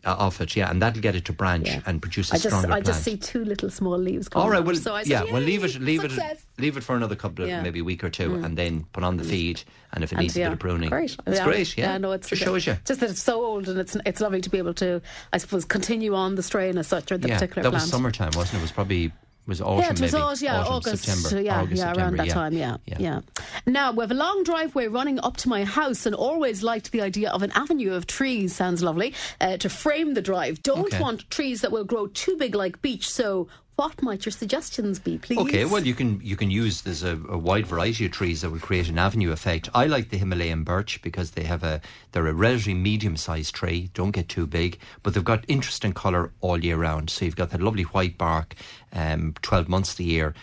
uh, 0.06 0.16
of 0.20 0.42
it, 0.42 0.54
yeah, 0.58 0.70
and 0.70 0.82
that'll 0.82 1.02
get 1.02 1.16
it 1.16 1.24
to 1.24 1.32
branch 1.32 1.68
yeah. 1.68 1.80
and 1.86 2.02
produce 2.02 2.30
a 2.32 2.34
I 2.34 2.36
just, 2.36 2.48
stronger 2.48 2.68
I 2.68 2.72
plant. 2.72 2.86
just 2.88 3.04
see 3.04 3.16
two 3.16 3.46
little 3.46 3.70
small 3.70 3.98
leaves. 3.98 4.28
Going. 4.28 4.44
All 4.44 4.52
right, 4.52 4.62
well, 4.62 4.76
so 4.76 4.98
yeah, 4.98 5.24
well, 5.24 5.42
leave 5.42 5.64
it, 5.64 5.80
leave 5.80 6.02
success. 6.02 6.46
it, 6.58 6.62
leave 6.62 6.76
it 6.76 6.84
for 6.84 6.94
another 6.98 7.16
couple 7.16 7.46
of 7.46 7.50
yeah. 7.50 7.62
maybe 7.62 7.80
a 7.80 7.84
week 7.86 8.04
or 8.04 8.10
two, 8.10 8.32
mm. 8.32 8.44
and 8.44 8.58
then 8.58 8.84
put 8.92 9.06
on 9.06 9.16
the 9.16 9.24
feed. 9.24 9.64
And 9.94 10.04
if 10.04 10.12
it 10.12 10.16
and 10.16 10.24
needs 10.24 10.36
yeah, 10.36 10.48
a 10.48 10.50
bit 10.50 10.54
of 10.54 10.60
pruning, 10.60 10.90
great. 10.90 11.16
it's 11.26 11.38
yeah. 11.40 11.46
great. 11.46 11.78
Yeah, 11.78 11.92
yeah 11.94 11.98
no, 12.00 12.12
it's 12.12 12.28
just 12.28 12.42
shows 12.42 12.68
you. 12.68 12.76
Just 12.84 13.00
that 13.00 13.12
it's 13.12 13.24
so 13.24 13.46
old, 13.46 13.70
and 13.70 13.80
it's 13.80 13.96
it's 14.06 14.20
lovely 14.20 14.42
to 14.42 14.50
be 14.50 14.58
able 14.58 14.74
to, 14.74 15.02
I 15.32 15.38
suppose, 15.38 15.64
continue 15.64 16.16
on 16.16 16.36
the 16.36 16.44
strain 16.44 16.78
as 16.78 16.88
such 16.88 17.10
or 17.10 17.18
the 17.18 17.30
yeah, 17.30 17.36
particular 17.36 17.64
that 17.64 17.70
plant. 17.70 17.84
was 17.84 17.90
summertime, 17.90 18.32
wasn't 18.36 18.56
it? 18.56 18.58
It 18.58 18.62
was 18.64 18.72
probably 18.74 19.14
was 19.46 19.62
autumn, 19.62 19.80
yeah, 19.80 19.86
it 19.92 20.00
was 20.02 20.14
maybe. 20.14 20.24
August, 20.24 20.42
yeah, 20.42 20.60
autumn, 20.62 20.74
August, 20.74 21.04
September, 21.04 21.42
yeah, 21.42 21.60
August, 21.62 21.78
yeah, 21.78 21.84
September, 21.86 22.02
around 22.02 22.18
that 22.18 22.28
yeah. 22.28 22.34
time, 22.34 22.54
yeah, 22.54 22.78
yeah, 22.86 22.98
yeah. 23.00 23.20
Now 23.66 23.92
we 23.92 24.00
have 24.02 24.12
a 24.12 24.16
long 24.16 24.44
driveway 24.44 24.88
running 24.88 25.20
up 25.20 25.38
to 25.38 25.50
my 25.50 25.66
house, 25.66 26.06
and 26.06 26.16
always 26.16 26.64
liked 26.64 26.92
the 26.92 27.02
idea 27.02 27.30
of 27.30 27.44
an 27.44 27.52
avenue 27.56 27.94
of 27.94 28.08
trees. 28.08 28.56
Sounds 28.56 28.82
lovely 28.82 29.14
uh, 29.42 29.58
to 29.58 29.70
frame 29.70 30.14
the 30.14 30.22
drive. 30.22 30.64
Don't 30.64 30.86
Okay. 30.94 31.00
want 31.00 31.30
trees 31.30 31.62
that 31.62 31.72
will 31.72 31.84
grow 31.84 32.08
too 32.08 32.36
big 32.38 32.56
like 32.56 32.82
beech. 32.82 33.10
So, 33.10 33.48
what 33.76 34.02
might 34.02 34.26
your 34.26 34.32
suggestions 34.32 35.00
be, 35.00 35.18
please? 35.18 35.40
Okay, 35.40 35.66
well 35.66 35.84
you 35.84 35.96
can 35.96 36.22
you 36.22 36.36
can 36.36 36.52
use 36.52 36.82
there's 36.82 37.04
a, 37.04 37.20
a 37.30 37.38
wide 37.38 37.66
variety 37.66 38.06
of 38.06 38.12
trees 38.12 38.42
that 38.42 38.52
will 38.52 38.60
create 38.60 38.88
an 38.88 39.00
avenue 39.00 39.32
effect. 39.32 39.70
I 39.74 39.88
like 39.88 40.10
the 40.10 40.18
Himalayan 40.18 40.64
birch 40.64 41.02
because 41.02 41.32
they 41.32 41.44
have 41.44 41.64
a 41.64 41.82
they're 42.12 42.28
a 42.28 42.34
relatively 42.34 42.76
medium 42.76 43.18
sized 43.18 43.56
tree, 43.56 43.90
don't 43.94 44.12
get 44.12 44.30
too 44.30 44.46
big, 44.46 44.80
but 45.02 45.14
they've 45.14 45.24
got 45.24 45.46
interesting 45.48 45.94
colour 45.94 46.32
all 46.42 46.64
year 46.64 46.78
round. 46.78 47.10
So 47.10 47.26
you've 47.26 47.36
got 47.36 47.50
that 47.50 47.62
lovely 47.62 47.84
white 47.84 48.18
bark, 48.18 48.56
um, 48.92 49.34
twelve 49.42 49.68
months 49.68 49.92
of 49.92 49.98
the 49.98 50.06
year. 50.06 50.34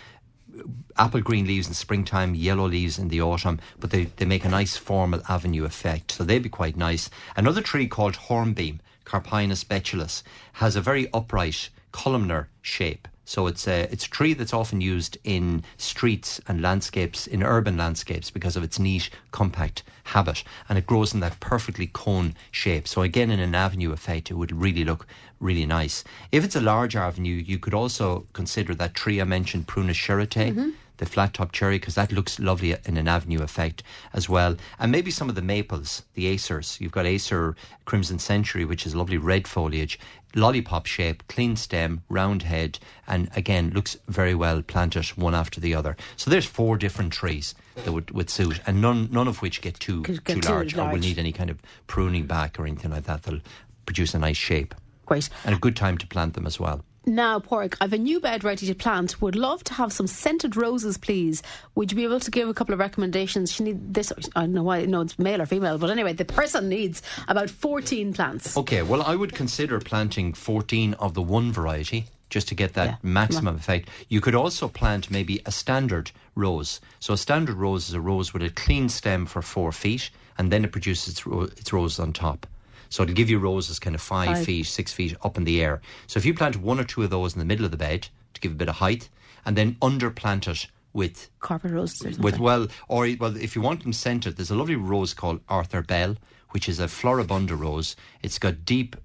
Apple 0.98 1.20
green 1.20 1.46
leaves 1.46 1.68
in 1.68 1.74
springtime, 1.74 2.34
yellow 2.34 2.66
leaves 2.68 2.98
in 2.98 3.08
the 3.08 3.22
autumn, 3.22 3.60
but 3.78 3.90
they, 3.90 4.04
they 4.16 4.26
make 4.26 4.44
a 4.44 4.48
nice 4.48 4.76
formal 4.76 5.22
avenue 5.28 5.64
effect. 5.64 6.10
So 6.10 6.24
they'd 6.24 6.42
be 6.42 6.48
quite 6.50 6.76
nice. 6.76 7.08
Another 7.36 7.62
tree 7.62 7.86
called 7.86 8.16
hornbeam, 8.16 8.80
Carpinus 9.04 9.64
betulus, 9.64 10.22
has 10.54 10.76
a 10.76 10.80
very 10.82 11.08
upright 11.14 11.70
columnar 11.92 12.48
shape. 12.60 13.08
So 13.30 13.46
it's 13.46 13.68
a 13.68 13.82
it's 13.92 14.06
a 14.06 14.10
tree 14.10 14.34
that's 14.34 14.52
often 14.52 14.80
used 14.80 15.16
in 15.22 15.62
streets 15.76 16.40
and 16.48 16.60
landscapes 16.60 17.28
in 17.28 17.44
urban 17.44 17.76
landscapes 17.76 18.28
because 18.28 18.56
of 18.56 18.64
its 18.64 18.80
neat, 18.80 19.08
compact 19.30 19.84
habit, 20.02 20.42
and 20.68 20.76
it 20.76 20.84
grows 20.84 21.14
in 21.14 21.20
that 21.20 21.38
perfectly 21.38 21.86
cone 21.86 22.34
shape. 22.50 22.88
So 22.88 23.02
again, 23.02 23.30
in 23.30 23.38
an 23.38 23.54
avenue 23.54 23.92
effect, 23.92 24.32
it 24.32 24.34
would 24.34 24.50
really 24.50 24.82
look 24.82 25.06
really 25.38 25.64
nice. 25.64 26.02
If 26.32 26.42
it's 26.42 26.56
a 26.56 26.60
large 26.60 26.96
avenue, 26.96 27.36
you 27.36 27.60
could 27.60 27.72
also 27.72 28.26
consider 28.32 28.74
that 28.74 28.94
tree 28.94 29.20
I 29.20 29.24
mentioned, 29.24 29.68
Prunus 29.68 29.94
Shirotae 29.94 30.50
mm-hmm. 30.50 30.70
the 30.96 31.06
flat 31.06 31.32
top 31.32 31.52
cherry 31.52 31.78
because 31.78 31.94
that 31.94 32.10
looks 32.10 32.40
lovely 32.40 32.74
in 32.84 32.96
an 32.96 33.06
avenue 33.06 33.42
effect 33.42 33.84
as 34.12 34.28
well. 34.28 34.56
And 34.80 34.90
maybe 34.90 35.12
some 35.12 35.28
of 35.28 35.36
the 35.36 35.42
maples, 35.42 36.02
the 36.14 36.26
acers. 36.34 36.80
You've 36.80 36.90
got 36.90 37.06
Acer 37.06 37.54
Crimson 37.84 38.18
Sentry, 38.18 38.64
which 38.64 38.86
is 38.86 38.94
lovely 38.96 39.18
red 39.18 39.46
foliage, 39.46 40.00
lollipop 40.34 40.86
shape, 40.86 41.26
clean 41.28 41.56
stem, 41.56 42.02
round 42.08 42.42
head, 42.42 42.78
and 43.06 43.28
again 43.34 43.70
looks 43.70 43.96
very 44.08 44.34
well 44.34 44.62
planted 44.62 45.06
one 45.16 45.34
after 45.34 45.60
the 45.60 45.74
other. 45.74 45.96
So 46.16 46.30
there's 46.30 46.46
four 46.46 46.76
different 46.76 47.12
trees 47.12 47.54
that 47.76 47.92
would, 47.92 48.10
would 48.10 48.30
suit, 48.30 48.60
and 48.66 48.80
none 48.80 49.08
none 49.10 49.28
of 49.28 49.42
which 49.42 49.60
get 49.60 49.78
too 49.80 50.02
get 50.02 50.24
too 50.24 50.40
too 50.40 50.48
large, 50.48 50.76
or 50.76 50.90
will 50.90 50.98
need 50.98 51.18
any 51.18 51.32
kind 51.32 51.50
of 51.50 51.60
pruning 51.86 52.26
back 52.26 52.58
or 52.58 52.66
anything 52.66 52.90
like 52.90 53.04
that. 53.04 53.22
They'll 53.22 53.40
produce 53.86 54.14
a 54.14 54.18
nice 54.18 54.36
shape 54.36 54.74
Great. 55.06 55.28
and 55.44 55.54
a 55.54 55.58
good 55.58 55.76
time 55.76 55.98
to 55.98 56.06
plant 56.06 56.34
them 56.34 56.46
as 56.46 56.60
well. 56.60 56.84
Now, 57.06 57.38
Paraic, 57.40 57.76
I've 57.80 57.94
a 57.94 57.98
new 57.98 58.20
bed 58.20 58.44
ready 58.44 58.66
to 58.66 58.74
plant. 58.74 59.22
Would 59.22 59.34
love 59.34 59.64
to 59.64 59.74
have 59.74 59.92
some 59.92 60.06
scented 60.06 60.54
roses, 60.54 60.98
please. 60.98 61.42
Would 61.74 61.90
you 61.90 61.96
be 61.96 62.04
able 62.04 62.20
to 62.20 62.30
give 62.30 62.48
a 62.48 62.54
couple 62.54 62.74
of 62.74 62.78
recommendations? 62.78 63.50
She 63.50 63.64
need 63.64 63.94
this. 63.94 64.12
I 64.36 64.40
don't 64.42 64.52
know 64.52 64.62
why. 64.62 64.84
No, 64.84 65.00
it's 65.00 65.18
male 65.18 65.40
or 65.40 65.46
female, 65.46 65.78
but 65.78 65.90
anyway, 65.90 66.12
the 66.12 66.26
person 66.26 66.68
needs 66.68 67.00
about 67.26 67.48
fourteen 67.48 68.12
plants. 68.12 68.56
Okay, 68.56 68.82
well, 68.82 69.02
I 69.02 69.16
would 69.16 69.32
consider 69.34 69.80
planting 69.80 70.34
14 70.34 70.94
of 70.94 71.14
the 71.14 71.22
one 71.22 71.52
variety 71.52 72.06
just 72.28 72.48
to 72.48 72.54
get 72.54 72.74
that 72.74 72.86
Yeah, 72.86 72.96
maximum 73.02 73.56
effect. 73.56 73.88
You 74.08 74.20
could 74.20 74.34
also 74.34 74.68
plant 74.68 75.10
maybe 75.10 75.40
a 75.46 75.50
standard 75.50 76.12
rose. 76.36 76.80
So, 77.00 77.14
a 77.14 77.16
standard 77.16 77.56
rose 77.56 77.88
is 77.88 77.94
a 77.94 78.00
rose 78.00 78.32
with 78.32 78.42
a 78.42 78.50
clean 78.50 78.88
stem 78.88 79.26
for 79.26 79.42
four 79.42 79.72
feet, 79.72 80.10
and 80.38 80.52
then 80.52 80.64
it 80.64 80.70
produces 80.70 81.08
its, 81.08 81.26
ro- 81.26 81.42
its 81.56 81.72
roses 81.72 81.98
on 81.98 82.12
top. 82.12 82.46
So, 82.90 83.02
it'll 83.02 83.14
give 83.14 83.30
you 83.30 83.38
roses 83.38 83.78
kind 83.78 83.94
of 83.94 84.02
five, 84.02 84.36
Five. 84.36 84.44
feet, 84.44 84.66
six 84.66 84.92
feet 84.92 85.16
up 85.24 85.38
in 85.38 85.44
the 85.44 85.62
air. 85.62 85.80
So, 86.06 86.18
if 86.18 86.26
you 86.26 86.34
plant 86.34 86.56
one 86.56 86.78
or 86.78 86.84
two 86.84 87.02
of 87.02 87.10
those 87.10 87.32
in 87.32 87.38
the 87.38 87.46
middle 87.46 87.64
of 87.64 87.70
the 87.70 87.78
bed 87.78 88.08
to 88.34 88.40
give 88.40 88.52
a 88.52 88.56
bit 88.56 88.68
of 88.68 88.76
height, 88.76 89.08
and 89.44 89.56
then 89.56 89.76
underplant 89.80 90.46
it 90.48 90.66
with 90.92 91.30
Carpet 91.40 91.70
roses. 91.70 92.18
With 92.18 92.38
well, 92.38 92.68
or 92.88 93.08
well, 93.18 93.36
if 93.36 93.54
you 93.54 93.62
want 93.62 93.82
them 93.82 93.92
centered, 93.92 94.36
there's 94.36 94.50
a 94.50 94.56
lovely 94.56 94.76
rose 94.76 95.14
called 95.14 95.40
Arthur 95.48 95.82
Bell, 95.82 96.16
which 96.50 96.68
is 96.68 96.80
a 96.80 96.86
floribunda 96.86 97.58
rose. 97.58 97.96
It's 98.22 98.38
got 98.38 98.64
deep 98.64 98.96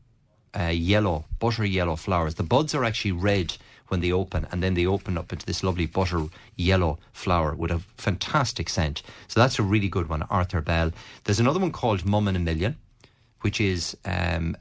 uh, 0.57 0.63
yellow, 0.65 1.25
butter 1.39 1.65
yellow 1.65 1.95
flowers. 1.95 2.35
The 2.35 2.43
buds 2.43 2.73
are 2.73 2.83
actually 2.83 3.11
red 3.11 3.57
when 3.89 3.99
they 3.99 4.11
open, 4.11 4.47
and 4.51 4.63
then 4.63 4.73
they 4.73 4.85
open 4.85 5.17
up 5.17 5.31
into 5.31 5.45
this 5.45 5.63
lovely 5.63 5.85
butter 5.85 6.25
yellow 6.55 6.97
flower 7.13 7.53
with 7.53 7.69
a 7.69 7.81
fantastic 7.97 8.67
scent. 8.67 9.03
So 9.27 9.39
that's 9.39 9.59
a 9.59 9.63
really 9.63 9.89
good 9.89 10.09
one, 10.09 10.23
Arthur 10.23 10.61
Bell. 10.61 10.91
There's 11.25 11.39
another 11.39 11.59
one 11.59 11.71
called 11.71 12.03
Mum 12.03 12.27
in 12.27 12.35
a 12.35 12.39
Million, 12.39 12.77
which 13.45 13.61
is 13.61 13.95
um, 14.05 14.57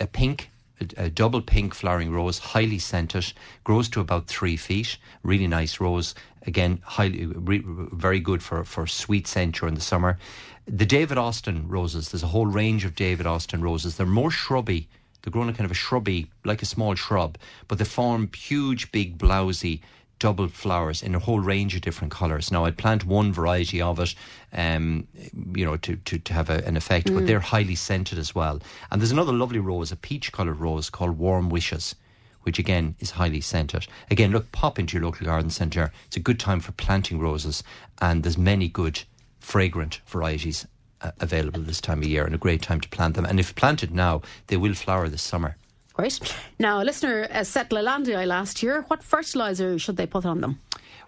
a 0.00 0.08
pink, 0.08 0.50
a, 0.80 1.04
a 1.04 1.08
double 1.08 1.40
pink 1.40 1.72
flowering 1.72 2.10
rose, 2.10 2.40
highly 2.40 2.80
scented, 2.80 3.32
grows 3.62 3.88
to 3.88 4.00
about 4.00 4.26
three 4.26 4.56
feet. 4.56 4.98
Really 5.22 5.46
nice 5.46 5.78
rose. 5.78 6.16
Again, 6.44 6.80
highly, 6.82 7.26
re, 7.26 7.62
very 7.92 8.18
good 8.18 8.42
for, 8.42 8.64
for 8.64 8.88
sweet 8.88 9.28
scent 9.28 9.54
during 9.54 9.76
the 9.76 9.80
summer. 9.80 10.18
The 10.66 10.84
David 10.84 11.16
Austin 11.16 11.68
roses, 11.68 12.10
there's 12.10 12.24
a 12.24 12.34
whole 12.34 12.46
range 12.46 12.84
of 12.84 12.96
David 12.96 13.24
Austin 13.24 13.62
roses. 13.62 13.96
They're 13.96 14.04
more 14.04 14.32
shrubby. 14.32 14.88
They're 15.22 15.30
grown 15.30 15.48
in 15.48 15.54
kind 15.54 15.64
of 15.64 15.70
a 15.70 15.74
shrubby, 15.74 16.28
like 16.44 16.60
a 16.60 16.66
small 16.66 16.96
shrub, 16.96 17.38
but 17.68 17.78
they 17.78 17.84
form 17.84 18.28
huge, 18.34 18.90
big, 18.90 19.16
blousy, 19.16 19.80
double 20.18 20.48
flowers 20.48 21.02
in 21.02 21.14
a 21.14 21.18
whole 21.18 21.40
range 21.40 21.74
of 21.74 21.82
different 21.82 22.12
colours. 22.12 22.50
Now, 22.50 22.64
I'd 22.64 22.78
plant 22.78 23.04
one 23.04 23.32
variety 23.32 23.80
of 23.80 23.98
it, 24.00 24.14
um, 24.52 25.06
you 25.54 25.64
know, 25.64 25.76
to, 25.78 25.96
to, 25.96 26.18
to 26.18 26.32
have 26.32 26.50
a, 26.50 26.64
an 26.66 26.76
effect, 26.76 27.12
but 27.12 27.26
they're 27.26 27.40
highly 27.40 27.74
scented 27.74 28.18
as 28.18 28.34
well. 28.34 28.60
And 28.90 29.00
there's 29.00 29.10
another 29.10 29.32
lovely 29.32 29.58
rose, 29.58 29.92
a 29.92 29.96
peach 29.96 30.32
coloured 30.32 30.60
rose 30.60 30.90
called 30.90 31.18
Warm 31.18 31.48
Wishes, 31.48 31.94
which 32.42 32.58
again 32.58 32.94
is 33.00 33.12
highly 33.12 33.40
scented. 33.40 33.86
Again, 34.10 34.30
look, 34.30 34.50
pop 34.52 34.78
into 34.78 34.96
your 34.96 35.04
local 35.04 35.26
garden 35.26 35.50
centre. 35.50 35.92
It's 36.06 36.16
a 36.16 36.20
good 36.20 36.38
time 36.38 36.60
for 36.60 36.72
planting 36.72 37.18
roses, 37.18 37.62
and 38.00 38.22
there's 38.22 38.38
many 38.38 38.68
good 38.68 39.02
fragrant 39.40 40.00
varieties 40.06 40.66
uh, 41.00 41.10
available 41.20 41.60
this 41.60 41.80
time 41.80 41.98
of 41.98 42.08
year, 42.08 42.24
and 42.24 42.34
a 42.34 42.38
great 42.38 42.62
time 42.62 42.80
to 42.80 42.88
plant 42.88 43.14
them. 43.14 43.26
And 43.26 43.40
if 43.40 43.54
planted 43.54 43.92
now, 43.92 44.22
they 44.46 44.56
will 44.56 44.74
flower 44.74 45.08
this 45.08 45.22
summer. 45.22 45.56
Great. 45.94 46.34
Now, 46.58 46.82
a 46.82 46.84
listener 46.84 47.28
uh, 47.30 47.44
set 47.44 47.70
Leylandii 47.70 48.26
last 48.26 48.62
year. 48.62 48.84
What 48.88 49.02
fertiliser 49.02 49.78
should 49.78 49.96
they 49.96 50.06
put 50.06 50.26
on 50.26 50.40
them? 50.40 50.60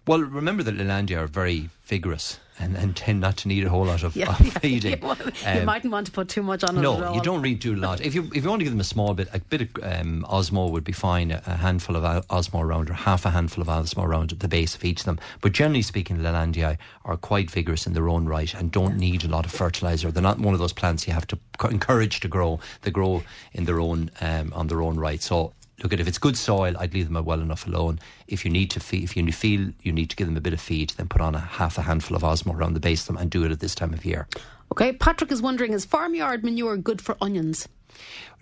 Well, 0.07 0.21
remember 0.21 0.63
that 0.63 0.77
Lelandia 0.77 1.19
are 1.19 1.27
very 1.27 1.69
vigorous 1.85 2.39
and, 2.61 2.77
and 2.77 2.95
tend 2.97 3.21
not 3.21 3.37
to 3.39 3.49
need 3.49 3.65
a 3.65 3.69
whole 3.69 3.85
lot 3.87 4.05
of, 4.05 4.15
Yeah, 4.17 4.31
of 4.31 4.41
yeah, 4.41 4.51
feeding. 4.61 4.99
yeah, 5.03 5.55
you 5.55 5.61
Um, 5.61 5.65
mightn't 5.67 5.93
want 5.93 6.07
to 6.07 6.13
put 6.13 6.29
too 6.29 6.45
much 6.45 6.63
on 6.63 6.81
No, 6.81 7.13
you 7.13 7.21
don't 7.21 7.43
really 7.43 7.57
do 7.57 7.75
a 7.75 7.77
lot. 7.77 8.01
If 8.01 8.15
you 8.15 8.31
if 8.33 8.45
you 8.45 8.49
want 8.49 8.61
to 8.61 8.65
give 8.65 8.73
them 8.73 8.81
a 8.81 8.85
small 8.85 9.15
bit, 9.15 9.29
a 9.33 9.41
bit 9.41 9.63
of 9.63 9.69
um, 9.83 10.25
Osmo 10.31 10.71
would 10.71 10.85
be 10.85 10.93
fine. 10.93 11.33
A, 11.33 11.43
a 11.47 11.57
handful 11.57 11.97
of 11.97 12.05
Al- 12.05 12.23
Osmo 12.23 12.63
around, 12.63 12.89
or 12.89 12.95
half 12.95 13.27
a 13.27 13.31
handful 13.31 13.63
of 13.63 13.69
Osmo 13.69 14.05
around 14.05 14.31
at 14.31 14.39
the 14.41 14.49
base 14.49 14.77
of 14.77 14.85
each 14.85 15.01
of 15.01 15.07
them. 15.07 15.19
But 15.41 15.53
generally 15.53 15.83
speaking, 15.83 16.19
Leylandii 16.19 16.79
are 17.05 17.17
quite 17.17 17.51
vigorous 17.51 17.85
in 17.87 17.93
their 17.95 18.09
own 18.09 18.27
right 18.27 18.55
and 18.55 18.71
don't 18.71 18.97
need 18.97 19.25
a 19.25 19.29
lot 19.29 19.45
of 19.45 19.51
fertilizer. 19.51 20.13
They're 20.13 20.23
not 20.23 20.39
one 20.39 20.55
of 20.55 20.61
those 20.61 20.73
plants 20.73 21.07
you 21.09 21.15
have 21.15 21.27
to 21.27 21.39
encourage 21.69 22.21
to 22.21 22.29
grow. 22.29 22.61
They 22.83 22.93
grow 22.93 23.25
in 23.53 23.65
their 23.65 23.81
own 23.81 24.11
um, 24.21 24.53
on 24.55 24.69
their 24.69 24.83
own 24.83 24.97
right. 25.01 25.21
So. 25.21 25.53
Look 25.83 25.93
at 25.93 26.01
if 26.01 26.09
it's 26.09 26.19
good 26.19 26.37
soil, 26.37 26.75
I'd 26.79 26.95
leave 26.95 27.11
them 27.11 27.23
well 27.25 27.41
enough 27.41 27.67
alone. 27.67 27.99
If 28.27 28.45
you 28.45 28.51
need 28.51 28.71
to 28.73 28.81
feed, 28.81 29.05
if 29.05 29.17
you 29.17 29.31
feel 29.33 29.73
you 29.83 29.93
need 29.93 30.11
to 30.11 30.17
give 30.17 30.27
them 30.27 30.37
a 30.37 30.41
bit 30.41 30.53
of 30.53 30.61
feed, 30.61 30.91
then 30.91 31.09
put 31.09 31.21
on 31.21 31.35
a 31.35 31.41
half 31.41 31.77
a 31.77 31.83
handful 31.83 32.17
of 32.17 32.23
Osmo 32.23 32.55
around 32.55 32.75
the 32.75 32.81
base 32.81 33.03
of 33.03 33.09
them 33.09 33.17
and 33.19 33.31
do 33.31 33.45
it 33.45 33.53
at 33.53 33.61
this 33.61 33.75
time 33.75 33.93
of 33.93 34.05
year. 34.05 34.27
Okay, 34.73 34.93
Patrick 34.93 35.31
is 35.31 35.43
wondering 35.43 35.73
is 35.73 35.85
farmyard 35.85 36.43
manure 36.43 36.77
good 36.77 37.01
for 37.01 37.17
onions? 37.21 37.69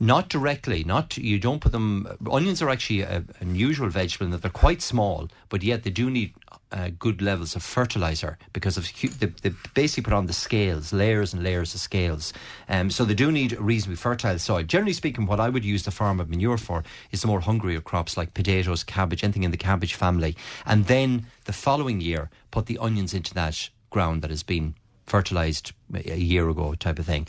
Not 0.00 0.28
directly. 0.28 0.84
Not 0.84 1.16
you 1.16 1.38
don't 1.38 1.60
put 1.60 1.72
them. 1.72 2.08
Onions 2.30 2.60
are 2.62 2.70
actually 2.70 3.02
an 3.02 3.28
unusual 3.40 3.88
vegetable 3.88 4.26
in 4.26 4.32
that 4.32 4.42
they're 4.42 4.50
quite 4.50 4.82
small, 4.82 5.28
but 5.48 5.62
yet 5.62 5.84
they 5.84 5.90
do 5.90 6.10
need 6.10 6.34
uh, 6.72 6.90
good 6.98 7.22
levels 7.22 7.54
of 7.54 7.62
fertilizer 7.62 8.38
because 8.52 8.76
of 8.76 8.90
they, 9.18 9.26
they 9.42 9.54
basically 9.74 10.02
put 10.02 10.12
on 10.12 10.26
the 10.26 10.32
scales, 10.32 10.92
layers 10.92 11.32
and 11.32 11.42
layers 11.42 11.74
of 11.74 11.80
scales. 11.80 12.32
Um, 12.68 12.90
so 12.90 13.04
they 13.04 13.14
do 13.14 13.30
need 13.30 13.52
a 13.52 13.62
reasonably 13.62 13.96
fertile 13.96 14.38
soil. 14.38 14.62
Generally 14.62 14.94
speaking, 14.94 15.26
what 15.26 15.40
I 15.40 15.48
would 15.48 15.64
use 15.64 15.84
the 15.84 15.90
farm 15.90 16.20
of 16.20 16.28
manure 16.28 16.58
for 16.58 16.82
is 17.12 17.22
the 17.22 17.28
more 17.28 17.40
hungrier 17.40 17.80
crops 17.80 18.16
like 18.16 18.34
potatoes, 18.34 18.84
cabbage, 18.84 19.22
anything 19.22 19.44
in 19.44 19.50
the 19.50 19.56
cabbage 19.56 19.94
family, 19.94 20.36
and 20.66 20.86
then 20.86 21.26
the 21.44 21.52
following 21.52 22.00
year 22.00 22.30
put 22.50 22.66
the 22.66 22.78
onions 22.78 23.14
into 23.14 23.34
that 23.34 23.68
ground 23.90 24.22
that 24.22 24.30
has 24.30 24.42
been 24.42 24.74
fertilized 25.06 25.72
a 25.94 26.16
year 26.16 26.48
ago 26.48 26.74
type 26.74 26.98
of 26.98 27.06
thing. 27.06 27.26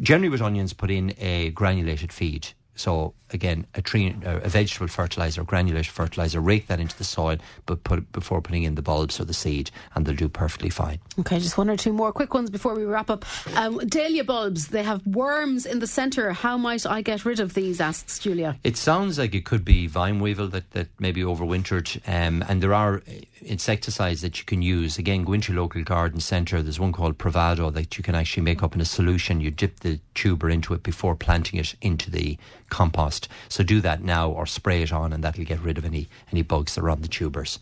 Generally 0.00 0.28
with 0.28 0.42
onions 0.42 0.72
put 0.72 0.90
in 0.90 1.14
a 1.18 1.50
granulated 1.50 2.12
feed 2.12 2.48
so 2.76 3.14
again, 3.32 3.66
a 3.74 3.82
tree, 3.82 4.14
a 4.24 4.48
vegetable 4.48 4.86
fertilizer, 4.88 5.42
granulated 5.42 5.92
fertilizer, 5.92 6.40
rake 6.40 6.66
that 6.68 6.80
into 6.80 6.96
the 6.96 7.04
soil, 7.04 7.36
but 7.66 7.82
put 7.84 8.10
before 8.12 8.40
putting 8.40 8.62
in 8.62 8.74
the 8.74 8.82
bulbs 8.82 9.20
or 9.20 9.24
the 9.24 9.34
seed, 9.34 9.70
and 9.94 10.06
they'll 10.06 10.14
do 10.14 10.28
perfectly 10.28 10.70
fine. 10.70 10.98
Okay, 11.18 11.38
just 11.38 11.58
one 11.58 11.68
or 11.68 11.76
two 11.76 11.92
more 11.92 12.12
quick 12.12 12.34
ones 12.34 12.50
before 12.50 12.74
we 12.74 12.84
wrap 12.84 13.10
up. 13.10 13.24
Um, 13.56 13.78
dahlia 13.78 14.24
bulbs, 14.24 14.68
they 14.68 14.82
have 14.82 15.06
worms 15.06 15.66
in 15.66 15.80
the 15.80 15.86
centre. 15.86 16.32
How 16.32 16.56
might 16.56 16.86
I 16.86 17.02
get 17.02 17.24
rid 17.24 17.40
of 17.40 17.54
these? 17.54 17.80
Asks 17.80 18.18
Julia. 18.18 18.58
It 18.62 18.76
sounds 18.76 19.18
like 19.18 19.34
it 19.34 19.44
could 19.44 19.64
be 19.64 19.86
vine 19.86 20.20
weevil 20.20 20.48
that 20.48 20.70
that 20.72 20.88
maybe 20.98 21.22
overwintered, 21.22 22.00
um, 22.08 22.44
and 22.48 22.62
there 22.62 22.74
are 22.74 23.02
insecticides 23.42 24.22
that 24.22 24.38
you 24.38 24.44
can 24.44 24.62
use. 24.62 24.98
Again, 24.98 25.24
go 25.24 25.32
into 25.32 25.52
your 25.52 25.62
local 25.62 25.82
garden 25.82 26.20
centre. 26.20 26.62
There's 26.62 26.80
one 26.80 26.92
called 26.92 27.18
Provado 27.18 27.72
that 27.72 27.96
you 27.98 28.04
can 28.04 28.14
actually 28.14 28.42
make 28.42 28.62
up 28.62 28.74
in 28.74 28.80
a 28.80 28.84
solution. 28.84 29.40
You 29.40 29.50
dip 29.50 29.80
the 29.80 30.00
tuber 30.14 30.50
into 30.50 30.74
it 30.74 30.82
before 30.82 31.16
planting 31.16 31.60
it 31.60 31.74
into 31.80 32.10
the 32.10 32.38
compost. 32.70 33.28
So 33.48 33.62
do 33.62 33.80
that 33.80 34.02
now 34.02 34.30
or 34.30 34.46
spray 34.46 34.82
it 34.82 34.92
on, 34.92 35.12
and 35.12 35.22
that'll 35.22 35.44
get 35.44 35.60
rid 35.60 35.78
of 35.78 35.84
any 35.84 36.08
any 36.32 36.42
bugs 36.42 36.74
that 36.74 36.82
are 36.82 36.90
on 36.90 37.02
the 37.02 37.08
tubers. 37.08 37.58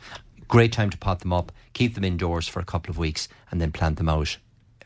Great 0.48 0.72
time 0.72 0.90
to 0.90 0.98
pot 0.98 1.20
them 1.20 1.32
up. 1.32 1.52
Keep 1.72 1.94
them 1.94 2.04
indoors 2.04 2.48
for 2.48 2.60
a 2.60 2.64
couple 2.64 2.90
of 2.90 2.98
weeks, 2.98 3.28
and 3.50 3.60
then 3.60 3.72
plant 3.72 3.96
them 3.96 4.08
out 4.08 4.36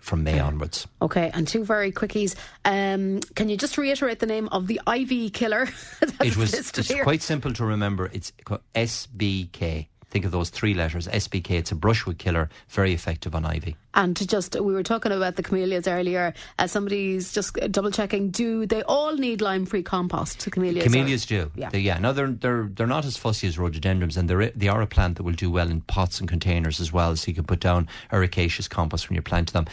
from 0.01 0.25
May 0.25 0.39
onwards. 0.39 0.87
Okay, 1.03 1.31
and 1.35 1.47
two 1.47 1.65
very 1.65 1.93
quickies. 1.93 2.35
Um, 2.65 3.21
can 3.35 3.49
you 3.49 3.57
just 3.57 3.77
reiterate 3.77 4.21
the 4.21 4.27
name 4.27 4.49
of 4.49 4.67
the 4.67 4.81
ivy 4.87 5.29
killer? 5.31 5.69
it 6.21 6.37
was 6.37 6.55
it's 6.55 6.89
here. 6.89 7.05
quite 7.05 7.23
simple 7.23 7.53
to 7.53 7.65
remember. 7.65 8.11
It's 8.13 8.33
SBK. 8.75 9.89
Think 10.11 10.25
of 10.25 10.31
those 10.31 10.49
three 10.49 10.75
letters, 10.75 11.07
SBK. 11.07 11.51
It's 11.51 11.73
a 11.73 11.75
brushwood 11.75 12.19
killer, 12.19 12.49
very 12.69 12.95
effective 12.95 13.35
on 13.35 13.45
ivy. 13.45 13.77
And 13.95 14.17
to 14.17 14.27
just, 14.27 14.59
we 14.59 14.73
were 14.73 14.83
talking 14.83 15.13
about 15.13 15.37
the 15.37 15.43
camellias 15.43 15.87
earlier. 15.87 16.33
Uh, 16.59 16.67
somebody's 16.67 17.33
just 17.33 17.55
double 17.71 17.91
checking. 17.91 18.31
Do 18.31 18.65
they 18.65 18.83
all 18.85 19.17
need 19.17 19.41
lime-free 19.41 19.83
compost? 19.83 20.51
Camellias. 20.51 20.85
Camellias 20.85 21.25
or? 21.27 21.29
do. 21.29 21.53
Yeah. 21.57 21.69
They, 21.71 21.81
yeah. 21.81 21.99
Now 21.99 22.13
they're 22.13 22.31
they're 22.31 22.71
they're 22.73 22.87
not 22.87 23.05
as 23.05 23.17
fussy 23.17 23.47
as 23.49 23.59
rhododendrons, 23.59 24.17
and 24.17 24.31
they're 24.31 24.51
they 24.51 24.69
are 24.69 24.81
a 24.81 24.87
plant 24.87 25.17
that 25.17 25.25
will 25.25 25.33
do 25.33 25.51
well 25.51 25.71
in 25.71 25.83
pots 25.83 26.21
and 26.21 26.29
containers 26.29 26.81
as 26.81 26.93
well. 26.93 27.15
So 27.17 27.29
you 27.29 27.35
can 27.35 27.45
put 27.45 27.61
down 27.61 27.89
ericaceous 28.11 28.69
compost 28.69 29.09
when 29.09 29.17
you 29.17 29.23
plant 29.23 29.53
them 29.53 29.67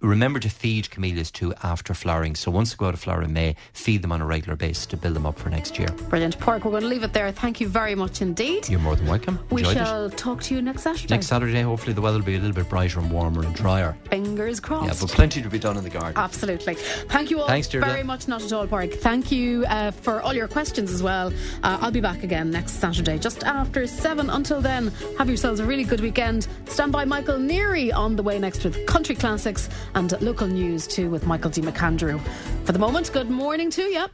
remember 0.00 0.38
to 0.40 0.48
feed 0.48 0.90
camellias 0.90 1.30
too 1.30 1.54
after 1.62 1.94
flowering. 1.94 2.34
So 2.34 2.50
once 2.50 2.70
they 2.70 2.76
go 2.76 2.86
out 2.86 2.94
of 2.94 3.00
flower 3.00 3.22
in 3.22 3.32
May, 3.32 3.56
feed 3.72 4.02
them 4.02 4.12
on 4.12 4.20
a 4.20 4.26
regular 4.26 4.56
basis 4.56 4.86
to 4.86 4.96
build 4.96 5.14
them 5.14 5.26
up 5.26 5.38
for 5.38 5.50
next 5.50 5.78
year. 5.78 5.88
Brilliant. 6.08 6.38
Paraic, 6.38 6.64
we're 6.64 6.70
going 6.70 6.82
to 6.82 6.88
leave 6.88 7.02
it 7.02 7.12
there. 7.12 7.30
Thank 7.32 7.60
you 7.60 7.68
very 7.68 7.94
much 7.94 8.22
indeed. 8.22 8.68
You're 8.68 8.80
more 8.80 8.96
than 8.96 9.06
welcome. 9.06 9.38
We 9.50 9.64
shall 9.64 10.06
it. 10.06 10.16
talk 10.16 10.42
to 10.44 10.54
you 10.54 10.62
next 10.62 10.82
Saturday. 10.82 11.14
Next 11.14 11.26
Saturday, 11.26 11.62
hopefully 11.62 11.92
the 11.92 12.00
weather 12.00 12.18
will 12.18 12.24
be 12.24 12.36
a 12.36 12.38
little 12.38 12.54
bit 12.54 12.68
brighter 12.68 13.00
and 13.00 13.10
warmer 13.10 13.42
and 13.42 13.54
drier. 13.54 13.96
Fingers 14.08 14.60
crossed. 14.60 14.86
Yeah, 14.86 15.06
but 15.06 15.14
plenty 15.14 15.42
to 15.42 15.48
be 15.48 15.58
done 15.58 15.76
in 15.76 15.84
the 15.84 15.90
garden. 15.90 16.14
Absolutely. 16.16 16.74
Thank 16.74 17.30
you 17.30 17.40
all 17.40 17.46
Thanks, 17.46 17.68
very 17.68 18.02
much. 18.02 18.28
Not 18.28 18.42
at 18.42 18.52
all, 18.52 18.66
Paraic. 18.66 18.94
Thank 19.00 19.30
you 19.30 19.64
uh, 19.66 19.90
for 19.90 20.20
all 20.22 20.34
your 20.34 20.48
questions 20.48 20.92
as 20.92 21.02
well. 21.02 21.32
Uh, 21.62 21.78
I'll 21.80 21.90
be 21.90 22.00
back 22.00 22.22
again 22.22 22.50
next 22.50 22.72
Saturday, 22.72 23.18
just 23.18 23.44
after 23.44 23.86
seven. 23.86 24.30
Until 24.30 24.60
then, 24.60 24.92
have 25.18 25.28
yourselves 25.28 25.60
a 25.60 25.64
really 25.64 25.84
good 25.84 26.00
weekend. 26.00 26.48
Stand 26.66 26.92
by 26.92 27.04
Michael 27.04 27.38
Neary 27.38 27.94
on 27.94 28.16
the 28.16 28.22
way 28.22 28.38
next 28.38 28.64
with 28.64 28.86
country 28.86 29.14
classics 29.14 29.68
and 29.94 30.20
local 30.20 30.46
news 30.46 30.86
too 30.86 31.10
with 31.10 31.26
Michael 31.26 31.50
D. 31.50 31.60
McAndrew. 31.62 32.20
For 32.64 32.72
the 32.72 32.78
moment, 32.78 33.12
good 33.12 33.30
morning 33.30 33.70
to 33.70 33.82
you. 33.82 34.06